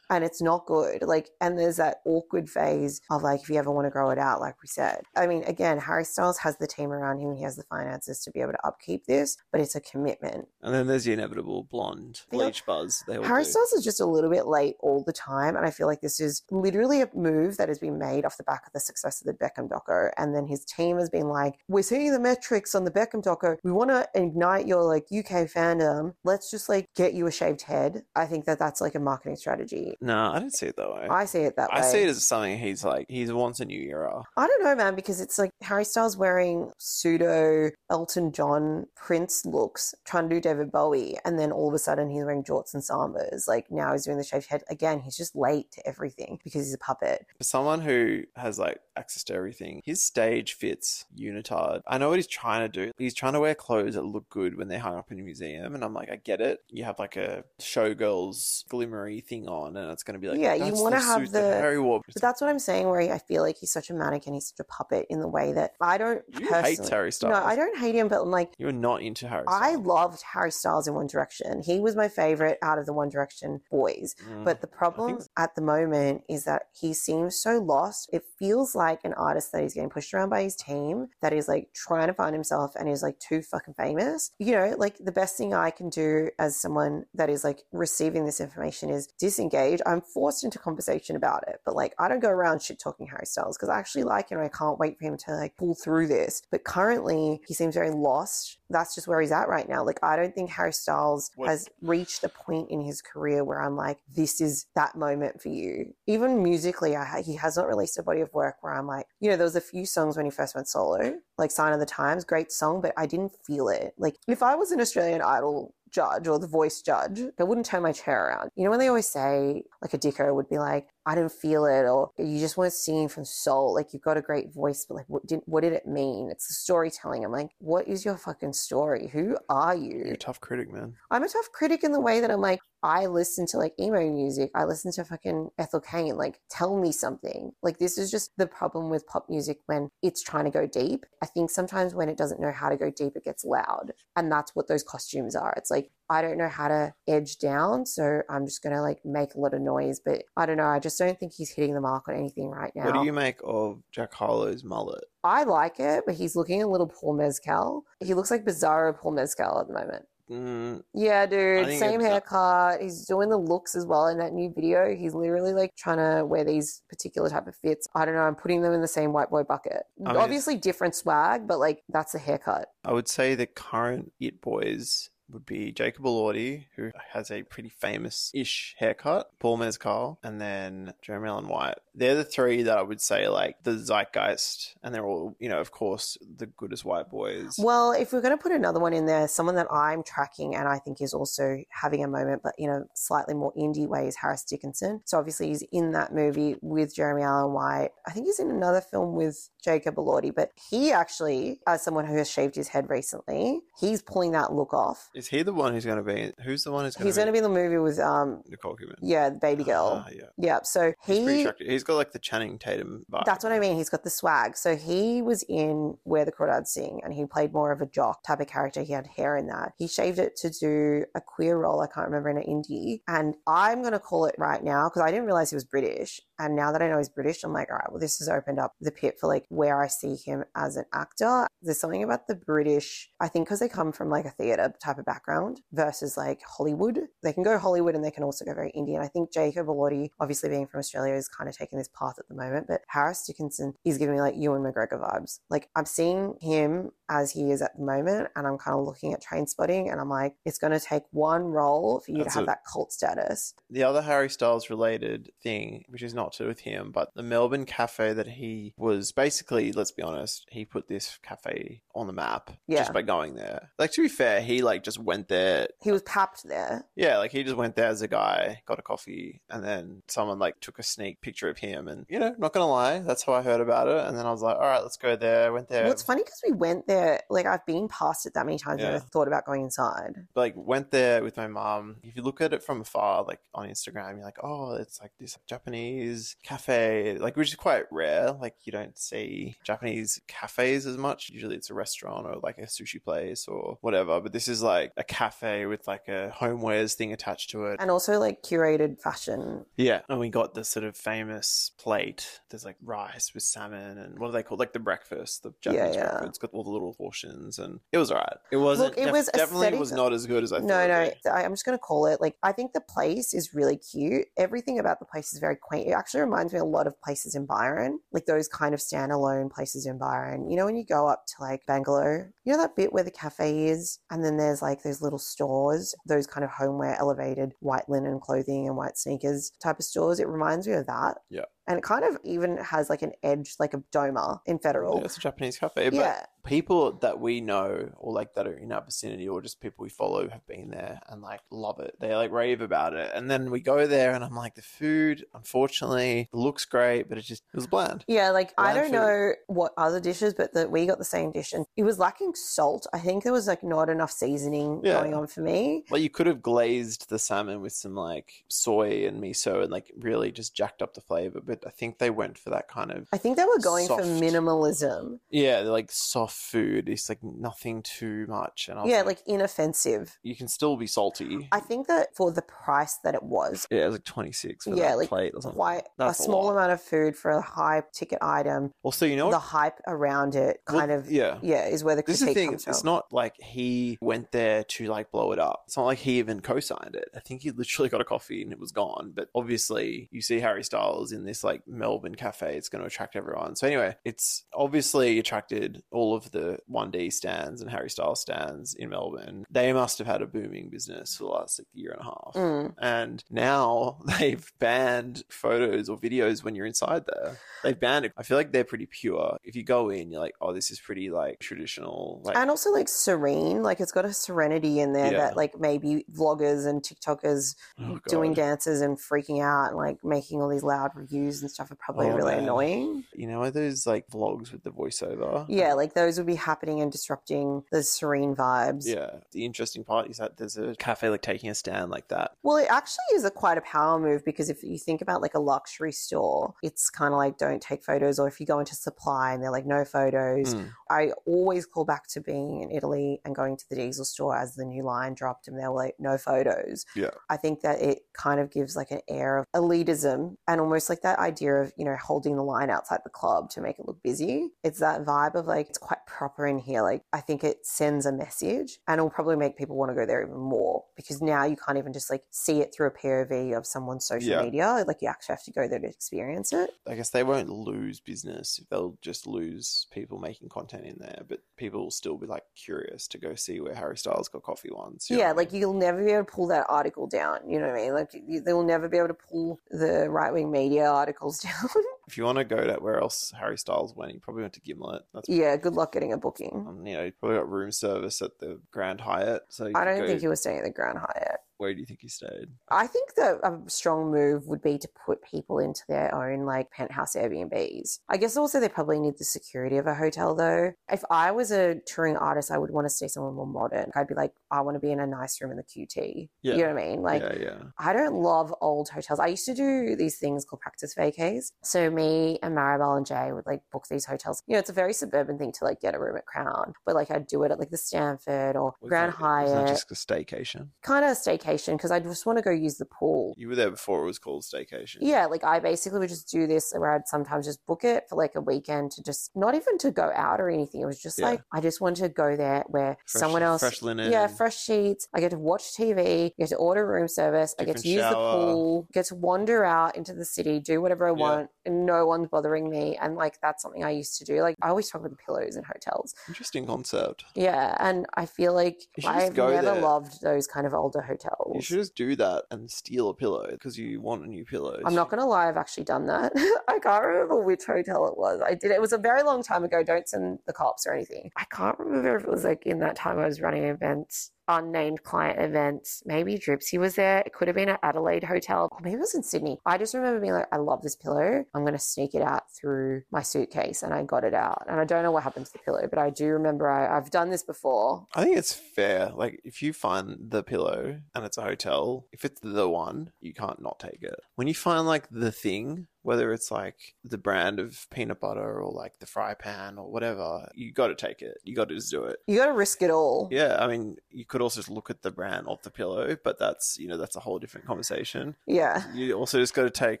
And 0.10 0.24
it's 0.24 0.42
not 0.42 0.66
good. 0.66 1.02
Like, 1.02 1.30
and 1.40 1.58
there's 1.58 1.76
that 1.76 1.98
awkward 2.04 2.48
phase 2.48 3.00
of 3.10 3.22
like, 3.22 3.42
if 3.42 3.50
you 3.50 3.56
ever 3.56 3.70
want 3.70 3.86
to 3.86 3.90
grow 3.90 4.10
it 4.10 4.18
out, 4.18 4.40
like 4.40 4.60
we 4.62 4.68
said. 4.68 5.02
I 5.16 5.26
mean, 5.26 5.44
again, 5.44 5.78
Harry 5.78 6.04
Styles 6.04 6.38
has 6.38 6.56
the 6.58 6.66
team 6.66 6.92
around 6.92 7.20
him. 7.20 7.34
He 7.34 7.42
has 7.42 7.56
the 7.56 7.64
finances 7.64 8.20
to 8.24 8.30
be 8.30 8.40
able 8.40 8.52
to 8.52 8.66
upkeep 8.66 9.06
this, 9.06 9.36
but 9.52 9.60
it's 9.60 9.74
a 9.74 9.80
commitment. 9.80 10.48
And 10.62 10.74
then 10.74 10.86
there's 10.86 11.04
the 11.04 11.12
inevitable 11.12 11.66
blonde 11.70 12.20
bleach 12.30 12.64
buzz. 12.66 13.02
They 13.06 13.14
Harry 13.14 13.44
do. 13.44 13.50
Styles 13.50 13.72
is 13.72 13.84
just 13.84 14.00
a 14.00 14.06
little 14.06 14.30
bit 14.30 14.46
late 14.46 14.76
all 14.80 15.02
the 15.04 15.12
time, 15.12 15.56
and 15.56 15.66
I 15.66 15.70
feel 15.70 15.86
like 15.86 16.00
this 16.00 16.20
is 16.20 16.42
literally 16.50 17.00
a 17.00 17.10
move 17.14 17.56
that 17.56 17.68
has 17.68 17.78
been 17.78 17.98
made 17.98 18.24
off 18.24 18.36
the 18.36 18.44
back 18.44 18.66
of 18.66 18.72
the 18.72 18.80
success 18.80 19.20
of 19.20 19.26
the 19.26 19.32
Beckham 19.32 19.68
doco. 19.68 20.10
And 20.16 20.34
then 20.34 20.46
his 20.46 20.64
team 20.64 20.98
has 20.98 21.10
been 21.10 21.28
like, 21.28 21.54
"We're 21.68 21.82
seeing 21.82 22.12
the 22.12 22.20
metrics 22.20 22.74
on 22.74 22.84
the 22.84 22.90
Beckham 22.90 23.22
doco. 23.22 23.56
We 23.62 23.72
want 23.72 23.90
to 23.90 24.08
ignite 24.14 24.66
your 24.66 24.82
like 24.82 25.06
UK 25.10 25.46
fandom. 25.46 26.14
Let's 26.24 26.50
just 26.50 26.68
like 26.68 26.88
get 26.94 27.14
you 27.14 27.26
a 27.26 27.32
shaved 27.32 27.62
head." 27.62 28.04
I 28.14 28.26
think 28.26 28.44
that 28.46 28.58
that's 28.58 28.80
like 28.80 28.94
a 28.94 29.00
marketing 29.00 29.36
strategy. 29.36 29.93
No, 30.00 30.32
I 30.32 30.38
don't 30.38 30.54
see 30.54 30.66
it 30.66 30.76
that 30.76 30.92
way. 30.92 31.08
I 31.08 31.24
see 31.24 31.40
it 31.40 31.56
that 31.56 31.70
way. 31.70 31.78
I 31.78 31.82
see 31.82 32.02
it 32.02 32.08
as 32.08 32.24
something 32.24 32.58
he's 32.58 32.84
like 32.84 33.06
he 33.08 33.24
wants 33.30 33.60
a 33.60 33.64
new 33.64 33.80
era. 33.80 34.22
I 34.36 34.46
don't 34.46 34.64
know, 34.64 34.74
man, 34.74 34.94
because 34.94 35.20
it's 35.20 35.38
like 35.38 35.50
Harry 35.62 35.84
Styles 35.84 36.16
wearing 36.16 36.72
pseudo 36.78 37.70
Elton 37.90 38.32
John 38.32 38.86
Prince 38.96 39.44
looks, 39.44 39.94
trying 40.04 40.28
to 40.28 40.34
do 40.34 40.40
David 40.40 40.72
Bowie, 40.72 41.16
and 41.24 41.38
then 41.38 41.52
all 41.52 41.68
of 41.68 41.74
a 41.74 41.78
sudden 41.78 42.10
he's 42.10 42.24
wearing 42.24 42.44
jorts 42.44 42.74
and 42.74 42.82
sambas. 42.82 43.46
Like 43.48 43.70
now 43.70 43.92
he's 43.92 44.04
doing 44.04 44.18
the 44.18 44.24
shaved 44.24 44.48
head 44.48 44.62
again. 44.68 45.00
He's 45.00 45.16
just 45.16 45.36
late 45.36 45.70
to 45.72 45.86
everything 45.86 46.38
because 46.44 46.64
he's 46.64 46.74
a 46.74 46.78
puppet. 46.78 47.26
For 47.38 47.44
someone 47.44 47.80
who 47.80 48.22
has 48.36 48.58
like 48.58 48.80
access 48.96 49.24
to 49.24 49.34
everything, 49.34 49.82
his 49.84 50.02
stage 50.02 50.54
fits 50.54 51.04
unitard. 51.16 51.80
I 51.86 51.98
know 51.98 52.08
what 52.08 52.18
he's 52.18 52.26
trying 52.26 52.70
to 52.70 52.86
do. 52.86 52.92
He's 52.98 53.14
trying 53.14 53.34
to 53.34 53.40
wear 53.40 53.54
clothes 53.54 53.94
that 53.94 54.04
look 54.04 54.28
good 54.28 54.56
when 54.56 54.68
they're 54.68 54.78
hung 54.78 54.96
up 54.96 55.10
in 55.10 55.18
a 55.18 55.22
museum, 55.22 55.74
and 55.74 55.84
I'm 55.84 55.94
like, 55.94 56.10
I 56.10 56.16
get 56.16 56.40
it. 56.40 56.60
You 56.68 56.84
have 56.84 56.98
like 56.98 57.16
a 57.16 57.44
showgirls 57.60 58.66
glimmery 58.68 59.24
thing 59.24 59.48
on, 59.48 59.76
and 59.84 59.92
it's 59.92 60.02
going 60.02 60.14
to 60.14 60.20
be 60.20 60.28
like, 60.28 60.38
Yeah, 60.38 60.54
you 60.54 60.74
wanna 60.74 61.00
have 61.00 61.30
the- 61.30 61.40
Harry 61.40 61.78
wore. 61.78 62.00
But 62.06 62.20
that's 62.20 62.40
what 62.40 62.50
I'm 62.50 62.58
saying. 62.58 62.88
Where 62.88 63.00
I 63.00 63.18
feel 63.18 63.42
like 63.42 63.56
he's 63.58 63.70
such 63.72 63.90
a 63.90 63.94
mannequin, 63.94 64.34
he's 64.34 64.48
such 64.48 64.60
a 64.60 64.64
puppet 64.64 65.06
in 65.10 65.20
the 65.20 65.28
way 65.28 65.52
that 65.52 65.72
I 65.80 65.98
don't 65.98 66.22
You 66.38 66.48
hate 66.48 66.88
Harry 66.88 67.12
Styles. 67.12 67.32
No, 67.32 67.44
I 67.44 67.54
don't 67.56 67.78
hate 67.78 67.94
him, 67.94 68.08
but 68.08 68.22
I'm 68.22 68.30
like. 68.30 68.52
You're 68.58 68.72
not 68.72 69.02
into 69.02 69.28
Harry. 69.28 69.44
Styles. 69.44 69.62
I 69.62 69.74
loved 69.76 70.22
Harry 70.32 70.50
Styles 70.50 70.88
in 70.88 70.94
One 70.94 71.06
Direction. 71.06 71.62
He 71.62 71.80
was 71.80 71.94
my 71.96 72.08
favorite 72.08 72.58
out 72.62 72.78
of 72.78 72.86
the 72.86 72.92
One 72.92 73.08
Direction 73.08 73.60
boys. 73.70 74.14
Mm. 74.28 74.44
But 74.44 74.60
the 74.60 74.66
problem 74.66 75.18
think- 75.18 75.28
at 75.36 75.54
the 75.54 75.62
moment 75.62 76.22
is 76.28 76.44
that 76.44 76.62
he 76.72 76.92
seems 76.94 77.36
so 77.36 77.58
lost. 77.58 78.08
It 78.12 78.24
feels 78.38 78.74
like 78.74 79.00
an 79.04 79.12
artist 79.14 79.52
that 79.52 79.62
is 79.64 79.74
getting 79.74 79.90
pushed 79.90 80.12
around 80.14 80.30
by 80.30 80.42
his 80.42 80.56
team 80.56 81.08
that 81.20 81.32
is 81.32 81.48
like 81.48 81.68
trying 81.74 82.06
to 82.08 82.14
find 82.14 82.34
himself 82.34 82.74
and 82.76 82.88
is 82.88 83.02
like 83.02 83.18
too 83.18 83.42
fucking 83.42 83.74
famous. 83.74 84.30
You 84.38 84.52
know, 84.52 84.74
like 84.78 84.96
the 84.98 85.12
best 85.12 85.36
thing 85.36 85.52
I 85.54 85.70
can 85.70 85.88
do 85.90 86.30
as 86.38 86.56
someone 86.60 87.04
that 87.14 87.28
is 87.30 87.44
like 87.44 87.62
receiving 87.72 88.24
this 88.24 88.40
information 88.40 88.90
is 88.90 89.06
disengage. 89.18 89.73
I'm 89.86 90.00
forced 90.00 90.44
into 90.44 90.58
conversation 90.58 91.16
about 91.16 91.44
it, 91.48 91.60
but 91.64 91.74
like 91.74 91.94
I 91.98 92.08
don't 92.08 92.20
go 92.20 92.28
around 92.30 92.62
shit 92.62 92.78
talking 92.78 93.06
Harry 93.06 93.26
Styles 93.26 93.56
because 93.56 93.68
I 93.68 93.78
actually 93.78 94.04
like 94.04 94.30
him 94.30 94.38
I 94.40 94.48
can't 94.48 94.78
wait 94.78 94.98
for 94.98 95.04
him 95.04 95.16
to 95.18 95.32
like 95.34 95.56
pull 95.56 95.74
through 95.74 96.08
this. 96.08 96.42
But 96.50 96.64
currently 96.64 97.40
he 97.46 97.54
seems 97.54 97.74
very 97.74 97.90
lost. 97.90 98.58
That's 98.70 98.94
just 98.94 99.06
where 99.06 99.20
he's 99.20 99.32
at 99.32 99.48
right 99.48 99.68
now. 99.68 99.84
Like 99.84 99.98
I 100.02 100.16
don't 100.16 100.34
think 100.34 100.50
Harry 100.50 100.72
Styles 100.72 101.30
What- 101.36 101.48
has 101.48 101.68
reached 101.82 102.24
a 102.24 102.28
point 102.28 102.70
in 102.70 102.80
his 102.80 103.00
career 103.02 103.44
where 103.44 103.60
I'm 103.60 103.76
like, 103.76 103.98
this 104.14 104.40
is 104.40 104.66
that 104.74 104.96
moment 104.96 105.40
for 105.40 105.48
you. 105.48 105.94
Even 106.06 106.42
musically, 106.42 106.96
I, 106.96 107.22
he 107.22 107.36
has 107.36 107.56
not 107.56 107.68
released 107.68 107.98
a 107.98 108.02
body 108.02 108.20
of 108.20 108.32
work 108.34 108.56
where 108.62 108.74
I'm 108.74 108.86
like, 108.86 109.06
you 109.20 109.30
know, 109.30 109.36
there 109.36 109.44
was 109.44 109.56
a 109.56 109.60
few 109.60 109.86
songs 109.86 110.16
when 110.16 110.26
he 110.26 110.30
first 110.30 110.54
went 110.54 110.68
solo, 110.68 111.14
like 111.38 111.50
Sign 111.50 111.72
of 111.72 111.80
the 111.80 111.86
Times, 111.86 112.24
great 112.24 112.50
song, 112.52 112.80
but 112.80 112.92
I 112.96 113.06
didn't 113.06 113.32
feel 113.46 113.68
it. 113.68 113.94
Like 113.98 114.16
if 114.26 114.42
I 114.42 114.54
was 114.54 114.72
an 114.72 114.80
Australian 114.80 115.22
Idol 115.22 115.74
judge 115.94 116.26
or 116.26 116.38
the 116.38 116.46
voice 116.46 116.82
judge, 116.82 117.20
I 117.38 117.44
wouldn't 117.44 117.66
turn 117.66 117.82
my 117.82 117.92
chair 117.92 118.26
around. 118.28 118.50
You 118.56 118.64
know 118.64 118.70
when 118.70 118.80
they 118.80 118.88
always 118.88 119.08
say, 119.08 119.62
like 119.80 119.94
a 119.94 119.98
Dicko 119.98 120.34
would 120.34 120.48
be 120.48 120.58
like, 120.58 120.88
I 121.06 121.14
didn't 121.14 121.32
feel 121.32 121.66
it, 121.66 121.84
or 121.84 122.10
you 122.18 122.40
just 122.40 122.56
weren't 122.56 122.72
singing 122.72 123.08
from 123.08 123.24
soul. 123.24 123.74
Like 123.74 123.92
you've 123.92 124.02
got 124.02 124.16
a 124.16 124.22
great 124.22 124.52
voice, 124.52 124.86
but 124.88 124.94
like, 124.94 125.08
what 125.08 125.26
did 125.26 125.40
what 125.46 125.62
did 125.62 125.72
it 125.72 125.86
mean? 125.86 126.30
It's 126.30 126.48
the 126.48 126.54
storytelling. 126.54 127.24
I'm 127.24 127.32
like, 127.32 127.50
what 127.58 127.86
is 127.86 128.04
your 128.04 128.16
fucking 128.16 128.52
story? 128.54 129.08
Who 129.12 129.36
are 129.48 129.76
you? 129.76 129.98
You're 130.04 130.14
a 130.14 130.16
tough 130.16 130.40
critic, 130.40 130.72
man. 130.72 130.94
I'm 131.10 131.22
a 131.22 131.28
tough 131.28 131.52
critic 131.52 131.84
in 131.84 131.92
the 131.92 132.00
way 132.00 132.20
that 132.20 132.30
I'm 132.30 132.40
like, 132.40 132.60
I 132.82 133.06
listen 133.06 133.46
to 133.46 133.56
like 133.56 133.72
emo 133.80 134.10
music. 134.10 134.50
I 134.54 134.64
listen 134.64 134.92
to 134.92 135.04
fucking 135.04 135.48
Ethel 135.58 135.80
Cain. 135.80 136.16
Like, 136.16 136.40
tell 136.50 136.78
me 136.78 136.92
something. 136.92 137.52
Like, 137.62 137.78
this 137.78 137.96
is 137.96 138.10
just 138.10 138.32
the 138.36 138.46
problem 138.46 138.90
with 138.90 139.06
pop 139.06 139.26
music 139.30 139.60
when 139.66 139.88
it's 140.02 140.22
trying 140.22 140.44
to 140.44 140.50
go 140.50 140.66
deep. 140.66 141.06
I 141.22 141.26
think 141.26 141.50
sometimes 141.50 141.94
when 141.94 142.10
it 142.10 142.18
doesn't 142.18 142.40
know 142.40 142.52
how 142.52 142.68
to 142.68 142.76
go 142.76 142.90
deep, 142.90 143.16
it 143.16 143.24
gets 143.24 143.42
loud. 143.42 143.92
And 144.16 144.30
that's 144.30 144.54
what 144.54 144.68
those 144.68 144.82
costumes 144.82 145.34
are. 145.34 145.54
It's 145.56 145.70
like, 145.70 145.90
I 146.10 146.22
don't 146.22 146.38
know 146.38 146.48
how 146.48 146.68
to 146.68 146.92
edge 147.08 147.38
down, 147.38 147.86
so 147.86 148.22
I'm 148.28 148.46
just 148.46 148.62
gonna 148.62 148.82
like 148.82 149.04
make 149.04 149.34
a 149.34 149.40
lot 149.40 149.54
of 149.54 149.60
noise. 149.60 150.00
But 150.04 150.24
I 150.36 150.46
don't 150.46 150.56
know. 150.56 150.66
I 150.66 150.78
just 150.78 150.98
don't 150.98 151.18
think 151.18 151.32
he's 151.34 151.50
hitting 151.50 151.74
the 151.74 151.80
mark 151.80 152.08
on 152.08 152.14
anything 152.14 152.50
right 152.50 152.72
now. 152.74 152.84
What 152.86 152.94
do 152.94 153.04
you 153.04 153.12
make 153.12 153.40
of 153.44 153.82
Jack 153.92 154.12
Harlow's 154.14 154.64
mullet? 154.64 155.04
I 155.22 155.44
like 155.44 155.80
it, 155.80 156.04
but 156.06 156.14
he's 156.14 156.36
looking 156.36 156.62
a 156.62 156.68
little 156.68 156.86
Paul 156.88 157.14
Mescal. 157.14 157.84
He 158.00 158.14
looks 158.14 158.30
like 158.30 158.44
Bizarro 158.44 158.96
Paul 158.98 159.12
Mescal 159.12 159.60
at 159.60 159.68
the 159.68 159.74
moment. 159.74 160.04
Mm, 160.30 160.82
Yeah, 160.94 161.26
dude. 161.26 161.78
Same 161.78 162.00
haircut. 162.00 162.80
He's 162.80 163.04
doing 163.06 163.28
the 163.28 163.36
looks 163.36 163.74
as 163.74 163.84
well 163.84 164.06
in 164.08 164.16
that 164.18 164.32
new 164.32 164.50
video. 164.54 164.94
He's 164.94 165.12
literally 165.14 165.52
like 165.52 165.74
trying 165.76 165.98
to 165.98 166.24
wear 166.24 166.44
these 166.44 166.82
particular 166.88 167.28
type 167.28 167.46
of 167.46 167.54
fits. 167.56 167.86
I 167.94 168.06
don't 168.06 168.14
know. 168.14 168.22
I'm 168.22 168.34
putting 168.34 168.62
them 168.62 168.72
in 168.72 168.80
the 168.80 168.88
same 168.88 169.12
white 169.12 169.28
boy 169.28 169.42
bucket. 169.42 169.82
I 170.06 170.12
mean, 170.12 170.16
Obviously, 170.16 170.56
different 170.56 170.94
swag, 170.94 171.46
but 171.46 171.58
like 171.58 171.82
that's 171.90 172.12
the 172.12 172.18
haircut. 172.18 172.68
I 172.86 172.92
would 172.94 173.06
say 173.08 173.34
the 173.34 173.46
current 173.46 174.12
It 174.18 174.40
Boys 174.40 175.10
would 175.30 175.46
be 175.46 175.72
Jacob 175.72 176.04
Elordi, 176.04 176.66
who 176.76 176.90
has 177.12 177.30
a 177.30 177.42
pretty 177.42 177.68
famous-ish 177.68 178.76
haircut, 178.78 179.30
Paul 179.38 179.56
Mescal, 179.56 180.18
and 180.22 180.40
then 180.40 180.94
Jeremy 181.02 181.28
Allen 181.28 181.48
White. 181.48 181.78
They're 181.94 182.16
the 182.16 182.24
three 182.24 182.62
that 182.62 182.76
I 182.76 182.82
would 182.82 183.00
say 183.00 183.28
like 183.28 183.62
the 183.62 183.78
zeitgeist, 183.78 184.74
and 184.82 184.94
they're 184.94 185.06
all, 185.06 185.36
you 185.38 185.48
know, 185.48 185.60
of 185.60 185.70
course, 185.70 186.18
the 186.36 186.46
goodest 186.46 186.84
white 186.84 187.08
boys. 187.08 187.56
Well, 187.58 187.92
if 187.92 188.12
we're 188.12 188.20
going 188.20 188.36
to 188.36 188.42
put 188.42 188.52
another 188.52 188.80
one 188.80 188.92
in 188.92 189.06
there, 189.06 189.28
someone 189.28 189.54
that 189.54 189.68
I'm 189.70 190.02
tracking 190.02 190.54
and 190.56 190.68
I 190.68 190.78
think 190.78 191.00
is 191.00 191.14
also 191.14 191.62
having 191.70 192.04
a 192.04 192.08
moment, 192.08 192.42
but 192.42 192.54
in 192.58 192.70
a 192.70 192.82
slightly 192.94 193.34
more 193.34 193.52
indie 193.54 193.86
way, 193.86 194.08
is 194.08 194.16
Harris 194.16 194.44
Dickinson. 194.44 195.00
So 195.04 195.18
obviously 195.18 195.48
he's 195.48 195.62
in 195.72 195.92
that 195.92 196.12
movie 196.12 196.56
with 196.60 196.94
Jeremy 196.94 197.22
Allen 197.22 197.52
White. 197.52 197.90
I 198.06 198.10
think 198.10 198.26
he's 198.26 198.40
in 198.40 198.50
another 198.50 198.80
film 198.80 199.14
with 199.14 199.50
Jacob 199.62 199.96
Elordi, 199.96 200.34
but 200.34 200.50
he 200.70 200.92
actually, 200.92 201.60
as 201.66 201.82
someone 201.82 202.04
who 202.04 202.16
has 202.16 202.28
shaved 202.28 202.56
his 202.56 202.68
head 202.68 202.90
recently, 202.90 203.60
he's 203.78 204.02
pulling 204.02 204.32
that 204.32 204.52
look 204.52 204.74
off. 204.74 205.10
Is 205.14 205.28
he 205.28 205.42
the 205.42 205.52
one 205.52 205.72
who's 205.72 205.84
going 205.84 205.98
to 205.98 206.02
be? 206.02 206.32
Who's 206.42 206.64
the 206.64 206.72
one 206.72 206.84
who's 206.84 206.96
going 206.96 207.06
He's 207.06 207.14
to 207.14 207.20
going 207.20 207.26
to 207.26 207.32
be 207.32 207.38
in 207.38 207.44
the 207.44 207.48
movie 207.48 207.78
with, 207.78 207.98
um, 208.00 208.42
Nicole 208.48 208.76
Kidman? 208.76 208.96
yeah, 209.00 209.30
the 209.30 209.36
baby 209.36 209.62
girl. 209.64 210.04
Ah, 210.04 210.10
yeah, 210.12 210.24
Yeah, 210.36 210.58
so 210.62 210.92
he's 211.06 211.20
pretty 211.20 211.34
he. 211.36 211.40
attractive. 211.42 211.66
He's 211.68 211.84
got 211.84 211.94
like 211.96 212.12
the 212.12 212.18
Channing 212.18 212.58
Tatum 212.58 213.04
vibe. 213.12 213.24
That's 213.24 213.44
what 213.44 213.52
I 213.52 213.60
mean. 213.60 213.76
He's 213.76 213.88
got 213.90 214.02
the 214.02 214.10
swag. 214.10 214.56
So 214.56 214.76
he 214.76 215.22
was 215.22 215.44
in 215.48 215.96
Where 216.02 216.24
the 216.24 216.32
Crawdads 216.32 216.66
Sing 216.68 217.00
and 217.04 217.14
he 217.14 217.24
played 217.26 217.52
more 217.52 217.70
of 217.70 217.80
a 217.80 217.86
jock 217.86 218.22
type 218.24 218.40
of 218.40 218.48
character. 218.48 218.82
He 218.82 218.92
had 218.92 219.06
hair 219.06 219.36
in 219.36 219.46
that. 219.46 219.72
He 219.78 219.86
shaved 219.86 220.18
it 220.18 220.36
to 220.38 220.50
do 220.50 221.04
a 221.14 221.20
queer 221.20 221.56
role. 221.58 221.80
I 221.80 221.86
can't 221.86 222.06
remember 222.06 222.30
in 222.30 222.38
an 222.38 222.44
indie. 222.44 223.00
And 223.06 223.36
I'm 223.46 223.80
going 223.82 223.92
to 223.92 224.00
call 224.00 224.26
it 224.26 224.34
right 224.38 224.62
now 224.64 224.88
because 224.88 225.02
I 225.02 225.10
didn't 225.10 225.26
realize 225.26 225.50
he 225.50 225.56
was 225.56 225.64
British. 225.64 226.20
And 226.38 226.56
now 226.56 226.72
that 226.72 226.82
I 226.82 226.88
know 226.88 226.98
he's 226.98 227.08
British, 227.08 227.42
I'm 227.44 227.52
like, 227.52 227.70
all 227.70 227.76
right, 227.76 227.90
well, 227.90 228.00
this 228.00 228.18
has 228.18 228.28
opened 228.28 228.58
up 228.58 228.72
the 228.80 228.90
pit 228.90 229.16
for 229.20 229.26
like 229.26 229.44
where 229.48 229.82
I 229.82 229.88
see 229.88 230.16
him 230.16 230.44
as 230.56 230.76
an 230.76 230.84
actor. 230.92 231.46
There's 231.62 231.80
something 231.80 232.02
about 232.02 232.26
the 232.26 232.34
British, 232.34 233.10
I 233.20 233.28
think, 233.28 233.46
because 233.46 233.60
they 233.60 233.68
come 233.68 233.92
from 233.92 234.10
like 234.10 234.24
a 234.24 234.30
theatre 234.30 234.72
type 234.82 234.98
of 234.98 235.04
background 235.04 235.60
versus 235.72 236.16
like 236.16 236.42
Hollywood. 236.42 237.00
They 237.22 237.32
can 237.32 237.42
go 237.42 237.58
Hollywood 237.58 237.94
and 237.94 238.04
they 238.04 238.10
can 238.10 238.24
also 238.24 238.44
go 238.44 238.54
very 238.54 238.70
Indian. 238.70 239.02
I 239.02 239.08
think 239.08 239.32
Jacob 239.32 239.66
Elordi, 239.66 240.10
obviously 240.20 240.48
being 240.48 240.66
from 240.66 240.80
Australia, 240.80 241.14
is 241.14 241.28
kind 241.28 241.48
of 241.48 241.56
taking 241.56 241.78
this 241.78 241.90
path 241.98 242.16
at 242.18 242.28
the 242.28 242.34
moment. 242.34 242.66
But 242.68 242.82
Harris 242.88 243.24
Dickinson 243.26 243.74
is 243.84 243.98
giving 243.98 244.14
me 244.14 244.20
like 244.20 244.36
Ewan 244.36 244.62
McGregor 244.62 245.00
vibes. 245.00 245.40
Like 245.50 245.68
I'm 245.76 245.86
seeing 245.86 246.36
him 246.40 246.90
as 247.08 247.30
he 247.32 247.50
is 247.50 247.60
at 247.62 247.76
the 247.76 247.82
moment, 247.84 248.28
and 248.36 248.46
I'm 248.46 248.58
kind 248.58 248.78
of 248.78 248.84
looking 248.84 249.12
at 249.12 249.20
train 249.22 249.46
spotting, 249.46 249.90
and 249.90 250.00
I'm 250.00 250.08
like, 250.08 250.34
it's 250.44 250.58
going 250.58 250.72
to 250.72 250.80
take 250.80 251.02
one 251.10 251.42
role 251.44 252.00
for 252.00 252.10
you 252.10 252.18
That's 252.18 252.34
to 252.34 252.38
have 252.40 252.44
a- 252.44 252.46
that 252.46 252.64
cult 252.70 252.92
status. 252.92 253.54
The 253.70 253.82
other 253.82 254.02
Harry 254.02 254.30
Styles 254.30 254.70
related 254.70 255.30
thing, 255.42 255.84
which 255.88 256.02
is 256.02 256.14
not 256.14 256.32
to 256.34 256.44
do 256.44 256.48
with 256.48 256.60
him, 256.60 256.90
but 256.92 257.10
the 257.14 257.22
Melbourne 257.22 257.66
cafe 257.66 258.12
that 258.12 258.26
he 258.28 258.72
was 258.76 259.12
basically, 259.12 259.72
let's 259.72 259.90
be 259.92 260.02
honest, 260.02 260.46
he 260.50 260.64
put 260.64 260.88
this 260.88 261.18
cafe 261.22 261.82
on 261.94 262.06
the 262.06 262.12
map 262.12 262.50
Yeah. 262.66 262.78
just 262.78 262.92
by 262.92 263.02
going 263.02 263.34
there. 263.34 263.70
Like 263.78 263.92
to 263.92 264.02
be 264.02 264.08
fair, 264.08 264.40
he 264.40 264.62
like 264.62 264.82
just 264.84 264.98
went 264.98 265.28
there. 265.28 265.68
He 265.82 265.92
was 265.92 266.02
papped 266.02 266.44
there. 266.48 266.86
Yeah, 266.96 267.18
like 267.18 267.32
he 267.32 267.42
just 267.42 267.56
went 267.56 267.76
there 267.76 267.86
as 267.88 268.02
a 268.02 268.08
guy, 268.08 268.62
got 268.66 268.78
a 268.78 268.82
coffee, 268.82 269.40
and 269.50 269.64
then 269.64 270.02
someone 270.08 270.38
like 270.38 270.60
took 270.60 270.78
a 270.78 270.82
sneak 270.82 271.20
picture 271.20 271.48
of 271.48 271.58
him. 271.58 271.88
And 271.88 272.06
you 272.08 272.18
know, 272.18 272.34
not 272.38 272.52
gonna 272.52 272.68
lie, 272.70 273.00
that's 273.00 273.24
how 273.24 273.34
I 273.34 273.42
heard 273.42 273.60
about 273.60 273.88
it. 273.88 274.06
And 274.06 274.16
then 274.16 274.26
I 274.26 274.30
was 274.30 274.42
like, 274.42 274.56
all 274.56 274.62
right, 274.62 274.82
let's 274.82 274.96
go 274.96 275.16
there. 275.16 275.52
Went 275.52 275.68
there. 275.68 275.84
Well, 275.84 275.92
it's 275.92 276.02
funny 276.02 276.22
because 276.22 276.42
we 276.46 276.52
went 276.52 276.86
there. 276.86 276.93
Like 277.30 277.46
I've 277.46 277.64
been 277.66 277.88
past 277.88 278.26
it 278.26 278.34
that 278.34 278.46
many 278.46 278.58
times. 278.58 278.80
I 278.80 278.84
Yeah. 278.86 278.92
never 278.92 279.04
thought 279.04 279.28
about 279.28 279.44
going 279.44 279.62
inside. 279.62 280.26
like 280.34 280.54
went 280.56 280.90
there 280.90 281.22
with 281.22 281.36
my 281.36 281.46
mom. 281.46 281.96
If 282.02 282.16
you 282.16 282.22
look 282.22 282.40
at 282.40 282.52
it 282.52 282.62
from 282.62 282.80
afar, 282.80 283.24
like 283.24 283.40
on 283.54 283.68
Instagram, 283.68 284.16
you're 284.16 284.24
like, 284.24 284.42
oh, 284.42 284.74
it's 284.74 285.00
like 285.00 285.12
this 285.18 285.38
Japanese 285.46 286.36
cafe, 286.42 287.18
like 287.18 287.36
which 287.36 287.48
is 287.48 287.54
quite 287.54 287.84
rare. 287.90 288.32
Like 288.32 288.56
you 288.64 288.72
don't 288.72 288.96
see 288.98 289.56
Japanese 289.64 290.20
cafes 290.28 290.86
as 290.86 290.96
much. 290.96 291.30
Usually 291.30 291.56
it's 291.56 291.70
a 291.70 291.74
restaurant 291.74 292.26
or 292.26 292.36
like 292.42 292.58
a 292.58 292.62
sushi 292.66 293.02
place 293.02 293.46
or 293.48 293.78
whatever. 293.80 294.20
But 294.20 294.32
this 294.32 294.48
is 294.48 294.62
like 294.62 294.92
a 294.96 295.04
cafe 295.04 295.66
with 295.66 295.86
like 295.86 296.08
a 296.08 296.32
homewares 296.34 296.94
thing 296.94 297.12
attached 297.12 297.50
to 297.50 297.66
it. 297.66 297.80
And 297.80 297.90
also 297.90 298.18
like 298.18 298.42
curated 298.42 299.00
fashion. 299.00 299.64
Yeah, 299.76 300.00
and 300.08 300.18
we 300.18 300.28
got 300.28 300.54
the 300.54 300.64
sort 300.64 300.84
of 300.84 300.96
famous 300.96 301.70
plate. 301.78 302.40
There's 302.50 302.64
like 302.64 302.76
rice 302.84 303.32
with 303.34 303.42
salmon 303.42 303.98
and 303.98 304.18
what 304.18 304.28
are 304.28 304.32
they 304.32 304.42
called? 304.42 304.60
Like 304.60 304.72
the 304.72 304.78
breakfast, 304.78 305.42
the 305.42 305.54
Japanese 305.60 305.96
yeah. 305.96 306.10
breakfast. 306.10 306.28
It's 306.28 306.38
got 306.38 306.50
all 306.52 306.64
the 306.64 306.70
little 306.70 306.83
portions, 306.92 307.58
and 307.58 307.80
it 307.92 307.96
was 307.98 308.10
alright. 308.10 308.36
It 308.52 308.58
wasn't. 308.58 308.90
Look, 308.90 308.98
it 308.98 309.04
def- 309.06 309.12
was 309.12 309.30
definitely 309.32 309.78
was 309.78 309.92
not 309.92 310.12
as 310.12 310.26
good 310.26 310.44
as 310.44 310.52
I 310.52 310.58
No, 310.58 310.74
thought. 310.74 310.88
no, 310.88 311.00
it'd. 311.02 311.26
I- 311.26 311.44
I'm 311.44 311.52
just 311.52 311.64
going 311.64 311.78
to 311.78 311.82
call 311.82 312.06
it 312.06 312.20
like 312.20 312.36
I 312.42 312.52
think 312.52 312.72
the 312.74 312.82
place 312.82 313.32
is 313.32 313.54
really 313.54 313.76
cute. 313.78 314.26
Everything 314.36 314.78
about 314.78 314.98
the 314.98 315.06
place 315.06 315.32
is 315.32 315.38
very 315.38 315.56
quaint. 315.56 315.88
It 315.88 315.92
actually 315.92 316.20
reminds 316.20 316.52
me 316.52 316.58
a 316.58 316.64
lot 316.64 316.86
of 316.86 317.00
places 317.00 317.34
in 317.34 317.46
Byron, 317.46 318.00
like 318.12 318.26
those 318.26 318.48
kind 318.48 318.74
of 318.74 318.80
standalone 318.80 319.50
places 319.50 319.86
in 319.86 319.96
Byron. 319.98 320.50
You 320.50 320.56
know, 320.56 320.66
when 320.66 320.76
you 320.76 320.84
go 320.84 321.08
up 321.08 321.24
to 321.28 321.34
like 321.42 321.62
Bangalow, 321.66 322.28
you 322.44 322.52
know 322.52 322.58
that 322.58 322.76
bit 322.76 322.92
where 322.92 323.04
the 323.04 323.10
cafe 323.10 323.68
is, 323.68 323.98
and 324.10 324.24
then 324.24 324.36
there's 324.36 324.60
like 324.60 324.82
those 324.82 325.00
little 325.00 325.18
stores, 325.18 325.94
those 326.06 326.26
kind 326.26 326.44
of 326.44 326.50
homeware, 326.50 326.96
elevated 326.98 327.52
white 327.60 327.88
linen 327.88 328.18
clothing 328.20 328.66
and 328.66 328.76
white 328.76 328.98
sneakers 328.98 329.52
type 329.62 329.78
of 329.78 329.84
stores. 329.84 330.18
It 330.20 330.28
reminds 330.28 330.66
me 330.66 330.74
of 330.74 330.86
that. 330.86 331.18
Yeah. 331.30 331.44
And 331.66 331.78
it 331.78 331.82
kind 331.84 332.04
of 332.04 332.18
even 332.24 332.58
has 332.58 332.90
like 332.90 333.02
an 333.02 333.12
edge, 333.22 333.54
like 333.58 333.72
a 333.74 333.78
Doma 333.92 334.40
in 334.46 334.58
Federal. 334.58 334.98
Yeah, 334.98 335.04
it's 335.04 335.16
a 335.16 335.20
Japanese 335.20 335.56
cafe. 335.58 335.88
But 335.90 335.96
Yeah. 335.96 336.26
people 336.44 336.92
that 336.98 337.18
we 337.20 337.40
know 337.40 337.90
or 337.96 338.12
like 338.12 338.34
that 338.34 338.46
are 338.46 338.52
in 338.58 338.70
our 338.70 338.84
vicinity 338.84 339.26
or 339.26 339.40
just 339.40 339.60
people 339.60 339.82
we 339.82 339.88
follow 339.88 340.28
have 340.28 340.46
been 340.46 340.68
there 340.70 341.00
and 341.08 341.22
like 341.22 341.40
love 341.50 341.80
it. 341.80 341.96
They 342.00 342.14
like 342.14 342.30
rave 342.32 342.60
about 342.60 342.92
it. 342.92 343.10
And 343.14 343.30
then 343.30 343.50
we 343.50 343.60
go 343.60 343.86
there 343.86 344.12
and 344.12 344.22
I'm 344.22 344.34
like, 344.36 344.54
the 344.56 344.62
food, 344.62 345.24
unfortunately, 345.32 346.28
looks 346.32 346.66
great, 346.66 347.08
but 347.08 347.16
it 347.16 347.22
just 347.22 347.44
it 347.52 347.56
was 347.56 347.66
bland. 347.66 348.04
Yeah, 348.08 348.30
like 348.30 348.52
I 348.58 348.74
don't 348.74 348.84
food. 348.84 348.92
know 348.92 349.32
what 349.46 349.72
other 349.78 350.00
dishes, 350.00 350.34
but 350.34 350.52
that 350.52 350.70
we 350.70 350.84
got 350.84 350.98
the 350.98 351.04
same 351.04 351.32
dish, 351.32 351.52
and 351.54 351.64
it 351.76 351.84
was 351.84 351.98
lacking 351.98 352.34
salt. 352.34 352.86
I 352.92 352.98
think 352.98 353.24
there 353.24 353.32
was 353.32 353.46
like 353.46 353.62
not 353.62 353.88
enough 353.88 354.10
seasoning 354.10 354.82
Yeah. 354.84 354.94
going 354.94 355.14
on 355.14 355.26
for 355.28 355.40
me. 355.40 355.84
Like 355.90 356.02
you 356.02 356.10
could 356.10 356.26
have 356.26 356.42
glazed 356.42 357.08
the 357.08 357.18
salmon 357.18 357.62
with 357.62 357.72
some 357.72 357.94
like 357.94 358.44
soy 358.48 359.06
and 359.06 359.22
miso 359.22 359.62
and 359.62 359.70
like 359.70 359.90
really 359.96 360.30
just 360.30 360.54
jacked 360.54 360.82
up 360.82 360.92
the 360.92 361.00
flavor, 361.00 361.40
but 361.44 361.53
I 361.66 361.70
think 361.70 361.98
they 361.98 362.10
went 362.10 362.38
for 362.38 362.50
that 362.50 362.68
kind 362.68 362.90
of 362.90 363.08
I 363.12 363.18
think 363.18 363.36
they 363.36 363.44
were 363.44 363.58
going 363.58 363.86
for 363.86 364.02
minimalism. 364.48 365.18
yeah, 365.30 365.60
like 365.60 365.90
soft 365.90 366.36
food. 366.36 366.88
It's 366.88 367.08
like 367.08 367.22
nothing 367.22 367.82
too 367.82 368.26
much, 368.28 368.68
and 368.68 368.78
Yeah, 368.88 368.98
like, 368.98 369.06
like 369.06 369.22
inoffensive. 369.26 370.18
you 370.22 370.36
can 370.36 370.48
still 370.48 370.76
be 370.76 370.86
salty. 370.86 371.48
I 371.52 371.60
think 371.60 371.86
that 371.88 372.14
for 372.14 372.30
the 372.32 372.42
price 372.42 372.96
that 373.04 373.14
it 373.14 373.22
was, 373.22 373.66
yeah, 373.70 373.82
it 373.82 373.86
was 373.86 373.94
like 373.94 374.04
twenty 374.04 374.32
six 374.32 374.66
Yeah, 374.66 374.94
like, 374.94 375.08
plate 375.08 375.32
or 375.34 375.42
something. 375.42 375.56
quite 375.56 375.84
That's 375.98 376.18
a 376.20 376.22
a 376.22 376.24
small 376.24 376.44
lot. 376.46 376.52
amount 376.52 376.72
of 376.72 376.80
food 376.82 377.16
for 377.16 377.30
a 377.30 377.40
high 377.42 377.82
ticket 377.92 378.18
item. 378.22 378.72
Also, 378.82 379.06
you 379.06 379.16
know 379.16 379.26
The 379.30 379.36
what? 379.36 379.42
hype 379.42 379.80
around 379.86 380.34
it 380.34 380.60
Well, 380.68 380.78
kind 380.80 380.90
of 380.92 381.10
yeah. 381.10 381.38
yeah 381.42 381.66
is 381.66 381.84
where 381.84 381.96
the 381.96 382.02
This 382.02 382.20
is 382.20 382.28
the 382.28 382.34
thing. 382.34 382.52
It's 382.54 382.64
from. 382.64 382.74
not 382.84 383.12
like 383.12 383.34
he 383.40 383.98
went 384.00 384.32
there 384.32 384.64
to 384.64 384.86
like 384.88 385.10
blow 385.10 385.32
it 385.32 385.38
up. 385.38 385.62
It's 385.66 385.76
not 385.76 385.84
like 385.86 385.98
he 385.98 386.18
even 386.18 386.40
co-signed 386.40 386.94
it. 386.96 387.08
I 387.14 387.20
think 387.20 387.42
he 387.42 387.50
literally 387.50 387.88
got 387.88 388.00
a 388.00 388.04
coffee 388.04 388.42
and 388.42 388.52
it 388.52 388.58
was 388.58 388.72
gone. 388.72 389.12
But 389.14 389.28
obviously, 389.34 390.08
you 390.10 390.20
see 390.22 390.40
Harry 390.40 390.64
Styles 390.64 391.12
in 391.12 391.24
this 391.24 391.43
like 391.44 391.62
Melbourne 391.66 392.14
cafe. 392.14 392.56
It's 392.56 392.68
going 392.68 392.80
to 392.80 392.86
attract 392.88 393.16
everyone. 393.16 393.56
So 393.56 393.66
anyway, 393.66 393.96
it's 394.04 394.44
obviously 394.52 395.18
attracted 395.18 395.82
all 395.92 396.14
of 396.14 396.30
the 396.30 396.58
1D 396.70 397.12
stands 397.12 397.60
and 397.60 397.70
Harry 397.70 397.90
Styles 397.90 398.20
stands 398.20 398.74
in 398.74 398.90
Melbourne. 398.90 399.44
They 399.50 399.72
must 399.72 399.98
have 399.98 400.06
had 400.06 400.22
a 400.22 400.26
booming 400.26 400.70
business 400.70 401.16
for 401.16 401.24
the 401.24 401.30
last 401.30 401.60
like 401.60 401.68
year 401.72 401.92
and 401.92 402.00
a 402.00 402.04
half. 402.04 402.34
Mm. 402.34 402.74
And 402.80 403.24
now 403.30 403.98
they've 404.18 404.52
banned 404.58 405.24
photos 405.28 405.88
or 405.88 405.98
videos 405.98 406.42
when 406.42 406.54
you're 406.54 406.66
inside 406.66 407.04
there. 407.06 407.38
They've 407.62 407.78
banned 407.78 408.06
it. 408.06 408.12
I 408.16 408.22
feel 408.22 408.36
like 408.36 408.52
they're 408.52 408.64
pretty 408.64 408.86
pure. 408.86 409.38
If 409.44 409.56
you 409.56 409.62
go 409.62 409.90
in, 409.90 410.10
you're 410.10 410.20
like, 410.20 410.34
oh, 410.40 410.52
this 410.52 410.70
is 410.70 410.80
pretty 410.80 411.10
like 411.10 411.40
traditional. 411.40 412.20
Like, 412.24 412.36
and 412.36 412.50
also 412.50 412.70
like 412.70 412.88
serene, 412.88 413.62
like 413.62 413.80
it's 413.80 413.92
got 413.92 414.04
a 414.04 414.12
serenity 414.12 414.80
in 414.80 414.92
there 414.92 415.12
Yeah. 415.12 415.18
that 415.18 415.36
like 415.36 415.58
maybe 415.58 416.04
vloggers 416.12 416.66
and 416.66 416.82
TikTokers 416.82 417.54
oh, 417.80 417.98
doing 418.08 418.34
dances 418.34 418.80
and 418.80 418.98
freaking 418.98 419.42
out 419.42 419.68
and 419.68 419.76
like 419.76 420.04
making 420.04 420.40
all 420.40 420.48
these 420.48 420.62
loud 420.62 420.90
reviews 420.94 421.33
and 421.42 421.50
stuff 421.50 421.70
are 421.70 421.76
probably 421.76 422.06
Oh, 422.08 422.16
really 422.16 422.34
man. 422.34 422.44
annoying. 422.44 423.04
You 423.14 423.26
know 423.28 423.42
are 423.42 423.50
those 423.50 423.86
like 423.86 424.06
vlogs 424.08 424.52
with 424.52 424.62
the 424.64 424.70
voiceover? 424.70 425.46
Yeah, 425.48 425.74
like 425.74 425.94
those 425.94 426.18
would 426.18 426.26
be 426.26 426.34
happening 426.34 426.80
and 426.80 426.90
disrupting 426.92 427.64
the 427.70 427.82
serene 427.82 428.34
vibes. 428.34 428.84
Yeah. 428.86 429.10
The 429.32 429.44
interesting 429.44 429.84
part 429.84 430.10
is 430.10 430.18
that 430.18 430.36
there's 430.36 430.56
a 430.56 430.74
cafe 430.76 431.08
like 431.08 431.22
taking 431.22 431.50
a 431.50 431.54
stand 431.54 431.90
like 431.90 432.08
that. 432.08 432.32
Well, 432.42 432.56
it 432.56 432.68
actually 432.70 433.04
is 433.14 433.24
a 433.24 433.30
quite 433.30 433.58
a 433.58 433.62
power 433.62 433.98
move 433.98 434.24
because 434.24 434.50
if 434.50 434.62
you 434.62 434.78
think 434.78 435.00
about 435.02 435.22
like 435.22 435.34
a 435.34 435.40
luxury 435.40 435.92
store, 435.92 436.54
it's 436.62 436.90
kind 436.90 437.12
of 437.14 437.18
like 437.18 437.38
don't 437.38 437.60
take 437.62 437.82
photos, 437.84 438.18
or 438.18 438.28
if 438.28 438.40
you 438.40 438.46
go 438.46 438.58
into 438.58 438.74
supply 438.74 439.32
and 439.32 439.42
they're 439.42 439.50
like 439.50 439.66
no 439.66 439.84
photos. 439.84 440.54
Mm. 440.54 440.70
I 440.90 441.12
always 441.26 441.66
call 441.66 441.84
back 441.84 442.06
to 442.08 442.20
being 442.20 442.62
in 442.62 442.70
Italy 442.70 443.20
and 443.24 443.34
going 443.34 443.56
to 443.56 443.64
the 443.68 443.76
diesel 443.76 444.04
store 444.04 444.36
as 444.36 444.54
the 444.54 444.64
new 444.64 444.82
line 444.84 445.14
dropped 445.14 445.48
and 445.48 445.58
they 445.58 445.62
were 445.66 445.74
like 445.74 445.94
no 445.98 446.18
photos. 446.18 446.84
Yeah. 446.94 447.10
I 447.28 447.36
think 447.36 447.62
that 447.62 447.80
it 447.80 448.00
kind 448.12 448.38
of 448.40 448.50
gives 448.50 448.76
like 448.76 448.90
an 448.90 449.00
air 449.08 449.38
of 449.38 449.46
elitism 449.54 450.36
and 450.46 450.60
almost 450.60 450.88
like 450.88 451.02
that 451.02 451.18
idea 451.24 451.54
of, 451.54 451.72
you 451.76 451.84
know, 451.84 451.96
holding 451.96 452.36
the 452.36 452.42
line 452.42 452.70
outside 452.70 453.00
the 453.04 453.10
club 453.10 453.50
to 453.50 453.60
make 453.60 453.78
it 453.78 453.86
look 453.86 454.02
busy. 454.02 454.50
It's 454.62 454.80
that 454.80 455.04
vibe 455.04 455.34
of 455.34 455.46
like, 455.46 455.68
it's 455.68 455.78
quite 455.78 456.04
proper 456.06 456.46
in 456.46 456.58
here. 456.58 456.82
Like, 456.82 457.02
I 457.12 457.20
think 457.20 457.42
it 457.44 457.66
sends 457.66 458.06
a 458.06 458.12
message 458.12 458.78
and 458.86 458.98
it'll 458.98 459.10
probably 459.10 459.36
make 459.36 459.56
people 459.56 459.76
want 459.76 459.90
to 459.90 459.94
go 459.94 460.06
there 460.06 460.22
even 460.22 460.36
more 460.38 460.84
because 460.96 461.20
now 461.22 461.44
you 461.44 461.56
can't 461.56 461.78
even 461.78 461.92
just 461.92 462.10
like 462.10 462.22
see 462.30 462.60
it 462.60 462.72
through 462.74 462.88
a 462.88 462.90
POV 462.90 463.56
of 463.56 463.66
someone's 463.66 464.06
social 464.06 464.30
Yeah. 464.30 464.42
media. 464.42 464.84
Like, 464.86 465.02
you 465.02 465.08
actually 465.08 465.34
have 465.34 465.44
to 465.44 465.52
go 465.52 465.66
there 465.68 465.78
to 465.78 465.86
experience 465.88 466.52
it. 466.52 466.70
I 466.86 466.94
guess 466.94 467.10
they 467.10 467.22
won't 467.22 467.48
lose 467.48 468.00
business. 468.00 468.60
They'll 468.70 468.96
just 469.02 469.26
lose 469.26 469.86
people 469.90 470.18
making 470.18 470.48
content 470.50 470.84
in 470.84 470.96
there, 471.00 471.22
but 471.28 471.40
people 471.56 471.82
will 471.84 471.90
still 471.90 472.16
be 472.16 472.26
like 472.26 472.44
curious 472.54 473.08
to 473.08 473.18
go 473.18 473.34
see 473.34 473.60
where 473.60 473.74
Harry 473.74 473.96
Styles 473.96 474.28
got 474.28 474.42
coffee 474.42 474.70
once. 474.72 475.08
yeah, 475.10 475.32
like 475.32 475.52
mean? 475.52 475.60
you'll 475.60 475.74
never 475.74 476.04
be 476.04 476.10
able 476.12 476.24
to 476.24 476.30
pull 476.32 476.46
that 476.48 476.66
article 476.68 477.06
down. 477.06 477.38
You 477.48 477.58
know 477.60 477.68
what 477.68 477.78
I 477.78 477.82
mean? 477.82 477.94
Like 477.94 478.10
you, 478.14 478.40
they 478.40 478.52
will 478.52 478.64
never 478.64 478.88
be 478.88 478.98
able 478.98 479.08
to 479.08 479.14
pull 479.14 479.60
the 479.70 480.08
right 480.10 480.32
wing 480.32 480.50
media 480.50 480.90
articles 481.14 481.38
down. 481.42 481.84
if 482.06 482.16
you 482.16 482.24
want 482.24 482.38
to 482.38 482.44
go 482.44 482.64
to 482.64 482.74
where 482.74 483.00
else 483.00 483.32
Harry 483.38 483.58
Styles 483.58 483.94
went, 483.94 484.12
he 484.12 484.18
probably 484.18 484.42
went 484.42 484.54
to 484.54 484.60
Gimlet. 484.60 485.02
That's 485.12 485.28
yeah, 485.28 485.56
good 485.56 485.74
luck 485.74 485.92
getting 485.92 486.12
a 486.12 486.18
booking. 486.18 486.66
um, 486.68 486.86
you 486.86 486.94
know, 486.94 487.04
he 487.04 487.10
probably 487.12 487.38
got 487.38 487.48
room 487.48 487.72
service 487.72 488.20
at 488.22 488.38
the 488.38 488.60
Grand 488.70 489.00
Hyatt. 489.00 489.42
So 489.48 489.70
I 489.74 489.84
don't 489.84 490.06
think 490.06 490.20
he 490.20 490.28
was 490.28 490.40
staying 490.40 490.58
at 490.58 490.64
the 490.64 490.70
Grand 490.70 490.98
Hyatt. 490.98 491.40
Where 491.64 491.72
do 491.72 491.80
you 491.80 491.86
think 491.86 492.00
he 492.02 492.08
stayed? 492.08 492.48
I 492.70 492.86
think 492.86 493.14
that 493.14 493.36
a 493.42 493.58
strong 493.70 494.10
move 494.10 494.46
would 494.48 494.60
be 494.60 494.76
to 494.78 494.88
put 495.06 495.22
people 495.22 495.58
into 495.58 495.80
their 495.88 496.14
own 496.14 496.44
like 496.44 496.70
penthouse 496.70 497.16
Airbnbs. 497.16 498.00
I 498.08 498.18
guess 498.18 498.36
also 498.36 498.60
they 498.60 498.68
probably 498.68 499.00
need 499.00 499.16
the 499.18 499.24
security 499.24 499.78
of 499.78 499.86
a 499.86 499.94
hotel 499.94 500.34
though. 500.34 500.72
If 500.92 501.02
I 501.10 501.30
was 501.30 501.50
a 501.52 501.76
touring 501.86 502.16
artist, 502.18 502.50
I 502.50 502.58
would 502.58 502.70
want 502.70 502.84
to 502.84 502.90
stay 502.90 503.08
somewhere 503.08 503.32
more 503.32 503.46
modern. 503.46 503.90
I'd 503.94 504.08
be 504.08 504.14
like, 504.14 504.32
I 504.50 504.60
want 504.60 504.74
to 504.74 504.78
be 504.78 504.92
in 504.92 505.00
a 505.00 505.06
nice 505.06 505.40
room 505.40 505.52
in 505.52 505.56
the 505.56 505.62
QT. 505.62 506.28
Yeah. 506.42 506.54
You 506.54 506.62
know 506.64 506.74
what 506.74 506.82
I 506.82 506.86
mean? 506.86 507.02
Like, 507.02 507.22
yeah, 507.22 507.36
yeah. 507.40 507.62
I 507.78 507.94
don't 507.94 508.14
love 508.14 508.54
old 508.60 508.90
hotels. 508.90 509.18
I 509.18 509.28
used 509.28 509.46
to 509.46 509.54
do 509.54 509.96
these 509.96 510.18
things 510.18 510.44
called 510.44 510.60
practice 510.60 510.94
vacays. 510.94 511.52
So 511.62 511.88
me 511.90 512.38
and 512.42 512.54
Maribel 512.54 512.98
and 512.98 513.06
Jay 513.06 513.32
would 513.32 513.46
like 513.46 513.62
book 513.72 513.86
these 513.90 514.04
hotels. 514.04 514.42
You 514.46 514.52
know, 514.52 514.58
it's 514.58 514.68
a 514.70 514.74
very 514.74 514.92
suburban 514.92 515.38
thing 515.38 515.52
to 515.52 515.64
like 515.64 515.80
get 515.80 515.94
a 515.94 515.98
room 515.98 516.18
at 516.18 516.26
Crown, 516.26 516.74
but 516.84 516.94
like 516.94 517.10
I'd 517.10 517.26
do 517.26 517.42
it 517.44 517.50
at 517.52 517.58
like 517.58 517.70
the 517.70 517.78
Stamford 517.78 518.54
or 518.56 518.74
Was 518.82 518.88
Grand 518.90 519.12
that- 519.12 519.16
Hyatt, 519.16 519.68
just 519.68 519.90
a 519.90 519.94
staycation? 519.94 520.68
kind 520.82 521.04
of 521.06 521.12
a 521.12 521.14
staycation 521.14 521.53
because 521.62 521.90
I 521.90 522.00
just 522.00 522.26
want 522.26 522.38
to 522.38 522.42
go 522.42 522.50
use 522.50 522.76
the 522.78 522.84
pool. 522.86 523.34
You 523.36 523.48
were 523.48 523.54
there 523.54 523.70
before 523.70 524.02
it 524.02 524.06
was 524.06 524.18
called 524.18 524.42
staycation. 524.42 524.96
Yeah, 525.00 525.26
like 525.26 525.44
I 525.44 525.60
basically 525.60 525.98
would 526.00 526.08
just 526.08 526.30
do 526.30 526.46
this 526.46 526.72
where 526.76 526.92
I'd 526.94 527.06
sometimes 527.08 527.46
just 527.46 527.64
book 527.66 527.84
it 527.84 528.04
for 528.08 528.16
like 528.16 528.34
a 528.34 528.40
weekend 528.40 528.92
to 528.92 529.02
just 529.02 529.30
not 529.36 529.54
even 529.54 529.78
to 529.78 529.90
go 529.90 530.10
out 530.14 530.40
or 530.40 530.48
anything. 530.50 530.80
It 530.80 530.86
was 530.86 531.00
just 531.00 531.18
Yeah. 531.18 531.26
like 531.30 531.42
I 531.52 531.60
just 531.60 531.80
wanted 531.80 532.02
to 532.02 532.08
go 532.08 532.36
there 532.36 532.64
where 532.68 532.96
Fresh- 533.06 533.20
someone 533.20 533.42
else 533.42 533.60
fresh 533.60 533.82
linen. 533.82 534.10
Yeah, 534.12 534.26
fresh 534.26 534.56
sheets. 534.58 535.08
I 535.14 535.20
get 535.20 535.30
to 535.30 535.38
watch 535.38 535.74
TV, 535.74 536.26
I 536.26 536.32
get 536.38 536.48
to 536.50 536.56
order 536.56 536.86
room 536.86 537.08
service, 537.08 537.54
I 537.58 537.64
get 537.64 537.76
to 537.78 537.88
use 537.88 538.02
the 538.02 538.14
pool, 538.14 538.88
get 538.92 539.06
to 539.06 539.14
wander 539.14 539.64
out 539.64 539.96
into 539.96 540.12
the 540.14 540.24
city, 540.24 540.60
do 540.60 540.80
whatever 540.80 541.06
I 541.06 541.10
Yeah. 541.10 541.16
want, 541.16 541.50
and 541.64 541.86
no 541.86 542.06
one's 542.06 542.28
bothering 542.28 542.68
me. 542.68 542.96
And 542.96 543.16
like 543.16 543.40
that's 543.40 543.62
something 543.62 543.84
I 543.84 543.90
used 543.90 544.18
to 544.18 544.24
do. 544.24 544.42
Like 544.42 544.56
I 544.62 544.68
always 544.68 544.88
talk 544.90 545.00
about 545.00 545.10
the 545.10 545.16
pillows 545.24 545.56
in 545.56 545.64
hotels. 545.64 546.14
Interesting 546.28 546.66
concept. 546.66 547.24
Yeah, 547.34 547.76
and 547.78 548.06
I 548.14 548.26
feel 548.26 548.52
like 548.54 548.80
You 548.96 549.02
should 549.02 549.04
just 549.04 549.16
I've 549.26 549.36
never 549.36 549.62
there. 549.62 549.80
loved 549.80 550.20
those 550.22 550.46
kind 550.46 550.66
of 550.66 550.74
older 550.74 551.00
hotels. 551.02 551.33
You 551.54 551.60
should 551.60 551.76
just 551.76 551.94
do 551.94 552.16
that 552.16 552.44
and 552.50 552.70
steal 552.70 553.08
a 553.08 553.14
pillow 553.14 553.48
because 553.50 553.78
you 553.78 554.00
want 554.00 554.24
a 554.24 554.28
new 554.28 554.44
pillow. 554.44 554.80
I'm 554.84 554.94
not 554.94 555.10
gonna 555.10 555.26
lie, 555.26 555.48
I've 555.48 555.56
actually 555.56 555.84
done 555.84 556.06
that. 556.06 556.32
I 556.68 556.78
can't 556.78 557.04
remember 557.04 557.40
which 557.42 557.64
hotel 557.64 558.06
it 558.06 558.16
was. 558.16 558.40
I 558.40 558.54
did 558.54 558.70
it. 558.70 558.74
It 558.74 558.80
was 558.80 558.92
a 558.92 558.98
very 558.98 559.22
long 559.22 559.42
time 559.42 559.64
ago. 559.64 559.82
Don't 559.82 560.08
send 560.08 560.38
the 560.46 560.52
cops 560.52 560.86
or 560.86 560.92
anything. 560.92 561.30
I 561.36 561.44
can't 561.44 561.78
remember 561.78 562.16
if 562.16 562.24
it 562.24 562.30
was 562.30 562.44
like 562.44 562.66
in 562.66 562.78
that 562.80 562.96
time 562.96 563.18
I 563.18 563.26
was 563.26 563.40
running 563.40 563.64
events, 563.64 564.32
unnamed 564.48 565.02
client 565.02 565.40
events. 565.40 566.02
Maybe 566.06 566.36
Dripsy 566.36 566.78
was 566.78 566.94
there. 566.94 567.22
It 567.24 567.32
could 567.32 567.48
have 567.48 567.56
been 567.56 567.68
at 567.68 567.80
Adelaide 567.82 568.24
Hotel. 568.24 568.68
Or 568.70 568.78
maybe 568.82 568.96
it 568.96 569.00
was 569.00 569.14
in 569.14 569.22
Sydney. 569.22 569.58
I 569.66 569.78
just 569.78 569.94
remember 569.94 570.20
being 570.20 570.32
like, 570.32 570.48
I 570.52 570.56
love 570.56 570.82
this 570.82 570.96
pillow. 570.96 571.44
I'm 571.54 571.64
gonna 571.64 571.78
sneak 571.78 572.14
it 572.14 572.22
out 572.22 572.44
through 572.52 573.02
my 573.10 573.22
suitcase, 573.22 573.82
and 573.82 573.92
I 573.92 574.02
got 574.02 574.24
it 574.24 574.34
out. 574.34 574.64
And 574.68 574.80
I 574.80 574.84
don't 574.84 575.02
know 575.02 575.12
what 575.12 575.22
happened 575.22 575.46
to 575.46 575.52
the 575.52 575.58
pillow, 575.60 575.86
but 575.88 575.98
I 575.98 576.10
do 576.10 576.26
remember 576.28 576.68
I, 576.70 576.96
I've 576.96 577.10
done 577.10 577.30
this 577.30 577.42
before. 577.42 578.06
I 578.14 578.24
think 578.24 578.36
it's 578.36 578.52
fair. 578.52 579.10
Like, 579.14 579.40
if 579.44 579.62
you 579.62 579.72
find 579.72 580.16
the 580.20 580.42
pillow 580.42 581.00
and 581.14 581.24
it's 581.24 581.38
a 581.38 581.42
hotel, 581.42 582.06
if 582.12 582.24
it's 582.24 582.40
the 582.40 582.68
one, 582.68 583.12
you 583.20 583.34
can't 583.34 583.60
not 583.62 583.78
take 583.78 584.02
it. 584.02 584.18
When 584.36 584.48
you 584.48 584.54
find 584.54 584.86
like 584.86 585.08
the 585.10 585.32
thing, 585.32 585.86
whether 586.04 586.32
it's 586.34 586.50
like 586.50 586.94
the 587.02 587.16
brand 587.16 587.58
of 587.58 587.86
peanut 587.90 588.20
butter 588.20 588.60
or 588.60 588.70
like 588.70 588.98
the 588.98 589.06
fry 589.06 589.32
pan 589.32 589.78
or 589.78 589.90
whatever, 589.90 590.46
you 590.54 590.70
got 590.70 590.88
to 590.88 590.94
take 590.94 591.22
it. 591.22 591.38
You 591.44 591.56
got 591.56 591.70
to 591.70 591.74
just 591.74 591.90
do 591.90 592.04
it. 592.04 592.18
You 592.26 592.36
got 592.36 592.46
to 592.46 592.52
risk 592.52 592.82
it 592.82 592.90
all. 592.90 593.28
Yeah, 593.32 593.56
I 593.58 593.66
mean, 593.66 593.96
you 594.10 594.26
could 594.26 594.42
also 594.42 594.60
just 594.60 594.70
look 594.70 594.90
at 594.90 595.00
the 595.00 595.10
brand 595.10 595.48
of 595.48 595.62
the 595.62 595.70
pillow, 595.70 596.14
but 596.22 596.38
that's 596.38 596.78
you 596.78 596.88
know 596.88 596.98
that's 596.98 597.16
a 597.16 597.20
whole 597.20 597.38
different 597.38 597.66
conversation. 597.66 598.36
Yeah. 598.46 598.84
You 598.92 599.14
also 599.14 599.38
just 599.38 599.54
got 599.54 599.62
to 599.62 599.70
take 599.70 600.00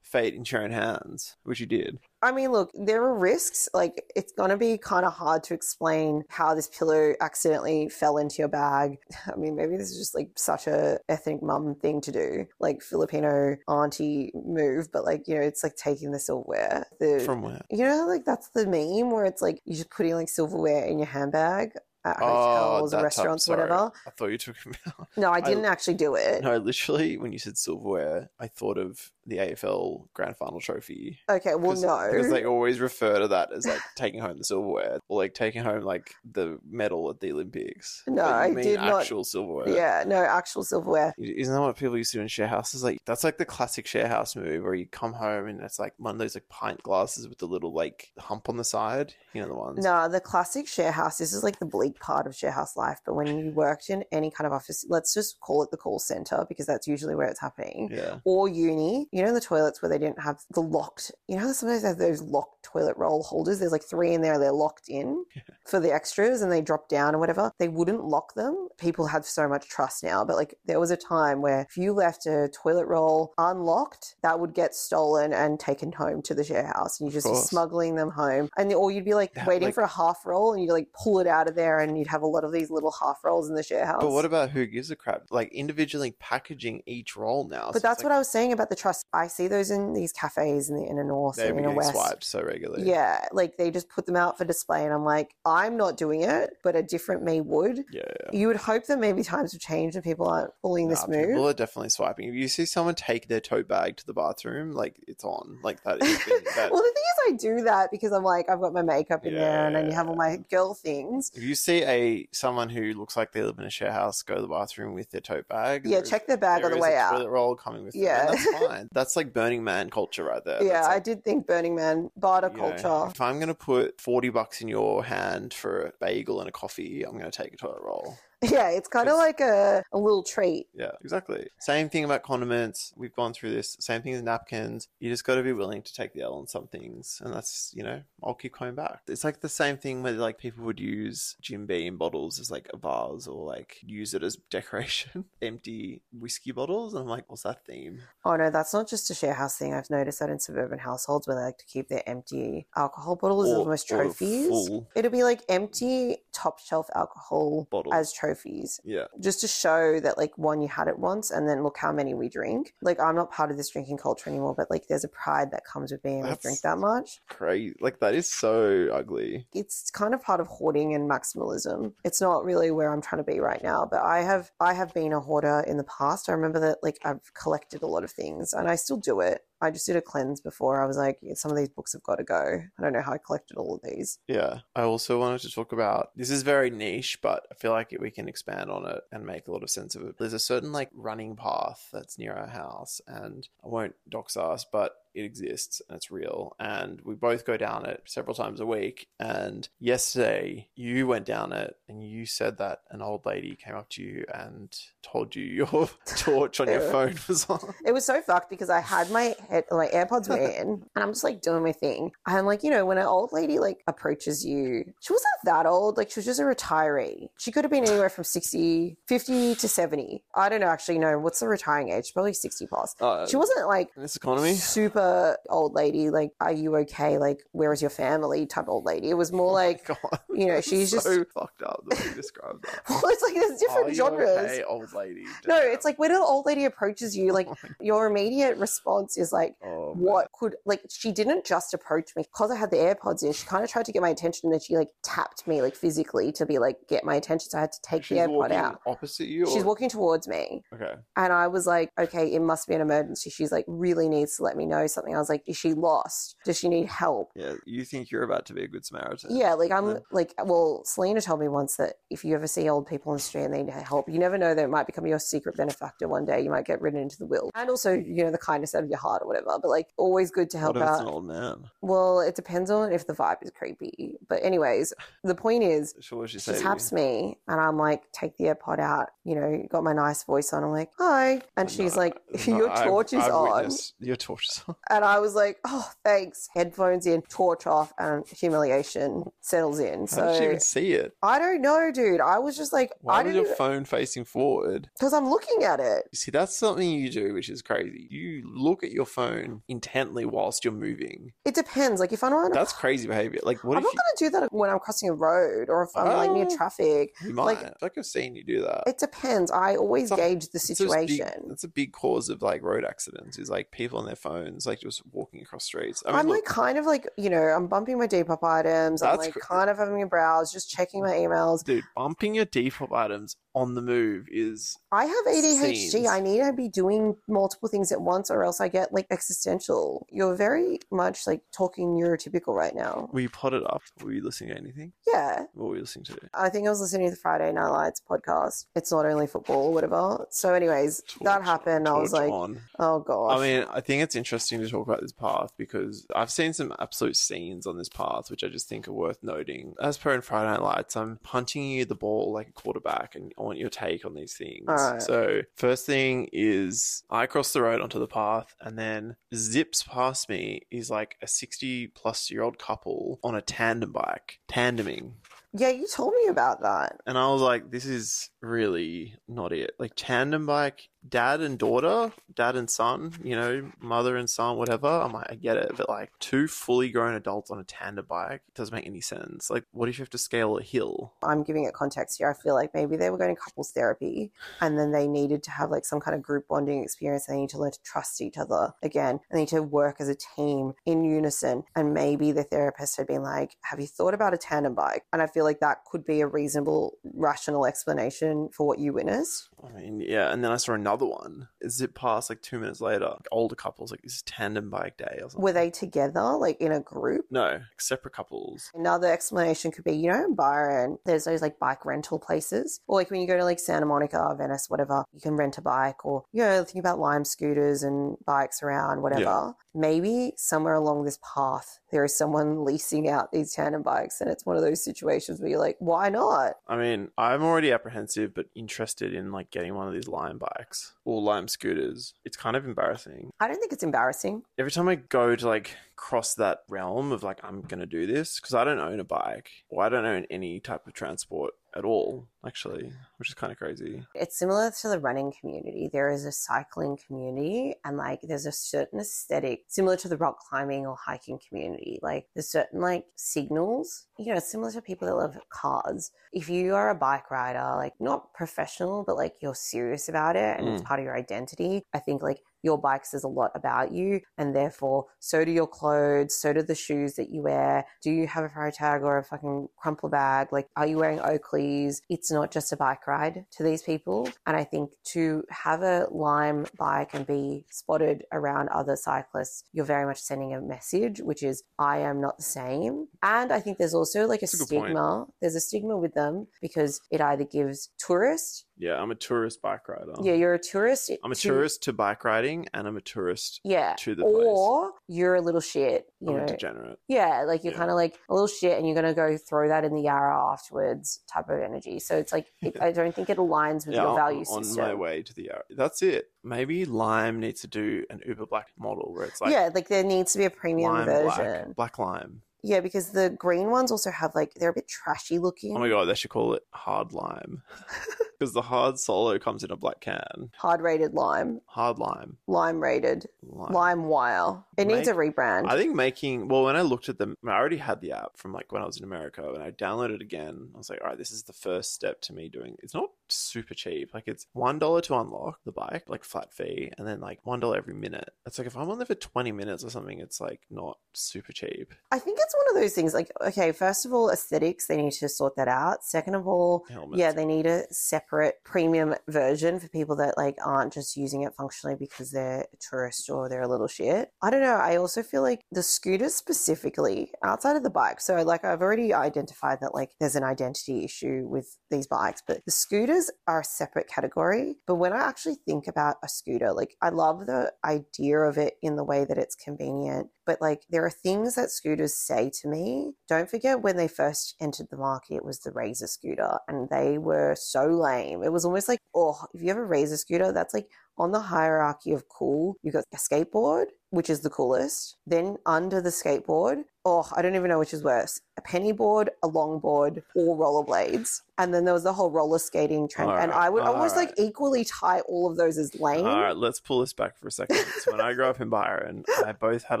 fate 0.02 0.34
into 0.34 0.56
your 0.56 0.64
own 0.64 0.70
hands, 0.70 1.36
which 1.44 1.60
you 1.60 1.66
did. 1.66 1.98
I 2.22 2.32
mean, 2.32 2.52
look, 2.52 2.70
there 2.74 3.02
are 3.04 3.14
risks. 3.16 3.68
Like, 3.72 4.04
it's 4.14 4.32
going 4.32 4.50
to 4.50 4.56
be 4.56 4.76
kind 4.76 5.06
of 5.06 5.12
hard 5.14 5.42
to 5.44 5.54
explain 5.54 6.22
how 6.28 6.54
this 6.54 6.68
pillow 6.68 7.14
accidentally 7.20 7.88
fell 7.88 8.18
into 8.18 8.36
your 8.38 8.48
bag. 8.48 8.98
I 9.26 9.36
mean, 9.36 9.56
maybe 9.56 9.76
this 9.76 9.90
is 9.90 9.98
just 9.98 10.14
like 10.14 10.30
such 10.36 10.66
a 10.66 10.98
ethnic 11.08 11.42
mum 11.42 11.76
thing 11.76 12.00
to 12.02 12.12
do, 12.12 12.46
like 12.58 12.82
Filipino 12.82 13.56
auntie 13.68 14.32
move, 14.34 14.92
but 14.92 15.04
like, 15.04 15.26
you 15.28 15.34
know, 15.36 15.40
it's 15.42 15.62
like 15.62 15.76
taking 15.76 16.10
the 16.12 16.18
silverware. 16.18 16.84
The, 16.98 17.20
From 17.24 17.42
where? 17.42 17.62
you 17.70 17.84
know, 17.84 18.06
like 18.06 18.24
that's 18.24 18.50
the 18.50 18.66
meme 18.66 19.10
where 19.10 19.24
it's 19.24 19.40
like 19.40 19.60
you're 19.64 19.76
just 19.76 19.90
putting 19.90 20.14
like 20.14 20.28
silverware 20.28 20.84
in 20.84 20.98
your 20.98 21.06
handbag 21.08 21.70
at 22.04 22.16
oh, 22.20 22.26
hotels, 22.26 22.82
Oh, 22.82 22.84
that 22.88 22.96
type- 22.96 23.04
restaurants, 23.04 23.48
whatever. 23.48 23.92
I 24.06 24.10
thought 24.10 24.26
you 24.28 24.38
took 24.38 24.56
him 24.58 24.72
out. 24.86 25.08
No, 25.16 25.30
I 25.30 25.36
I- 25.36 25.40
didn't 25.40 25.64
actually 25.66 25.94
do 25.94 26.14
it. 26.16 26.42
No, 26.42 26.56
literally, 26.58 27.16
when 27.18 27.32
you 27.32 27.38
said 27.38 27.56
silverware, 27.58 28.30
I 28.38 28.46
thought 28.46 28.78
of 28.78 29.10
the 29.30 29.38
AFL 29.38 30.08
Grand 30.12 30.36
Final 30.36 30.60
trophy. 30.60 31.18
Okay, 31.30 31.54
well, 31.54 31.70
Because- 31.70 31.82
no. 31.84 32.08
because 32.10 32.30
they 32.30 32.44
always 32.44 32.80
refer 32.80 33.18
to 33.20 33.28
that 33.28 33.52
as 33.52 33.66
like 33.66 33.80
taking 33.96 34.20
home 34.20 34.36
the 34.36 34.44
silverware 34.44 34.98
or 35.08 35.18
like 35.18 35.32
taking 35.34 35.62
home 35.62 35.82
like 35.82 36.12
the 36.30 36.58
medal 36.68 37.08
at 37.10 37.20
the 37.20 37.32
Olympics. 37.32 38.02
No, 38.06 38.24
I 38.24 38.52
did 38.52 38.78
not- 38.80 39.00
actual 39.02 39.24
silverware. 39.24 39.68
yeah, 39.68 40.04
no, 40.06 40.16
actual 40.16 40.64
silverware. 40.64 41.14
Isn't 41.18 41.54
that 41.54 41.60
what 41.60 41.76
people 41.76 41.96
used 41.96 42.12
to 42.12 42.18
do 42.18 42.22
in 42.22 42.28
share 42.28 42.48
houses? 42.48 42.82
Like 42.84 42.98
that's 43.06 43.24
like 43.24 43.38
the 43.38 43.44
classic 43.44 43.86
share 43.86 44.08
house 44.08 44.36
movie 44.36 44.58
where 44.58 44.74
you 44.74 44.86
come 44.86 45.12
home 45.12 45.46
and 45.48 45.60
it's 45.62 45.78
like 45.78 45.94
one 45.98 46.14
of 46.14 46.18
those 46.18 46.34
like 46.34 46.48
pint 46.48 46.82
glasses 46.82 47.28
with 47.28 47.38
the 47.38 47.46
little 47.46 47.72
like 47.72 48.12
hump 48.18 48.48
on 48.48 48.56
the 48.56 48.64
side. 48.64 49.14
You 49.32 49.42
know 49.42 49.48
the 49.48 49.54
ones. 49.54 49.84
No, 49.84 50.08
the 50.08 50.20
classic 50.20 50.66
share 50.66 50.92
house. 50.92 51.18
This 51.18 51.32
is 51.32 51.42
like 51.44 51.58
the 51.60 51.66
bleak 51.66 51.98
part 52.00 52.26
of 52.26 52.34
share 52.34 52.50
house 52.50 52.76
life. 52.76 52.98
But 53.06 53.14
when 53.14 53.26
you 53.28 53.52
worked 53.52 53.88
in 53.90 54.04
any 54.12 54.30
kind 54.30 54.46
of 54.46 54.52
office, 54.52 54.84
let's 54.88 55.14
just 55.14 55.38
call 55.40 55.62
it 55.62 55.70
the 55.70 55.76
call 55.76 55.98
center 56.00 56.44
because 56.48 56.66
that's 56.66 56.86
usually 56.88 57.14
where 57.14 57.28
it's 57.28 57.40
happening. 57.40 57.88
Yeah. 57.92 58.18
Or 58.24 58.48
uni, 58.48 59.06
you 59.12 59.19
know, 59.22 59.32
the 59.34 59.40
toilets 59.40 59.82
where 59.82 59.88
they 59.88 59.98
didn't 59.98 60.20
have 60.20 60.40
the 60.50 60.60
locked, 60.60 61.12
you 61.28 61.36
know, 61.36 61.52
sometimes 61.52 61.82
they 61.82 61.88
have 61.88 61.98
those 61.98 62.22
locked 62.22 62.62
toilet 62.62 62.96
roll 62.96 63.22
holders. 63.22 63.58
There's 63.58 63.72
like 63.72 63.84
three 63.84 64.12
in 64.14 64.20
there, 64.22 64.38
they're 64.38 64.52
locked 64.52 64.88
in 64.88 65.24
for 65.66 65.80
the 65.80 65.92
extras 65.92 66.42
and 66.42 66.50
they 66.52 66.60
drop 66.60 66.88
down 66.88 67.14
or 67.14 67.18
whatever. 67.18 67.52
They 67.58 67.68
wouldn't 67.68 68.04
lock 68.04 68.34
them. 68.34 68.68
People 68.78 69.06
have 69.06 69.24
so 69.24 69.48
much 69.48 69.68
trust 69.68 70.02
now. 70.02 70.24
But 70.24 70.36
like 70.36 70.54
there 70.66 70.80
was 70.80 70.90
a 70.90 70.96
time 70.96 71.40
where 71.42 71.66
if 71.68 71.76
you 71.76 71.92
left 71.92 72.26
a 72.26 72.48
toilet 72.62 72.86
roll 72.86 73.32
unlocked, 73.38 74.16
that 74.22 74.38
would 74.38 74.54
get 74.54 74.74
stolen 74.74 75.32
and 75.32 75.58
taken 75.58 75.92
home 75.92 76.22
to 76.22 76.34
the 76.34 76.44
share 76.44 76.66
house. 76.66 77.00
And 77.00 77.08
you 77.08 77.12
just 77.12 77.26
be 77.26 77.34
smuggling 77.34 77.94
them 77.94 78.10
home. 78.10 78.48
And 78.56 78.72
or 78.72 78.90
you'd 78.90 79.04
be 79.04 79.14
like 79.14 79.32
Yeah, 79.34 79.46
waiting 79.46 79.68
like- 79.68 79.74
for 79.74 79.82
a 79.82 79.88
half 79.88 80.24
roll 80.24 80.52
and 80.52 80.62
you'd 80.62 80.72
like 80.72 80.88
pull 80.92 81.18
it 81.20 81.26
out 81.26 81.48
of 81.48 81.54
there 81.54 81.80
and 81.80 81.96
you'd 81.98 82.06
have 82.08 82.22
a 82.22 82.26
lot 82.26 82.44
of 82.44 82.52
these 82.52 82.70
little 82.70 82.92
half 82.92 83.18
rolls 83.24 83.48
in 83.48 83.54
the 83.54 83.62
share 83.62 83.86
house. 83.86 84.00
But 84.00 84.12
what 84.12 84.24
about 84.24 84.50
who 84.50 84.66
gives 84.66 84.90
a 84.90 84.96
crap? 84.96 85.24
Like 85.30 85.52
individually 85.52 86.12
packaging 86.18 86.82
each 86.86 87.16
roll 87.16 87.48
now. 87.48 87.70
But 87.72 87.82
that's 87.82 88.02
what 88.02 88.12
I 88.12 88.18
was 88.18 88.28
saying 88.28 88.52
about 88.52 88.68
the 88.70 88.76
trust. 88.76 88.99
I 89.12 89.26
see 89.26 89.48
those 89.48 89.70
in 89.70 89.92
these 89.92 90.12
cafes 90.12 90.68
in 90.70 90.76
the 90.76 90.84
inner 90.84 91.04
north 91.04 91.36
They're 91.36 91.50
and 91.50 91.58
inner 91.58 91.72
west. 91.74 91.92
swiped 91.92 92.24
so 92.24 92.42
regularly. 92.42 92.88
Yeah, 92.88 93.26
like 93.32 93.56
they 93.56 93.70
just 93.70 93.88
put 93.88 94.06
them 94.06 94.16
out 94.16 94.38
for 94.38 94.44
display, 94.44 94.84
and 94.84 94.92
I'm 94.92 95.04
like, 95.04 95.34
I'm 95.44 95.76
not 95.76 95.96
doing 95.96 96.22
it, 96.22 96.56
but 96.62 96.76
a 96.76 96.82
different 96.82 97.22
me 97.22 97.40
would. 97.40 97.78
Yeah. 97.90 98.02
yeah. 98.06 98.38
You 98.38 98.46
would 98.48 98.56
hope 98.56 98.86
that 98.86 98.98
maybe 98.98 99.22
times 99.22 99.52
have 99.52 99.60
changed 99.60 99.96
and 99.96 100.04
people 100.04 100.26
aren't 100.28 100.52
pulling 100.62 100.88
this 100.88 101.06
Nah, 101.06 101.16
move. 101.16 101.28
People 101.28 101.48
are 101.48 101.52
definitely 101.54 101.90
swiping. 101.90 102.28
If 102.28 102.34
you 102.34 102.48
see 102.48 102.64
someone 102.66 102.94
take 102.94 103.28
their 103.28 103.40
tote 103.40 103.68
bag 103.68 103.96
to 103.98 104.06
the 104.06 104.14
bathroom, 104.14 104.72
like 104.72 104.96
it's 105.06 105.24
on. 105.24 105.58
Like 105.62 105.82
that 105.84 106.02
is 106.02 106.24
being, 106.24 106.40
that. 106.56 106.70
well, 106.72 106.82
the 106.82 106.92
thing 106.94 107.02
is, 107.04 107.34
I 107.34 107.36
do 107.58 107.64
that 107.64 107.90
because 107.90 108.12
I'm 108.12 108.24
like, 108.24 108.48
I've 108.48 108.60
got 108.60 108.72
my 108.72 108.82
makeup 108.82 109.24
in 109.26 109.34
there, 109.34 109.66
and 109.66 109.74
then 109.76 109.86
you 109.86 109.92
have 109.92 110.08
all 110.08 110.16
my 110.16 110.38
girl 110.50 110.74
things. 110.74 111.30
if 111.34 111.42
you 111.42 111.54
see 111.54 111.82
a 111.84 112.28
someone 112.32 112.68
who 112.68 112.92
looks 112.94 113.16
like 113.16 113.32
they 113.32 113.42
live 113.42 113.58
in 113.58 113.64
a 113.64 113.70
share 113.70 113.92
house 113.92 114.22
go 114.22 114.34
to 114.36 114.40
the 114.40 114.48
bathroom 114.48 114.94
with 114.94 115.10
their 115.10 115.20
tote 115.20 115.48
bag, 115.48 115.82
Yeah, 115.86 116.00
check 116.00 116.26
their 116.26 116.36
bag 116.36 116.64
on 116.64 116.70
the 116.72 116.78
way 116.78 116.96
out. 116.96 117.12
toilet 117.12 117.30
roll 117.30 117.54
coming 117.56 117.84
with 117.84 117.94
them, 117.94 118.02
Yeah. 118.02 118.28
and 118.28 118.38
that's 118.38 118.50
fine. 118.66 118.88
That's 118.92 119.14
like 119.16 119.32
Burning 119.32 119.62
Man 119.62 119.88
culture 119.90 120.24
right 120.24 120.44
there. 120.44 120.62
yeah, 120.62 120.72
That's 120.72 120.86
I 120.88 120.94
like, 120.94 121.04
did 121.04 121.24
think 121.24 121.46
Burning 121.46 121.74
Man 121.74 122.10
barter 122.16 122.50
you 122.52 122.56
know, 122.60 122.70
culture. 122.76 123.10
if 123.10 123.20
I'm 123.20 123.36
going 123.36 123.48
to 123.48 123.54
put 123.54 124.00
40 124.00 124.30
bucks 124.30 124.60
in 124.60 124.68
your 124.68 125.04
hand 125.04 125.54
for 125.54 125.82
a 125.86 125.92
bagel 126.00 126.40
and 126.40 126.48
a 126.48 126.52
coffee, 126.52 127.04
I'm 127.04 127.12
going 127.18 127.30
to 127.30 127.42
take 127.42 127.54
a 127.54 127.56
toilet 127.56 127.82
roll. 127.82 128.16
Yeah, 128.42 128.70
it's 128.70 128.88
kind 128.88 129.08
of 129.10 129.18
like 129.18 129.40
a, 129.40 129.82
a 129.92 129.98
little 129.98 130.22
treat. 130.22 130.66
Yeah, 130.74 130.92
exactly. 131.02 131.46
Same 131.60 131.90
thing 131.90 132.04
about 132.04 132.22
condiments. 132.22 132.92
We've 132.96 133.14
gone 133.14 133.34
through 133.34 133.50
this. 133.50 133.76
Same 133.80 134.00
thing 134.00 134.14
as 134.14 134.22
napkins. 134.22 134.88
You 134.98 135.10
just 135.10 135.24
got 135.24 135.34
to 135.34 135.42
be 135.42 135.52
willing 135.52 135.82
to 135.82 135.92
take 135.92 136.14
the 136.14 136.22
L 136.22 136.34
on 136.34 136.46
some 136.46 136.66
things. 136.66 137.20
And 137.22 137.34
that's, 137.34 137.70
you 137.76 137.82
know, 137.82 138.02
I'll 138.24 138.34
keep 138.34 138.52
coming 138.54 138.74
back. 138.74 139.00
It's 139.08 139.24
like 139.24 139.40
the 139.40 139.48
same 139.48 139.76
thing 139.76 140.02
where 140.02 140.12
like 140.12 140.38
people 140.38 140.64
would 140.64 140.80
use 140.80 141.36
Jim 141.40 141.66
Beam 141.66 141.96
bottles 141.96 142.38
as 142.40 142.50
like 142.50 142.68
a 142.72 142.76
vase 142.76 143.26
or 143.26 143.44
like 143.46 143.76
use 143.82 144.14
it 144.14 144.22
as 144.22 144.36
decoration. 144.50 145.24
Empty 145.42 146.02
whiskey 146.12 146.52
bottles. 146.52 146.94
And 146.94 147.02
I'm 147.02 147.08
like, 147.08 147.24
what's 147.28 147.42
that 147.44 147.64
theme? 147.66 148.00
Oh 148.24 148.36
no, 148.36 148.50
that's 148.50 148.72
not 148.74 148.88
just 148.88 149.10
a 149.10 149.14
share 149.14 149.34
house 149.34 149.56
thing. 149.56 149.74
I've 149.74 149.90
noticed 149.90 150.20
that 150.20 150.30
in 150.30 150.38
suburban 150.38 150.78
households 150.78 151.26
where 151.26 151.36
they 151.36 151.42
like 151.42 151.58
to 151.58 151.66
keep 151.66 151.88
their 151.88 152.08
empty 152.08 152.66
alcohol 152.76 153.16
bottles 153.16 153.48
as 153.48 153.54
Or- 153.54 153.58
almost 153.60 153.88
trophies. 153.88 154.70
It'll 154.94 155.10
be 155.10 155.24
like 155.24 155.42
empty 155.48 156.18
top 156.32 156.58
shelf 156.60 156.88
alcohol 156.94 157.66
Bottles. 157.70 157.94
as 157.94 158.12
trophies. 158.12 158.80
Yeah. 158.84 159.04
Just 159.20 159.40
to 159.40 159.48
show 159.48 160.00
that 160.00 160.18
like 160.18 160.36
one 160.38 160.60
you 160.60 160.68
had 160.68 160.88
it 160.88 160.98
once 160.98 161.30
and 161.30 161.48
then 161.48 161.62
look 161.62 161.76
how 161.78 161.92
many 161.92 162.14
we 162.14 162.28
drink. 162.28 162.74
Like 162.82 163.00
I'm 163.00 163.16
not 163.16 163.30
part 163.32 163.50
of 163.50 163.56
this 163.56 163.70
drinking 163.70 163.98
culture 163.98 164.28
anymore, 164.30 164.54
but 164.56 164.70
like 164.70 164.86
there's 164.88 165.04
a 165.04 165.08
pride 165.08 165.50
that 165.52 165.64
comes 165.64 165.92
with 165.92 166.02
being 166.02 166.20
able 166.20 166.36
to 166.36 166.42
drink 166.42 166.60
that 166.62 166.78
much. 166.78 167.20
Crazy. 167.28 167.74
Like 167.80 168.00
that 168.00 168.09
is 168.14 168.30
so 168.30 168.88
ugly. 168.92 169.46
it's 169.54 169.90
kind 169.90 170.14
of 170.14 170.22
part 170.22 170.40
of 170.40 170.46
hoarding 170.46 170.94
and 170.94 171.08
maximalism. 171.08 171.92
It's 172.04 172.20
not 172.20 172.44
really 172.44 172.70
where 172.70 172.92
I'm 172.92 173.02
trying 173.02 173.24
to 173.24 173.30
be 173.32 173.40
right 173.40 173.62
now, 173.62 173.86
but 173.90 174.00
I 174.00 174.22
have 174.22 174.50
I 174.60 174.74
have 174.74 174.92
been 174.94 175.12
a 175.12 175.20
hoarder 175.20 175.64
in 175.66 175.76
the 175.76 175.84
past. 175.84 176.28
I 176.28 176.32
remember 176.32 176.60
that 176.60 176.78
like 176.82 176.98
I've 177.04 177.32
collected 177.34 177.82
a 177.82 177.86
lot 177.86 178.04
of 178.04 178.10
things 178.10 178.52
and 178.52 178.68
I 178.68 178.76
still 178.76 178.96
do 178.96 179.20
it. 179.20 179.42
I 179.62 179.70
just 179.70 179.84
did 179.84 179.96
a 179.96 180.00
cleanse 180.00 180.40
before. 180.40 180.82
I 180.82 180.86
was 180.86 180.96
like, 180.96 181.18
"Yeah, 181.20 181.34
some 181.34 181.50
of 181.50 181.56
these 181.58 181.68
books 181.68 181.92
have 181.92 182.02
got 182.02 182.16
to 182.16 182.24
go. 182.24 182.62
I 182.78 182.82
don't 182.82 182.94
know 182.94 183.02
how 183.02 183.12
I 183.12 183.18
collected 183.18 183.58
all 183.58 183.74
of 183.74 183.82
these. 183.82 184.18
Yeah. 184.26 184.60
I 184.74 184.82
also 184.82 185.20
wanted 185.20 185.42
to 185.42 185.50
talk 185.50 185.72
about 185.72 186.10
this 186.16 186.30
is 186.30 186.42
very 186.42 186.70
niche, 186.70 187.18
but 187.20 187.46
I 187.50 187.54
feel 187.54 187.72
like 187.72 187.94
we 188.00 188.10
can 188.10 188.26
expand 188.28 188.70
on 188.70 188.86
it 188.86 189.02
and 189.12 189.26
make 189.26 189.48
a 189.48 189.52
lot 189.52 189.62
of 189.62 189.70
sense 189.70 189.94
of 189.94 190.02
it. 190.02 190.16
There's 190.18 190.32
a 190.32 190.38
certain 190.38 190.72
like 190.72 190.88
running 190.94 191.36
path 191.36 191.88
that's 191.92 192.18
near 192.18 192.32
our 192.32 192.48
house, 192.48 193.00
and 193.06 193.46
I 193.62 193.68
won't 193.68 193.94
dox 194.08 194.36
us, 194.36 194.64
but 194.70 194.94
it 195.14 195.22
exists 195.24 195.82
and 195.88 195.96
it's 195.96 196.10
real. 196.10 196.54
And 196.58 197.00
we 197.04 197.14
both 197.14 197.44
go 197.44 197.56
down 197.56 197.86
it 197.86 198.02
several 198.06 198.34
times 198.34 198.60
a 198.60 198.66
week. 198.66 199.08
And 199.18 199.68
yesterday, 199.78 200.68
you 200.74 201.06
went 201.06 201.26
down 201.26 201.52
it 201.52 201.76
and 201.88 202.02
you 202.08 202.26
said 202.26 202.58
that 202.58 202.80
an 202.90 203.02
old 203.02 203.26
lady 203.26 203.56
came 203.56 203.74
up 203.74 203.88
to 203.90 204.02
you 204.02 204.24
and 204.32 204.74
told 205.02 205.34
you 205.34 205.44
your 205.70 205.90
torch 206.06 206.60
on 206.60 206.68
your 206.68 206.80
phone 206.92 207.14
was 207.28 207.46
on. 207.48 207.74
It 207.84 207.92
was 207.92 208.04
so 208.04 208.20
fucked 208.20 208.50
because 208.50 208.70
I 208.70 208.80
had 208.80 209.10
my 209.10 209.34
head, 209.48 209.64
my 209.70 209.88
AirPods 209.88 210.28
were 210.28 210.36
in, 210.60 210.68
and 210.94 211.04
I'm 211.04 211.10
just 211.10 211.24
like 211.24 211.42
doing 211.42 211.62
my 211.62 211.72
thing. 211.72 212.12
And 212.26 212.36
I'm 212.38 212.46
like, 212.46 212.62
you 212.62 212.70
know, 212.70 212.84
when 212.86 212.98
an 212.98 213.06
old 213.06 213.32
lady 213.32 213.58
like 213.58 213.82
approaches 213.86 214.44
you, 214.44 214.84
she 215.00 215.12
wasn't 215.12 215.30
that 215.44 215.66
old. 215.66 215.96
Like, 215.96 216.10
she 216.10 216.18
was 216.20 216.26
just 216.26 216.40
a 216.40 216.44
retiree. 216.44 217.28
She 217.38 217.50
could 217.52 217.64
have 217.64 217.70
been 217.70 217.84
anywhere 217.86 218.08
from 218.10 218.24
60, 218.24 218.96
50 219.06 219.54
to 219.56 219.68
70. 219.68 220.22
I 220.34 220.48
don't 220.48 220.60
know 220.60 220.68
actually 220.68 220.98
know 220.98 221.18
what's 221.18 221.40
the 221.40 221.48
retiring 221.48 221.90
age. 221.90 222.12
Probably 222.12 222.32
60 222.32 222.66
plus. 222.66 222.94
Uh, 223.00 223.26
She 223.26 223.36
wasn't 223.36 223.66
like 223.66 223.90
in 223.96 224.02
this 224.02 224.16
economy. 224.16 224.54
super 224.54 224.99
old 225.48 225.74
lady, 225.74 226.10
like, 226.10 226.30
are 226.40 226.52
you 226.52 226.76
okay? 226.76 227.18
Like, 227.18 227.40
where 227.52 227.72
is 227.72 227.80
your 227.80 227.90
family 227.90 228.46
type 228.46 228.68
old 228.68 228.84
lady. 228.84 229.10
It 229.10 229.14
was 229.14 229.32
more 229.32 229.50
oh 229.50 229.54
like, 229.54 229.88
Oh 229.90 229.96
God. 230.10 230.20
you 230.34 230.46
know, 230.46 230.60
she's 230.70 230.90
just, 230.90 231.04
so 231.06 231.24
fucked 231.34 231.62
up 231.62 231.82
the 231.88 231.96
way 231.96 232.02
you 232.08 232.14
described 232.14 232.64
that. 232.64 232.82
well, 232.88 233.02
it's 233.06 233.22
like 233.22 233.34
there's 233.34 233.58
different 233.60 233.90
Are 233.90 233.94
genres. 233.94 234.28
okay, 234.38 234.62
old 234.62 234.92
lady? 234.92 235.24
No, 235.46 235.56
it's 235.58 235.84
like 235.84 235.98
when 235.98 236.10
an 236.10 236.18
old 236.18 236.46
lady 236.46 236.64
approaches 236.64 237.16
you, 237.16 237.30
oh 237.30 237.34
like, 237.34 237.48
your 237.80 238.06
immediate 238.06 238.56
response 238.58 239.16
is 239.18 239.32
like, 239.32 239.54
Oh, 239.64 239.94
man. 239.94 240.04
what 240.04 240.32
could 240.32 240.56
like 240.64 240.82
she 240.90 241.12
didn't 241.12 241.44
just 241.44 241.74
approach 241.74 242.14
me 242.16 242.22
because 242.22 242.50
I 242.50 242.56
had 242.56 242.70
the 242.70 242.76
AirPods 242.76 243.22
in. 243.22 243.32
She 243.32 243.46
kind 243.46 243.64
of 243.64 243.70
tried 243.70 243.84
to 243.86 243.92
get 243.92 244.02
my 244.02 244.08
attention, 244.10 244.46
and 244.46 244.52
then 244.54 244.60
she 244.60 244.76
like 244.76 244.88
tapped 245.02 245.46
me 245.46 245.62
like 245.62 245.74
physically 245.74 246.32
to 246.32 246.46
be 246.46 246.58
like 246.58 246.76
get 246.88 247.04
my 247.04 247.14
attention. 247.16 247.50
So 247.50 247.58
I 247.58 247.62
had 247.62 247.72
to 247.72 247.80
take 247.82 248.04
She's 248.04 248.18
the 248.18 248.24
AirPod 248.24 248.50
out. 248.52 248.80
opposite 248.86 249.28
you. 249.28 249.46
She's 249.46 249.62
or- 249.62 249.66
walking 249.66 249.88
towards 249.88 250.26
me, 250.28 250.62
Okay. 250.72 250.94
and 251.16 251.32
I 251.32 251.46
was 251.48 251.66
like, 251.66 251.90
okay, 251.98 252.32
it 252.32 252.40
must 252.40 252.68
be 252.68 252.74
an 252.74 252.80
emergency. 252.80 253.30
She's 253.30 253.52
like 253.52 253.64
really 253.66 254.08
needs 254.08 254.36
to 254.36 254.42
let 254.42 254.56
me 254.56 254.66
know 254.66 254.86
something. 254.90 255.14
I 255.14 255.18
was 255.18 255.28
like, 255.28 255.42
is 255.46 255.56
she 255.56 255.72
lost? 255.74 256.36
Does 256.44 256.58
she 256.58 256.68
need 256.68 256.86
help? 256.86 257.30
Yeah, 257.34 257.54
you 257.66 257.84
think 257.84 258.10
you're 258.10 258.22
about 258.22 258.46
to 258.46 258.52
be 258.54 258.64
a 258.64 258.68
good 258.68 258.84
Samaritan. 258.84 259.36
Yeah, 259.36 259.54
like 259.54 259.70
I'm 259.72 259.98
like, 260.10 260.34
well, 260.44 260.82
Selena 260.84 261.20
told 261.20 261.40
me 261.40 261.48
once 261.48 261.76
that 261.76 261.94
if 262.10 262.24
you 262.24 262.34
ever 262.34 262.46
see 262.46 262.68
old 262.68 262.86
people 262.86 263.10
on 263.12 263.16
the 263.16 263.22
street 263.22 263.44
and 263.44 263.54
they 263.54 263.62
need 263.62 263.72
help, 263.72 264.08
you 264.08 264.18
never 264.18 264.36
know 264.38 264.54
that 264.54 264.64
it 264.64 264.68
might 264.70 264.86
become 264.86 265.06
your 265.06 265.18
secret 265.18 265.56
benefactor 265.56 266.08
one 266.08 266.24
day. 266.24 266.40
You 266.40 266.50
might 266.50 266.66
get 266.66 266.80
written 266.80 267.00
into 267.00 267.18
the 267.18 267.26
will, 267.26 267.50
and 267.54 267.68
also 267.70 267.92
you 267.92 268.24
know 268.24 268.30
the 268.30 268.38
kindness 268.38 268.74
out 268.74 268.82
of 268.84 268.88
your 268.90 268.98
heart 268.98 269.22
or 269.22 269.28
whatever. 269.28 269.58
But 269.60 269.68
like, 269.68 269.88
always 269.96 270.30
good 270.30 270.50
to 270.50 270.58
help 270.58 270.76
What 270.76 270.82
if 270.82 270.88
it's 270.90 271.00
out. 271.00 271.06
an 271.06 271.12
old 271.12 271.24
man? 271.26 271.70
Well, 271.82 272.20
it 272.20 272.34
depends 272.34 272.70
on 272.70 272.92
if 272.92 273.06
the 273.06 273.12
vibe 273.14 273.42
is 273.42 273.50
creepy. 273.50 274.16
But 274.28 274.42
anyways, 274.44 274.92
the 275.24 275.34
point 275.34 275.62
is 275.64 275.94
would 276.12 276.30
she 276.30 276.38
she 276.38 276.52
taps 276.52 276.92
me 276.92 277.38
and 277.48 277.60
I'm 277.60 277.76
like, 277.76 278.02
take 278.12 278.36
the 278.36 278.44
AirPod 278.44 278.78
out, 278.78 279.08
you 279.24 279.34
know, 279.34 279.66
got 279.70 279.84
my 279.84 279.92
nice 279.92 280.24
voice 280.24 280.52
on. 280.52 280.64
I'm 280.64 280.70
like, 280.72 280.90
hi. 280.98 281.40
And 281.56 281.68
No, 281.68 281.84
she's 281.84 281.96
like, 281.96 282.16
your 282.46 282.70
I've- 282.70 282.88
torch 282.88 283.12
is 283.12 283.22
I've 283.24 283.32
on. 283.32 283.52
witnessed- 283.56 283.94
Your 284.00 284.16
torch 284.16 284.48
is 284.48 284.62
on. 284.68 284.74
And 284.88 285.04
I 285.04 285.18
was 285.20 285.34
like, 285.34 285.58
oh, 285.64 285.88
thanks. 286.04 286.48
Headphones 286.54 287.06
in, 287.06 287.22
torch 287.22 287.66
off, 287.66 287.92
and 287.98 288.24
humiliation 288.26 289.24
settles 289.40 289.78
in. 289.78 290.06
So 290.06 290.22
How 290.22 290.26
did 290.28 290.34
she 290.34 290.38
So 290.38 290.44
even 290.44 290.60
see 290.60 290.92
it? 290.92 291.12
I 291.22 291.38
don't 291.38 291.60
know, 291.60 291.90
dude. 291.92 292.20
I 292.20 292.38
was 292.38 292.56
just 292.56 292.72
like, 292.72 292.92
Why 293.00 293.20
I 293.20 293.22
was 293.24 293.34
your 293.34 293.44
phone 293.44 293.84
facing 293.84 294.24
forward? 294.24 294.88
because 294.98 295.12
I'm 295.12 295.28
looking 295.28 295.62
at 295.64 295.80
it. 295.80 296.04
You 296.12 296.16
see, 296.16 296.30
that's 296.30 296.56
something 296.56 296.88
you 296.88 297.10
do, 297.10 297.34
which 297.34 297.48
is 297.48 297.62
crazy. 297.62 298.08
You 298.10 298.42
look 298.52 298.82
at 298.82 298.90
your 298.90 299.06
phone 299.06 299.62
intently 299.68 300.24
whilst 300.24 300.64
you're 300.64 300.72
moving. 300.74 301.32
It 301.44 301.54
depends. 301.54 302.00
Like 302.00 302.12
if 302.12 302.24
I'm 302.24 302.32
on, 302.32 302.52
That's 302.52 302.72
crazy 302.72 303.06
behavior. 303.06 303.40
Like, 303.42 303.62
what 303.64 303.76
I'm 303.76 303.82
not 303.82 303.92
you, 303.92 303.98
gonna 303.98 304.30
do 304.32 304.38
that 304.40 304.52
when 304.52 304.70
I'm 304.70 304.78
crossing 304.78 305.08
a 305.08 305.14
road 305.14 305.68
or 305.68 305.82
if 305.82 305.90
I'm 305.96 306.06
like 306.08 306.30
near 306.32 306.46
Oh. 306.50 306.56
traffic. 306.56 307.14
you 307.24 307.32
might? 307.34 307.44
like- 307.44 307.82
like 307.82 307.98
I've 307.98 308.06
seen 308.06 308.34
you 308.34 308.44
do 308.44 308.62
that. 308.62 308.84
It 308.86 308.98
depends. 308.98 309.50
I 309.50 309.76
always 309.76 310.10
a- 310.10 310.16
gauge 310.16 310.48
the 310.48 310.56
It's 310.56 310.64
a 310.70 310.84
big- 310.84 310.90
situation. 310.90 311.44
That's 311.48 311.64
a 311.64 311.68
big 311.68 311.92
cause 311.92 312.28
of 312.28 312.42
like 312.42 312.62
road 312.62 312.84
accidents. 312.84 313.38
Is 313.38 313.48
like 313.50 313.70
people 313.70 313.98
on 313.98 314.06
their 314.06 314.16
phones, 314.16 314.66
like 314.70 314.80
just 314.80 315.02
walking 315.12 315.42
across 315.42 315.64
streets. 315.64 316.02
I 316.06 316.12
mean, 316.12 316.20
am 316.20 316.28
like 316.28 316.44
kind 316.44 316.78
of 316.78 316.86
like 316.86 317.08
you 317.16 317.28
know 317.28 317.42
I'm 317.42 317.66
bumping 317.66 317.98
my 317.98 318.06
Depop 318.06 318.42
items. 318.42 319.02
I'm 319.02 319.18
like 319.18 319.32
cr- 319.32 319.40
kind 319.40 319.70
of 319.70 319.76
having 319.78 320.02
a 320.02 320.06
browse, 320.06 320.52
just 320.52 320.70
checking 320.70 321.02
my 321.02 321.12
emails. 321.12 321.64
dude, 321.64 321.84
bumping 321.96 322.34
your 322.34 322.46
Depop 322.46 322.92
items 322.96 323.36
on 323.54 323.74
the 323.74 323.82
move 323.82 324.26
is 324.30 324.76
I 324.92 325.04
have 325.06 325.24
ADHD. 325.26 325.74
Scenes. 325.90 326.06
I 326.06 326.20
need 326.20 326.38
to 326.38 326.52
be 326.52 326.68
doing 326.68 327.16
multiple 327.28 327.68
things 327.68 327.90
at 327.92 328.00
once, 328.00 328.30
or 328.30 328.44
else 328.44 328.60
I 328.60 328.68
get 328.68 328.92
like 328.92 329.06
existential. 329.10 330.06
You're 330.10 330.34
very 330.36 330.78
much 330.90 331.26
like 331.26 331.42
talking 331.52 331.88
neurotypical 331.88 332.54
right 332.54 332.74
now. 332.74 333.08
Were 333.12 333.20
you 333.20 333.28
potted 333.28 333.64
up? 333.64 333.82
Were 334.02 334.12
you 334.12 334.22
listening 334.22 334.50
to 334.50 334.56
anything? 334.58 334.92
Yeah, 335.06 335.44
What 335.54 335.70
were 335.70 335.74
you 335.74 335.80
listening 335.82 336.04
to? 336.06 336.18
I 336.34 336.48
think 336.48 336.66
I 336.66 336.70
was 336.70 336.80
listening 336.80 337.08
to 337.08 337.10
the 337.10 337.20
Friday 337.20 337.50
Night 337.52 337.68
Lights 337.68 338.00
podcast. 338.08 338.66
It's 338.76 338.92
not 338.92 339.06
only 339.06 339.26
football 339.26 339.72
whatever. 339.72 340.26
So, 340.30 340.54
anyways, 340.54 341.02
that 341.22 341.42
happened. 341.42 341.88
I 341.88 341.92
was 341.98 342.12
like, 342.12 342.30
on. 342.30 342.60
oh 342.78 343.00
gosh. 343.00 343.38
I 343.38 343.42
mean, 343.42 343.66
I 343.70 343.80
think 343.80 344.02
it's 344.02 344.14
interesting 344.14 344.59
to 344.64 344.70
talk 344.70 344.86
about 344.86 345.00
this 345.00 345.12
path 345.12 345.52
because 345.56 346.06
I've 346.14 346.30
seen 346.30 346.52
some 346.52 346.72
absolute 346.78 347.16
scenes 347.16 347.66
on 347.66 347.78
this 347.78 347.88
path, 347.88 348.30
which 348.30 348.44
I 348.44 348.48
just 348.48 348.68
think 348.68 348.88
are 348.88 348.92
worth 348.92 349.22
noting. 349.22 349.74
As 349.80 349.98
per 349.98 350.14
in 350.14 350.20
Friday 350.22 350.50
Night 350.50 350.62
Lights, 350.62 350.96
I'm 350.96 351.18
punching 351.22 351.62
you 351.62 351.84
the 351.84 351.94
ball 351.94 352.32
like 352.32 352.48
a 352.48 352.52
quarterback, 352.52 353.14
and 353.14 353.32
I 353.38 353.42
want 353.42 353.58
your 353.58 353.68
take 353.70 354.04
on 354.04 354.14
these 354.14 354.34
things. 354.34 354.68
Alright. 354.68 355.02
So, 355.02 355.42
first 355.56 355.86
thing 355.86 356.28
is 356.32 357.02
I 357.10 357.26
cross 357.26 357.52
the 357.52 357.62
road 357.62 357.80
onto 357.80 357.98
the 357.98 358.06
path, 358.06 358.54
and 358.60 358.78
then 358.78 359.16
zips 359.34 359.82
past 359.82 360.28
me 360.28 360.66
is 360.70 360.90
like 360.90 361.16
a 361.22 361.26
60 361.26 361.88
plus 361.88 362.30
year 362.30 362.42
old 362.42 362.58
couple 362.58 363.18
on 363.22 363.34
a 363.34 363.42
tandem 363.42 363.92
bike, 363.92 364.40
tandeming. 364.50 365.12
yeah, 365.52 365.70
you 365.70 365.86
told 365.86 366.14
me 366.14 366.28
about 366.28 366.62
that. 366.62 367.00
And 367.06 367.18
I 367.18 367.28
was 367.28 367.40
like, 367.40 367.70
this 367.70 367.84
is 367.84 368.30
really 368.40 369.16
not 369.26 369.52
it. 369.52 369.72
Like 369.78 369.92
tandem 369.96 370.46
bike, 370.46 370.88
dad 371.08 371.40
and 371.40 371.58
daughter, 371.58 372.12
dad 372.34 372.56
and 372.56 372.70
son, 372.70 373.12
you 373.22 373.34
know, 373.34 373.72
mother 373.80 374.16
and 374.16 374.30
son, 374.30 374.56
whatever. 374.56 374.86
I'm 374.86 375.12
like, 375.12 375.30
I 375.30 375.34
get 375.34 375.56
it. 375.56 375.72
But 375.76 375.88
like 375.88 376.10
two 376.20 376.46
fully 376.46 376.90
grown 376.90 377.14
adults 377.14 377.50
on 377.50 377.58
a 377.58 377.64
tandem 377.64 378.06
bike 378.08 378.42
doesn't 378.54 378.74
make 378.74 378.86
any 378.86 379.00
sense. 379.00 379.50
Like, 379.50 379.64
what 379.72 379.88
if 379.88 379.98
you 379.98 380.02
have 380.02 380.10
to 380.10 380.18
scale 380.18 380.56
a 380.58 380.62
hill? 380.62 381.14
I'm 381.24 381.42
giving 381.42 381.64
it 381.64 381.74
context 381.74 382.18
here. 382.18 382.30
I 382.30 382.40
feel 382.40 382.54
like 382.54 382.74
maybe 382.74 382.96
they 382.96 383.10
were 383.10 383.18
going 383.18 383.34
to 383.34 383.40
couples 383.40 383.72
therapy 383.72 384.30
and 384.60 384.78
then 384.78 384.92
they 384.92 385.08
needed 385.08 385.42
to 385.44 385.50
have 385.50 385.70
like 385.70 385.84
some 385.84 386.00
kind 386.00 386.14
of 386.14 386.22
group 386.22 386.46
bonding 386.48 386.82
experience. 386.82 387.26
They 387.26 387.36
need 387.36 387.50
to 387.50 387.58
learn 387.58 387.72
to 387.72 387.82
trust 387.82 388.20
each 388.20 388.38
other 388.38 388.72
again. 388.82 389.20
They 389.30 389.40
need 389.40 389.48
to 389.48 389.62
work 389.62 389.96
as 389.98 390.08
a 390.08 390.16
team 390.36 390.74
in 390.86 391.04
unison. 391.04 391.64
And 391.74 391.92
maybe 391.92 392.30
the 392.30 392.44
therapist 392.44 392.96
had 392.96 393.08
been 393.08 393.22
like, 393.22 393.56
Have 393.62 393.80
you 393.80 393.86
thought 393.86 394.14
about 394.14 394.34
a 394.34 394.38
tandem 394.38 394.74
bike? 394.74 395.04
And 395.12 395.20
I 395.20 395.26
feel 395.26 395.40
feel 395.40 395.46
like 395.46 395.60
that 395.60 395.78
could 395.90 396.04
be 396.04 396.20
a 396.20 396.26
reasonable, 396.26 396.98
rational 397.14 397.64
explanation 397.64 398.29
for 398.52 398.66
what 398.66 398.78
you 398.78 398.92
witnessed. 398.92 399.48
I 399.62 399.78
mean, 399.78 400.00
yeah. 400.00 400.32
And 400.32 400.42
then 400.42 400.52
I 400.52 400.56
saw 400.56 400.72
another 400.72 401.06
one. 401.06 401.48
It 401.60 401.70
zip 401.70 401.94
past 401.94 402.30
like 402.30 402.42
two 402.42 402.58
minutes 402.58 402.80
later. 402.80 403.06
Like, 403.06 403.28
older 403.30 403.54
couples, 403.54 403.90
like 403.90 404.02
this 404.02 404.22
tandem 404.24 404.70
bike 404.70 404.96
day 404.96 405.18
or 405.22 405.30
something. 405.30 405.42
Were 405.42 405.52
they 405.52 405.70
together, 405.70 406.22
like 406.38 406.60
in 406.60 406.72
a 406.72 406.80
group? 406.80 407.26
No, 407.30 407.42
like, 407.42 407.62
separate 407.78 408.14
couples. 408.14 408.70
Another 408.74 409.12
explanation 409.12 409.70
could 409.70 409.84
be, 409.84 409.92
you 409.92 410.10
know, 410.10 410.24
in 410.24 410.34
Byron, 410.34 410.98
there's 411.04 411.24
those 411.24 411.42
like 411.42 411.58
bike 411.58 411.84
rental 411.84 412.18
places. 412.18 412.80
Or 412.86 412.98
like 412.98 413.10
when 413.10 413.20
you 413.20 413.26
go 413.26 413.36
to 413.36 413.44
like 413.44 413.58
Santa 413.58 413.86
Monica, 413.86 414.34
Venice, 414.36 414.66
whatever, 414.68 415.04
you 415.12 415.20
can 415.20 415.36
rent 415.36 415.58
a 415.58 415.62
bike 415.62 416.04
or, 416.04 416.24
you 416.32 416.42
know, 416.42 416.64
think 416.64 416.82
about 416.82 416.98
Lime 416.98 417.24
scooters 417.24 417.82
and 417.82 418.16
bikes 418.26 418.62
around, 418.62 419.02
whatever. 419.02 419.22
Yeah. 419.22 419.52
Maybe 419.72 420.32
somewhere 420.36 420.74
along 420.74 421.04
this 421.04 421.18
path, 421.34 421.78
there 421.92 422.04
is 422.04 422.16
someone 422.16 422.64
leasing 422.64 423.08
out 423.08 423.30
these 423.30 423.52
tandem 423.52 423.82
bikes. 423.82 424.20
And 424.20 424.28
it's 424.28 424.44
one 424.44 424.56
of 424.56 424.62
those 424.62 424.82
situations 424.82 425.40
where 425.40 425.48
you're 425.48 425.60
like, 425.60 425.76
why 425.78 426.08
not? 426.08 426.54
I 426.66 426.76
mean, 426.76 427.10
I'm 427.16 427.42
already 427.42 427.70
apprehensive, 427.70 428.19
but 428.28 428.46
interested 428.54 429.14
in 429.14 429.32
like 429.32 429.50
getting 429.50 429.74
one 429.74 429.88
of 429.88 429.94
these 429.94 430.08
Lime 430.08 430.38
bikes 430.38 430.94
or 431.04 431.20
Lime 431.20 431.48
scooters. 431.48 432.14
It's 432.24 432.36
kind 432.36 432.56
of 432.56 432.64
embarrassing. 432.64 433.30
I 433.40 433.48
don't 433.48 433.58
think 433.58 433.72
it's 433.72 433.82
embarrassing. 433.82 434.42
Every 434.58 434.70
time 434.70 434.88
I 434.88 434.96
go 434.96 435.36
to 435.36 435.48
like 435.48 435.76
cross 435.96 436.34
that 436.34 436.60
realm 436.68 437.12
of 437.12 437.22
like, 437.22 437.40
I'm 437.42 437.62
going 437.62 437.80
to 437.80 437.86
do 437.86 438.06
this, 438.06 438.40
because 438.40 438.54
I 438.54 438.64
don't 438.64 438.78
own 438.78 439.00
a 439.00 439.04
bike 439.04 439.50
or 439.68 439.82
I 439.82 439.88
don't 439.88 440.06
own 440.06 440.26
any 440.30 440.60
type 440.60 440.86
of 440.86 440.92
transport 440.92 441.54
at 441.76 441.84
all, 441.84 442.28
actually, 442.46 442.92
which 443.18 443.28
is 443.28 443.34
kind 443.34 443.52
of 443.52 443.58
crazy. 443.58 444.04
It's 444.14 444.38
similar 444.38 444.70
to 444.80 444.88
the 444.88 444.98
running 444.98 445.32
community. 445.40 445.88
There 445.92 446.10
is 446.10 446.24
a 446.24 446.32
cycling 446.32 446.98
community, 447.06 447.74
and 447.84 447.96
like 447.96 448.20
there's 448.22 448.46
a 448.46 448.52
certain 448.52 449.00
aesthetic 449.00 449.64
similar 449.68 449.96
to 449.98 450.08
the 450.08 450.16
rock 450.16 450.38
climbing 450.48 450.86
or 450.86 450.96
hiking 450.96 451.38
community. 451.48 451.98
Like 452.02 452.26
there's 452.34 452.50
certain 452.50 452.80
like 452.80 453.04
signals, 453.16 454.06
you 454.18 454.32
know, 454.34 454.40
similar 454.40 454.72
to 454.72 454.82
people 454.82 455.06
that 455.08 455.14
love 455.14 455.38
cars. 455.50 456.10
If 456.32 456.48
you 456.48 456.74
are 456.74 456.90
a 456.90 456.94
bike 456.94 457.30
rider, 457.30 457.74
like 457.76 457.94
not 458.00 458.32
professional, 458.34 459.04
but 459.04 459.16
like 459.16 459.34
you're 459.40 459.54
serious 459.54 460.08
about 460.08 460.36
it 460.36 460.58
and 460.58 460.68
it's 460.68 460.82
Mm. 460.82 460.86
part 460.86 461.00
of 461.00 461.04
your 461.04 461.16
identity, 461.16 461.82
I 461.92 461.98
think 461.98 462.22
like 462.22 462.40
your 462.62 462.78
bike 462.78 463.04
says 463.04 463.24
a 463.24 463.28
lot 463.28 463.50
about 463.54 463.92
you, 463.92 464.20
and 464.38 464.54
therefore, 464.54 465.06
so 465.18 465.44
do 465.44 465.50
your 465.50 465.66
clothes, 465.66 466.34
so 466.40 466.52
do 466.52 466.62
the 466.62 466.74
shoes 466.74 467.14
that 467.14 467.30
you 467.30 467.42
wear. 467.42 467.86
Do 468.02 468.10
you 468.10 468.26
have 468.26 468.44
a 468.44 468.48
Freitag 468.48 469.02
or 469.02 469.18
a 469.18 469.24
fucking 469.24 469.68
Crumpler 469.76 470.10
bag? 470.10 470.48
Like, 470.52 470.68
are 470.76 470.86
you 470.86 470.98
wearing 470.98 471.18
Oakleys? 471.18 472.00
It's 472.08 472.30
not 472.30 472.50
just 472.50 472.72
a 472.72 472.76
bike 472.76 473.06
ride 473.06 473.44
to 473.52 473.62
these 473.62 473.82
people. 473.82 474.28
And 474.46 474.56
I 474.56 474.64
think 474.64 474.90
to 475.12 475.44
have 475.50 475.82
a 475.82 476.06
Lime 476.10 476.66
bike 476.78 477.14
and 477.14 477.26
be 477.26 477.64
spotted 477.70 478.24
around 478.32 478.68
other 478.68 478.96
cyclists, 478.96 479.64
you're 479.72 479.84
very 479.84 480.06
much 480.06 480.20
sending 480.20 480.54
a 480.54 480.60
message, 480.60 481.20
which 481.20 481.42
is, 481.42 481.62
I 481.78 481.98
am 481.98 482.20
not 482.20 482.36
the 482.36 482.42
same. 482.42 483.08
And 483.22 483.52
I 483.52 483.60
think 483.60 483.78
there's 483.78 483.94
also 483.94 484.26
like 484.26 484.40
a 484.40 484.42
That's 484.42 484.60
a 484.60 484.64
stigma. 484.64 485.26
There's 485.40 485.54
a 485.54 485.60
stigma 485.60 485.96
with 485.96 486.14
them 486.14 486.48
because 486.60 487.00
it 487.10 487.20
either 487.20 487.44
gives 487.44 487.90
tourists, 487.98 488.64
Yeah, 488.80 489.00
I'm 489.00 489.10
a 489.10 489.14
tourist 489.14 489.60
bike 489.60 489.86
rider. 489.88 490.12
yeah, 490.22 490.32
you're 490.32 490.54
a 490.54 490.58
tourist. 490.58 491.10
I'm 491.22 491.30
a 491.32 491.34
to- 491.34 491.48
tourist 491.48 491.82
to 491.84 491.92
bike 491.92 492.24
riding 492.24 492.66
and 492.72 492.88
I'm 492.88 492.96
a 492.96 493.00
tourist 493.02 493.60
yeah. 493.62 493.94
to 493.98 494.14
the 494.14 494.22
place. 494.22 494.34
or 494.46 494.92
you're 495.06 495.34
a 495.34 495.40
little 495.42 495.60
shit, 495.60 496.06
you 496.20 496.30
I'm 496.30 496.36
know. 496.38 496.42
a 496.44 496.46
degenerate. 496.46 496.98
Yeah, 497.06 497.44
like 497.46 497.62
you're 497.62 497.74
Yeah. 497.74 497.78
kind 497.78 497.90
of 497.90 497.96
like 497.96 498.18
a 498.30 498.32
little 498.32 498.46
shit 498.48 498.78
and 498.78 498.86
you're 498.86 498.94
going 498.94 499.06
to 499.06 499.12
go 499.14 499.36
throw 499.36 499.68
that 499.68 499.84
in 499.84 499.94
the 499.94 500.00
Yarra 500.00 500.52
afterwards 500.52 501.20
type 501.30 501.50
of 501.50 501.60
energy. 501.60 501.98
So 502.00 502.16
it's 502.16 502.32
like, 502.32 502.46
it, 502.62 502.76
I 502.80 502.90
don't 502.90 503.14
think 503.14 503.28
it 503.28 503.36
aligns 503.36 503.86
with 503.86 503.94
Yeah, 503.96 504.02
your 504.02 504.08
on- 504.12 504.16
value 504.16 504.44
on 504.50 504.64
system. 504.64 504.84
my 504.86 504.94
way 504.94 505.22
to 505.22 505.34
the 505.34 505.44
Yarra. 505.44 505.64
That's 505.76 506.00
it. 506.02 506.30
Maybe 506.42 506.86
Lime 506.86 507.38
needs 507.38 507.60
to 507.60 507.66
do 507.66 508.04
an 508.08 508.22
Uber 508.26 508.46
Black 508.46 508.68
model 508.78 509.12
where 509.12 509.26
it's 509.26 509.42
like 509.42 509.52
yeah, 509.52 509.68
like 509.74 509.88
there 509.88 510.02
needs 510.02 510.32
to 510.32 510.38
be 510.38 510.46
a 510.46 510.50
premium 510.50 510.92
lime 510.94 511.04
version. 511.04 511.74
black, 511.76 511.76
black 511.76 511.98
lime. 511.98 512.42
Yeah, 512.62 512.80
because 512.80 513.10
the 513.10 513.30
green 513.30 513.70
ones 513.70 513.90
also 513.90 514.10
have 514.10 514.34
like, 514.34 514.52
they're 514.54 514.70
a 514.70 514.74
bit 514.74 514.88
trashy 514.88 515.38
looking. 515.38 515.76
Oh 515.76 515.80
my 515.80 515.88
god, 515.88 516.04
they 516.04 516.14
should 516.14 516.30
call 516.30 516.54
it 516.54 516.62
hard 516.72 517.12
lime 517.12 517.62
because 518.38 518.52
the 518.52 518.62
hard 518.62 518.98
solo 518.98 519.38
comes 519.38 519.64
in 519.64 519.70
a 519.70 519.76
black 519.76 520.00
can. 520.00 520.50
Hard 520.56 520.80
rated 520.80 521.14
lime, 521.14 521.60
Hard 521.66 521.98
lime. 521.98 522.36
lime 522.46 522.80
rated, 522.80 523.26
Lime. 523.42 523.98
LimeWire. 523.98 524.64
It 524.76 524.86
needs 524.86 525.08
a 525.08 525.14
rebrand. 525.14 525.68
I 525.68 525.76
think 525.76 525.94
making 525.94 526.48
well 526.48 526.64
when 526.64 526.76
I 526.76 526.82
looked 526.82 527.08
at 527.08 527.18
them, 527.18 527.34
I 527.46 527.50
already 527.52 527.76
had 527.78 528.00
the 528.00 528.12
app 528.12 528.36
from 528.36 528.52
like 528.52 528.72
when 528.72 528.82
I 528.82 528.86
was 528.86 528.96
in 528.98 529.04
America, 529.04 529.48
and 529.52 529.62
I 529.62 529.70
downloaded 529.70 530.16
it 530.16 530.22
again. 530.22 530.68
I 530.74 530.78
was 530.78 530.90
like, 530.90 531.00
all 531.02 531.08
right, 531.08 531.18
this 531.18 531.30
is 531.30 531.44
the 531.44 531.52
first 531.52 531.94
step 531.94 532.20
to 532.22 532.32
me 532.32 532.48
doing. 532.48 532.76
It's 532.82 532.94
not 532.94 533.10
super 533.30 533.74
cheap. 533.74 534.10
Like 534.14 534.24
it's 534.26 534.46
one 534.52 534.78
dollar 534.78 535.00
to 535.02 535.18
unlock 535.18 535.60
the 535.64 535.72
bike, 535.72 536.04
like 536.08 536.24
flat 536.24 536.52
fee, 536.52 536.90
and 536.98 537.06
then 537.06 537.20
like 537.20 537.38
one 537.44 537.60
dollar 537.60 537.78
every 537.78 537.94
minute. 537.94 538.30
It's 538.46 538.58
like 538.58 538.66
if 538.66 538.76
I'm 538.76 538.90
on 538.90 538.98
there 538.98 539.06
for 539.06 539.14
twenty 539.14 539.52
minutes 539.52 539.84
or 539.84 539.90
something, 539.90 540.20
it's 540.20 540.40
like 540.40 540.60
not 540.70 540.98
super 541.12 541.52
cheap. 541.52 541.92
I 542.10 542.18
think 542.18 542.38
it's 542.40 542.54
one 542.54 542.76
of 542.76 542.82
those 542.82 542.94
things 542.94 543.14
like, 543.14 543.30
okay, 543.40 543.72
first 543.72 544.06
of 544.06 544.12
all, 544.12 544.30
aesthetics, 544.30 544.86
they 544.86 544.96
need 544.96 545.12
to 545.12 545.28
sort 545.28 545.56
that 545.56 545.68
out. 545.68 546.04
Second 546.04 546.34
of 546.34 546.46
all, 546.46 546.84
Helmets. 546.90 547.18
Yeah, 547.18 547.32
they 547.32 547.44
need 547.44 547.66
a 547.66 547.84
separate 547.92 548.56
premium 548.64 549.14
version 549.28 549.80
for 549.80 549.88
people 549.88 550.16
that 550.16 550.36
like 550.36 550.56
aren't 550.64 550.92
just 550.92 551.16
using 551.16 551.42
it 551.42 551.52
functionally 551.56 551.96
because 551.98 552.30
they're 552.30 552.66
a 552.72 552.76
tourist 552.90 553.28
or 553.30 553.48
they're 553.48 553.62
a 553.62 553.68
little 553.68 553.88
shit. 553.88 554.30
I 554.42 554.50
don't 554.50 554.62
know. 554.62 554.76
I 554.76 554.96
also 554.96 555.22
feel 555.22 555.42
like 555.42 555.62
the 555.72 555.82
scooters 555.82 556.34
specifically 556.34 557.32
outside 557.44 557.76
of 557.76 557.82
the 557.82 557.90
bike. 557.90 558.20
So 558.20 558.42
like 558.42 558.64
I've 558.64 558.82
already 558.82 559.12
identified 559.12 559.78
that 559.80 559.94
like 559.94 560.10
there's 560.18 560.36
an 560.36 560.44
identity 560.44 561.04
issue 561.04 561.46
with 561.46 561.76
these 561.90 562.06
bikes, 562.06 562.42
but 562.46 562.64
the 562.64 562.70
scooters 562.70 563.19
are 563.48 563.60
a 563.60 563.64
separate 563.64 564.08
category. 564.08 564.76
But 564.86 564.94
when 564.94 565.12
I 565.12 565.18
actually 565.18 565.56
think 565.66 565.88
about 565.88 566.16
a 566.22 566.28
scooter, 566.28 566.72
like 566.72 566.96
I 567.02 567.08
love 567.08 567.46
the 567.46 567.72
idea 567.84 568.38
of 568.38 568.56
it 568.56 568.74
in 568.82 568.94
the 568.94 569.04
way 569.04 569.24
that 569.24 569.38
it's 569.38 569.56
convenient, 569.56 570.28
but 570.46 570.60
like 570.60 570.82
there 570.88 571.04
are 571.04 571.10
things 571.10 571.56
that 571.56 571.70
scooters 571.70 572.14
say 572.14 572.50
to 572.60 572.68
me. 572.68 573.14
Don't 573.28 573.50
forget 573.50 573.82
when 573.82 573.96
they 573.96 574.08
first 574.08 574.54
entered 574.60 574.88
the 574.90 574.96
market, 574.96 575.36
it 575.36 575.44
was 575.44 575.60
the 575.60 575.72
Razor 575.72 576.06
scooter, 576.06 576.58
and 576.68 576.88
they 576.88 577.18
were 577.18 577.56
so 577.58 577.86
lame. 577.86 578.42
It 578.42 578.52
was 578.52 578.64
almost 578.64 578.88
like, 578.88 579.00
oh, 579.14 579.44
if 579.52 579.60
you 579.60 579.68
have 579.68 579.76
a 579.76 579.84
Razor 579.84 580.16
scooter, 580.16 580.52
that's 580.52 580.74
like 580.74 580.88
on 581.18 581.32
the 581.32 581.40
hierarchy 581.40 582.12
of 582.12 582.28
cool. 582.28 582.76
You've 582.82 582.94
got 582.94 583.04
a 583.12 583.16
skateboard, 583.16 583.86
which 584.10 584.30
is 584.30 584.40
the 584.40 584.50
coolest. 584.50 585.16
Then 585.26 585.56
under 585.66 586.00
the 586.00 586.10
skateboard, 586.10 586.84
oh, 587.04 587.28
I 587.36 587.42
don't 587.42 587.56
even 587.56 587.68
know 587.68 587.78
which 587.78 587.94
is 587.94 588.02
worse 588.02 588.40
a 588.56 588.62
penny 588.62 588.92
board, 588.92 589.30
a 589.42 589.48
longboard, 589.48 590.22
or 590.34 590.56
rollerblades. 590.56 591.42
And 591.58 591.74
then 591.74 591.84
there 591.84 591.92
was 591.92 592.04
the 592.04 592.12
whole 592.12 592.30
roller 592.30 592.58
skating 592.58 593.06
trend. 593.06 593.30
and 593.32 593.52
I 593.52 593.68
would 593.68 593.82
almost 593.82 594.16
like 594.16 594.32
equally 594.38 594.82
tie 594.84 595.20
all 595.20 595.50
of 595.50 595.58
those 595.58 595.76
as 595.76 595.94
lame. 596.00 596.26
All 596.26 596.40
right, 596.40 596.56
let's 596.56 596.80
pull 596.80 597.00
this 597.00 597.12
back 597.12 597.36
for 597.36 597.48
a 597.48 597.50
second. 597.50 597.76
So 598.00 598.12
when 598.12 598.20
I 598.20 598.32
grew 598.32 598.46
up 598.46 598.60
in 598.62 598.70
Byron, 598.70 599.24
I 599.44 599.52
both 599.52 599.84
had 599.84 600.00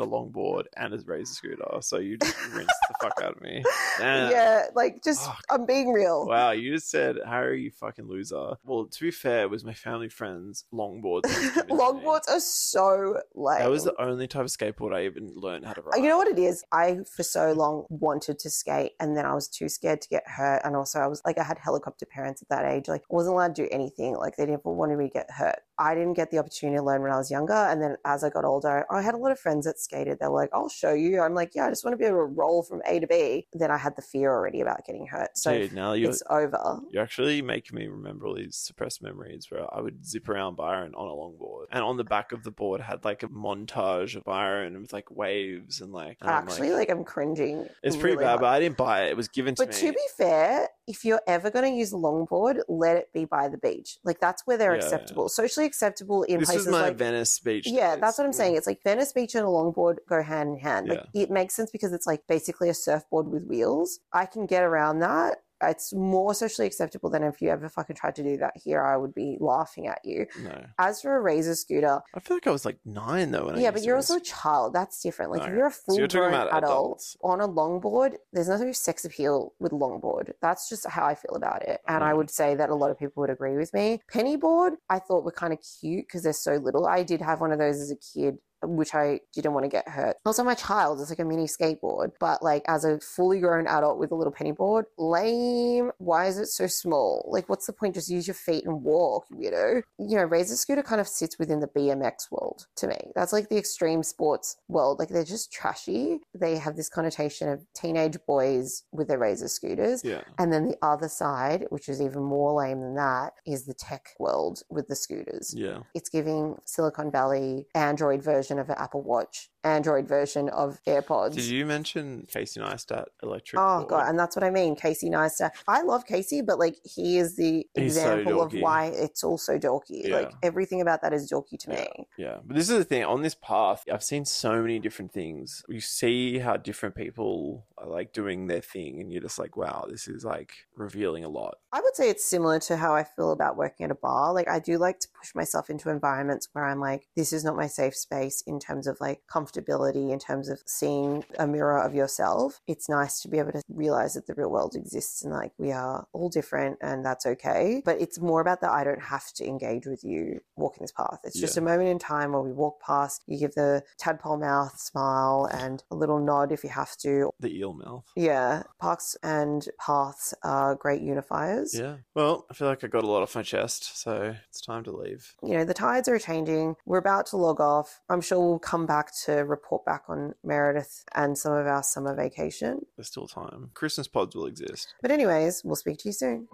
a 0.00 0.06
longboard 0.06 0.64
and 0.76 0.94
a 0.94 0.98
razor 1.04 1.34
scooter. 1.34 1.66
So 1.80 1.98
you 1.98 2.16
just 2.16 2.34
rinsed 2.54 2.72
the 2.88 2.94
fuck 3.02 3.20
out 3.22 3.36
of 3.36 3.42
me. 3.42 3.62
Damn. 3.98 4.30
Yeah, 4.30 4.66
like 4.74 5.02
just 5.04 5.26
Fuck. 5.26 5.42
I'm 5.50 5.66
being 5.66 5.92
real. 5.92 6.26
Wow, 6.26 6.52
you 6.52 6.72
just 6.72 6.90
said, 6.90 7.16
Harry, 7.26 7.62
you 7.62 7.70
fucking 7.70 8.08
loser. 8.08 8.54
Well, 8.64 8.86
to 8.86 9.00
be 9.00 9.10
fair, 9.10 9.42
it 9.42 9.50
was 9.50 9.62
my 9.62 9.74
family 9.74 10.08
friend's 10.08 10.64
longboard. 10.72 11.22
that 11.24 11.38
was 11.38 11.50
given. 11.50 11.76
Longboards 11.80 12.28
are 12.28 12.40
so 12.40 13.20
lame. 13.34 13.58
That 13.58 13.70
was 13.70 13.84
the 13.84 14.00
only 14.00 14.26
type 14.26 14.42
of 14.42 14.48
skateboard 14.48 14.94
I 14.94 15.04
even 15.04 15.32
learned 15.36 15.66
how 15.66 15.74
to 15.74 15.82
ride. 15.82 15.98
You 16.02 16.08
know 16.08 16.16
what 16.16 16.28
it 16.28 16.38
is? 16.38 16.64
I 16.72 17.00
for 17.14 17.22
so 17.22 17.52
long 17.52 17.84
wanted 17.90 18.38
to 18.40 18.49
skate 18.50 18.92
and 19.00 19.16
then 19.16 19.26
I 19.26 19.34
was 19.34 19.48
too 19.48 19.68
scared 19.68 20.00
to 20.02 20.08
get 20.08 20.24
hurt. 20.26 20.62
And 20.64 20.76
also 20.76 21.00
I 21.00 21.06
was 21.06 21.22
like 21.24 21.38
I 21.38 21.44
had 21.44 21.58
helicopter 21.58 22.06
parents 22.06 22.42
at 22.42 22.48
that 22.48 22.64
age. 22.64 22.88
Like 22.88 23.02
I 23.02 23.14
wasn't 23.14 23.34
allowed 23.34 23.54
to 23.56 23.62
do 23.62 23.68
anything. 23.72 24.16
Like 24.16 24.36
they 24.36 24.46
never 24.46 24.72
wanted 24.72 24.98
me 24.98 25.08
to 25.08 25.12
get 25.12 25.30
hurt. 25.30 25.60
I 25.80 25.94
didn't 25.94 26.12
get 26.14 26.30
the 26.30 26.38
opportunity 26.38 26.76
to 26.78 26.84
learn 26.84 27.00
when 27.02 27.10
I 27.10 27.16
was 27.16 27.30
younger. 27.30 27.54
And 27.54 27.82
then 27.82 27.96
as 28.04 28.22
I 28.22 28.28
got 28.28 28.44
older, 28.44 28.84
I 28.90 29.00
had 29.00 29.14
a 29.14 29.16
lot 29.16 29.32
of 29.32 29.38
friends 29.40 29.64
that 29.64 29.78
skated. 29.80 30.18
They 30.20 30.26
were 30.26 30.34
like, 30.42 30.50
I'll 30.52 30.68
show 30.68 30.92
you. 30.92 31.20
I'm 31.22 31.34
like, 31.34 31.52
yeah, 31.54 31.66
I 31.66 31.70
just 31.70 31.84
want 31.84 31.94
to 31.94 31.96
be 31.98 32.04
able 32.04 32.18
to 32.18 32.24
roll 32.24 32.62
from 32.62 32.82
A 32.86 33.00
to 33.00 33.06
B. 33.06 33.46
Then 33.54 33.70
I 33.70 33.78
had 33.78 33.96
the 33.96 34.02
fear 34.02 34.30
already 34.30 34.60
about 34.60 34.84
getting 34.84 35.06
hurt. 35.06 35.30
So 35.36 35.56
Dude, 35.58 35.72
now 35.72 35.94
you're, 35.94 36.10
it's 36.10 36.22
over. 36.28 36.80
you're 36.90 37.02
actually 37.02 37.40
making 37.40 37.76
me 37.78 37.86
remember 37.86 38.26
all 38.26 38.34
these 38.34 38.56
suppressed 38.56 39.02
memories 39.02 39.46
where 39.48 39.64
I 39.74 39.80
would 39.80 40.04
zip 40.06 40.28
around 40.28 40.56
Byron 40.56 40.94
on 40.94 41.08
a 41.08 41.10
longboard. 41.10 41.66
And 41.72 41.82
on 41.82 41.96
the 41.96 42.04
back 42.04 42.32
of 42.32 42.42
the 42.44 42.50
board 42.50 42.82
had 42.82 43.04
like 43.04 43.22
a 43.22 43.28
montage 43.28 44.16
of 44.16 44.24
Byron 44.24 44.78
with 44.80 44.92
like 44.92 45.10
waves 45.10 45.80
and 45.80 45.92
like. 45.92 46.18
and 46.20 46.28
I'm 46.30 46.46
Actually, 46.46 46.72
like, 46.72 46.90
I'm 46.90 47.04
cringing. 47.04 47.66
it's 47.82 47.96
pretty 47.96 48.16
really 48.16 48.24
bad, 48.24 48.28
hard. 48.32 48.40
but 48.42 48.46
I 48.48 48.60
didn't 48.60 48.76
buy 48.76 49.04
it. 49.04 49.10
It 49.12 49.16
was 49.16 49.28
given 49.28 49.54
to 49.54 49.62
But 49.62 49.68
me. 49.68 49.72
But 49.72 49.86
to 49.86 49.92
be 49.92 50.06
fair, 50.18 50.68
if 50.86 51.04
you're 51.04 51.22
ever 51.26 51.50
going 51.50 51.70
to 51.72 51.76
use 51.78 51.92
a 51.92 51.96
longboard, 51.96 52.60
let 52.68 52.96
it 52.96 53.12
be 53.14 53.24
by 53.24 53.48
the 53.48 53.58
beach. 53.58 53.98
Like 54.04 54.20
that's 54.20 54.46
where 54.46 54.58
they're 54.58 54.74
Yeah, 54.74 54.82
acceptable, 54.82 55.28
socially 55.28 55.69
acceptable 55.70 56.24
in 56.24 56.40
this 56.40 56.48
places 56.48 56.66
was 56.66 56.72
my 56.72 56.82
like. 56.88 56.96
Venice 56.96 57.38
beach. 57.38 57.66
yeah, 57.66 57.92
days. 57.92 58.00
that's 58.00 58.18
what 58.18 58.26
I'm 58.26 58.32
saying. 58.32 58.56
It's 58.56 58.66
like 58.66 58.82
Venice 58.82 59.12
Beach 59.12 59.34
and 59.34 59.44
a 59.44 59.48
longboard 59.48 59.96
go 60.08 60.22
hand 60.22 60.50
in 60.50 60.58
hand. 60.58 60.88
Like 60.88 61.06
it 61.14 61.30
makes 61.30 61.54
sense 61.54 61.70
because 61.70 61.92
it's 61.92 62.06
like 62.06 62.26
basically 62.28 62.68
a 62.68 62.74
surfboard 62.74 63.28
with 63.28 63.46
wheels. 63.46 64.00
I 64.12 64.26
can 64.26 64.46
get 64.46 64.62
around 64.64 64.98
that. 65.00 65.38
It's 65.62 65.92
more 65.92 66.34
socially 66.34 66.66
acceptable 66.66 67.10
than 67.10 67.22
if 67.22 67.40
you 67.42 67.50
ever 67.50 67.68
fucking 67.68 67.96
tried 67.96 68.14
to 68.16 68.22
do 68.22 68.36
that 68.38 68.54
here. 68.56 68.82
I 68.82 68.96
would 68.96 69.14
be 69.14 69.36
laughing 69.40 69.86
at 69.88 70.00
you. 70.04 70.26
No, 70.42 70.64
As 70.78 71.02
for 71.02 71.16
a 71.16 71.20
razor 71.20 71.54
scooter, 71.54 72.00
I 72.14 72.20
feel 72.20 72.36
like 72.36 72.46
I 72.46 72.50
was 72.50 72.64
like 72.64 72.78
nine 72.84 73.30
though. 73.30 73.46
When 73.46 73.60
yeah, 73.60 73.70
but 73.70 73.82
you're 73.82 73.96
also 73.96 74.16
a 74.16 74.20
child. 74.20 74.72
That's 74.74 75.02
different. 75.02 75.30
Like 75.32 75.42
if 75.42 75.54
you're 75.54 75.66
a 75.66 75.72
So 75.72 75.80
full 75.86 75.98
you're 75.98 76.08
grown 76.08 76.34
adult 76.34 76.52
adults. 76.64 77.16
on 77.22 77.40
a 77.40 77.48
longboard, 77.48 78.14
there's 78.32 78.48
no 78.48 78.72
sex 78.72 79.04
appeal 79.04 79.52
with 79.58 79.72
longboard. 79.72 80.32
That's 80.40 80.68
just 80.68 80.86
how 80.86 81.04
I 81.04 81.14
feel 81.14 81.34
about 81.34 81.62
it. 81.68 81.80
And 81.86 82.02
I 82.04 82.12
Mm. 82.12 82.16
would 82.18 82.30
say 82.30 82.54
that 82.54 82.70
a 82.70 82.74
lot 82.74 82.90
of 82.90 82.98
people 82.98 83.20
would 83.22 83.30
agree 83.30 83.56
with 83.56 83.72
me. 83.74 84.00
Pennyboard, 84.12 84.72
I 84.88 84.98
thought 84.98 85.24
were 85.24 85.32
kind 85.32 85.52
of 85.52 85.58
cute 85.80 86.06
because 86.06 86.22
they're 86.22 86.32
so 86.32 86.54
little. 86.56 86.86
I 86.86 87.02
did 87.02 87.20
have 87.20 87.40
one 87.40 87.52
of 87.52 87.58
those 87.58 87.80
as 87.80 87.90
a 87.90 87.96
kid 87.96 88.38
which 88.62 88.94
I 88.94 89.20
didn't 89.34 89.52
want 89.52 89.64
to 89.64 89.70
get 89.70 89.88
hurt. 89.88 90.16
Also, 90.24 90.42
my 90.44 90.54
child 90.54 91.00
is 91.00 91.10
like 91.10 91.18
a 91.18 91.24
mini 91.24 91.44
skateboard, 91.44 92.12
but 92.18 92.42
like 92.42 92.64
as 92.66 92.84
a 92.84 92.98
fully 93.00 93.40
grown 93.40 93.66
adult 93.66 93.98
with 93.98 94.12
a 94.12 94.14
little 94.14 94.32
penny 94.32 94.52
board, 94.52 94.86
lame. 94.98 95.90
Why 95.98 96.26
is 96.26 96.38
it 96.38 96.46
so 96.46 96.66
small? 96.66 97.28
Like, 97.30 97.48
what's 97.48 97.66
the 97.66 97.72
point? 97.72 97.94
Just 97.94 98.08
use 98.08 98.26
your 98.26 98.34
feet 98.34 98.64
and 98.64 98.82
walk, 98.82 99.26
you 99.30 99.50
weirdo. 99.50 99.82
You 99.98 100.16
know, 100.16 100.24
Razor 100.24 100.56
Scooter 100.56 100.82
kind 100.82 101.00
of 101.00 101.08
sits 101.08 101.38
within 101.38 101.60
the 101.60 101.68
BMX 101.68 102.30
world 102.30 102.66
to 102.76 102.86
me. 102.86 102.96
That's 103.14 103.32
like 103.32 103.48
the 103.48 103.56
extreme 103.56 104.02
sports 104.02 104.56
world. 104.68 104.98
Like, 104.98 105.08
they're 105.08 105.24
just 105.24 105.52
trashy. 105.52 106.20
They 106.34 106.56
have 106.56 106.76
this 106.76 106.88
connotation 106.88 107.48
of 107.48 107.64
teenage 107.74 108.18
boys 108.26 108.84
with 108.92 109.08
their 109.08 109.18
Razor 109.18 109.48
scooters. 109.48 110.02
Yeah. 110.04 110.22
And 110.38 110.52
then 110.52 110.66
the 110.66 110.76
other 110.82 111.08
side, 111.08 111.66
which 111.70 111.88
is 111.88 112.00
even 112.00 112.22
more 112.22 112.52
lame 112.52 112.80
than 112.80 112.94
that, 112.96 113.34
is 113.46 113.66
the 113.66 113.74
tech 113.74 114.10
world 114.18 114.62
with 114.70 114.88
the 114.88 114.96
scooters. 114.96 115.54
Yeah. 115.56 115.80
It's 115.94 116.08
giving 116.08 116.56
Silicon 116.64 117.10
Valley 117.10 117.66
Android 117.74 118.22
version 118.22 118.49
of 118.58 118.68
an 118.68 118.76
Apple 118.78 119.02
Watch, 119.02 119.48
Android 119.64 120.08
version 120.08 120.48
of 120.48 120.78
AirPods. 120.86 121.34
Did 121.34 121.44
you 121.44 121.66
mention 121.66 122.26
Casey 122.30 122.60
Neistat 122.60 123.06
electric? 123.22 123.60
Oh 123.60 123.78
board? 123.78 123.88
god, 123.88 124.08
and 124.08 124.18
that's 124.18 124.34
what 124.34 124.42
I 124.44 124.50
mean. 124.50 124.74
Casey 124.76 125.10
Neistat. 125.10 125.50
I 125.68 125.82
love 125.82 126.06
Casey, 126.06 126.40
but 126.40 126.58
like 126.58 126.78
he 126.84 127.18
is 127.18 127.36
the 127.36 127.66
He's 127.74 127.94
so 127.94 128.00
example 128.18 128.42
of 128.42 128.52
why 128.54 128.86
it's 128.86 129.22
also 129.22 129.58
dorky. 129.58 130.06
Yeah. 130.08 130.16
Like 130.16 130.32
everything 130.42 130.80
about 130.80 131.02
that 131.02 131.12
is 131.12 131.30
dorky 131.30 131.58
to 131.60 131.70
Yeah. 131.72 131.80
me. 131.80 132.08
Yeah, 132.16 132.38
but 132.44 132.56
this 132.56 132.70
is 132.70 132.78
the 132.78 132.84
thing. 132.84 133.04
On 133.04 133.22
this 133.22 133.34
path, 133.34 133.84
I've 133.92 134.02
seen 134.02 134.24
so 134.24 134.60
many 134.62 134.78
different 134.78 135.12
things. 135.12 135.62
You 135.68 135.80
see 135.80 136.38
how 136.38 136.56
different 136.56 136.94
people 136.94 137.66
are 137.78 137.86
like 137.88 138.12
doing 138.12 138.46
their 138.46 138.60
thing, 138.60 139.00
and 139.00 139.12
you're 139.12 139.22
just 139.22 139.38
like, 139.38 139.56
wow, 139.56 139.86
this 139.90 140.08
is 140.08 140.24
like 140.24 140.52
revealing 140.76 141.24
a 141.24 141.28
lot. 141.28 141.56
I 141.72 141.80
would 141.80 141.94
say 141.96 142.08
it's 142.08 142.24
similar 142.24 142.58
to 142.60 142.76
how 142.76 142.94
I 142.94 143.04
feel 143.04 143.30
about 143.32 143.56
working 143.56 143.84
at 143.84 143.90
a 143.90 143.94
bar. 143.94 144.32
Like 144.32 144.48
I 144.48 144.58
do 144.58 144.78
like 144.78 145.00
to 145.00 145.08
push 145.18 145.34
myself 145.34 145.70
into 145.70 145.90
environments 145.90 146.48
where 146.52 146.64
I'm 146.64 146.80
like, 146.80 147.08
this 147.16 147.32
is 147.32 147.44
not 147.44 147.56
my 147.56 147.66
safe 147.66 147.94
space 147.96 148.42
in 148.46 148.58
terms 148.58 148.86
of 148.86 148.98
like 149.00 149.20
comfortability, 149.50 150.12
in 150.12 150.18
terms 150.18 150.48
of 150.48 150.62
seeing 150.66 151.24
a 151.38 151.46
mirror 151.46 151.78
of 151.78 151.94
yourself. 151.94 152.60
It's 152.66 152.88
nice 152.88 153.20
to 153.22 153.28
be 153.28 153.38
able 153.38 153.52
to 153.52 153.62
realize 153.68 154.14
that 154.14 154.26
the 154.26 154.34
real 154.34 154.50
world 154.50 154.74
exists 154.74 155.22
and 155.22 155.32
like 155.32 155.52
we 155.58 155.72
are 155.72 156.06
all 156.12 156.28
different 156.28 156.78
and 156.80 157.04
that's 157.04 157.26
okay. 157.26 157.82
But 157.84 158.00
it's 158.00 158.18
more 158.20 158.40
about 158.40 158.60
that 158.60 158.70
I 158.70 158.84
don't 158.84 159.02
have 159.02 159.32
to 159.34 159.46
engage 159.46 159.86
with 159.86 160.04
you 160.04 160.40
walking 160.56 160.82
this 160.82 160.92
path. 160.92 161.20
It's 161.24 161.38
just 161.38 161.56
Yeah. 161.56 161.62
a 161.62 161.64
moment 161.64 161.88
in 161.88 161.98
time 161.98 162.32
where 162.32 162.42
we 162.42 162.52
walk 162.52 162.80
past, 162.80 163.22
you 163.26 163.38
give 163.38 163.54
the 163.54 163.82
tadpole 163.98 164.36
mouth 164.38 164.78
smile 164.78 165.48
and 165.52 165.82
a 165.90 165.94
little 165.94 166.18
nod 166.18 166.52
if 166.52 166.62
you 166.64 166.70
have 166.70 166.96
to. 166.98 167.30
The 167.40 167.56
eel 167.58 167.72
mouth. 167.74 168.04
Yeah, 168.16 168.64
parks 168.78 169.16
and 169.22 169.66
paths 169.78 170.34
are 170.42 170.74
great 170.74 171.02
unifiers. 171.02 171.78
Yeah. 171.78 171.96
Well, 172.14 172.46
I 172.50 172.54
feel 172.54 172.68
like 172.68 172.84
I 172.84 172.88
got 172.88 173.04
a 173.04 173.06
lot 173.06 173.22
off 173.22 173.34
my 173.34 173.42
chest, 173.42 173.98
so 173.98 174.34
it's 174.48 174.60
time 174.60 174.84
to 174.84 174.92
leave. 174.92 175.34
you 175.42 175.56
know, 175.56 175.64
the 175.64 175.74
tides 175.74 176.08
are 176.08 176.18
changing. 176.18 176.76
We're 176.86 176.98
about 176.98 177.26
to 177.26 177.36
log 177.36 177.60
off. 177.60 178.00
I'm 178.08 178.20
sure 178.20 178.38
we'll 178.40 178.58
come 178.58 178.86
back 178.86 179.12
to 179.40 179.44
report 179.44 179.84
back 179.84 180.04
on 180.08 180.34
Meredith 180.44 181.04
and 181.14 181.36
some 181.36 181.52
of 181.52 181.66
our 181.66 181.82
summer 181.82 182.14
vacation. 182.14 182.86
There's 182.96 183.08
still 183.08 183.26
time. 183.26 183.70
Christmas 183.74 184.08
pods 184.08 184.34
will 184.34 184.46
exist. 184.46 184.94
But, 185.02 185.10
anyways, 185.10 185.62
we'll 185.64 185.76
speak 185.76 185.98
to 185.98 186.08
you 186.08 186.12
soon. 186.12 186.48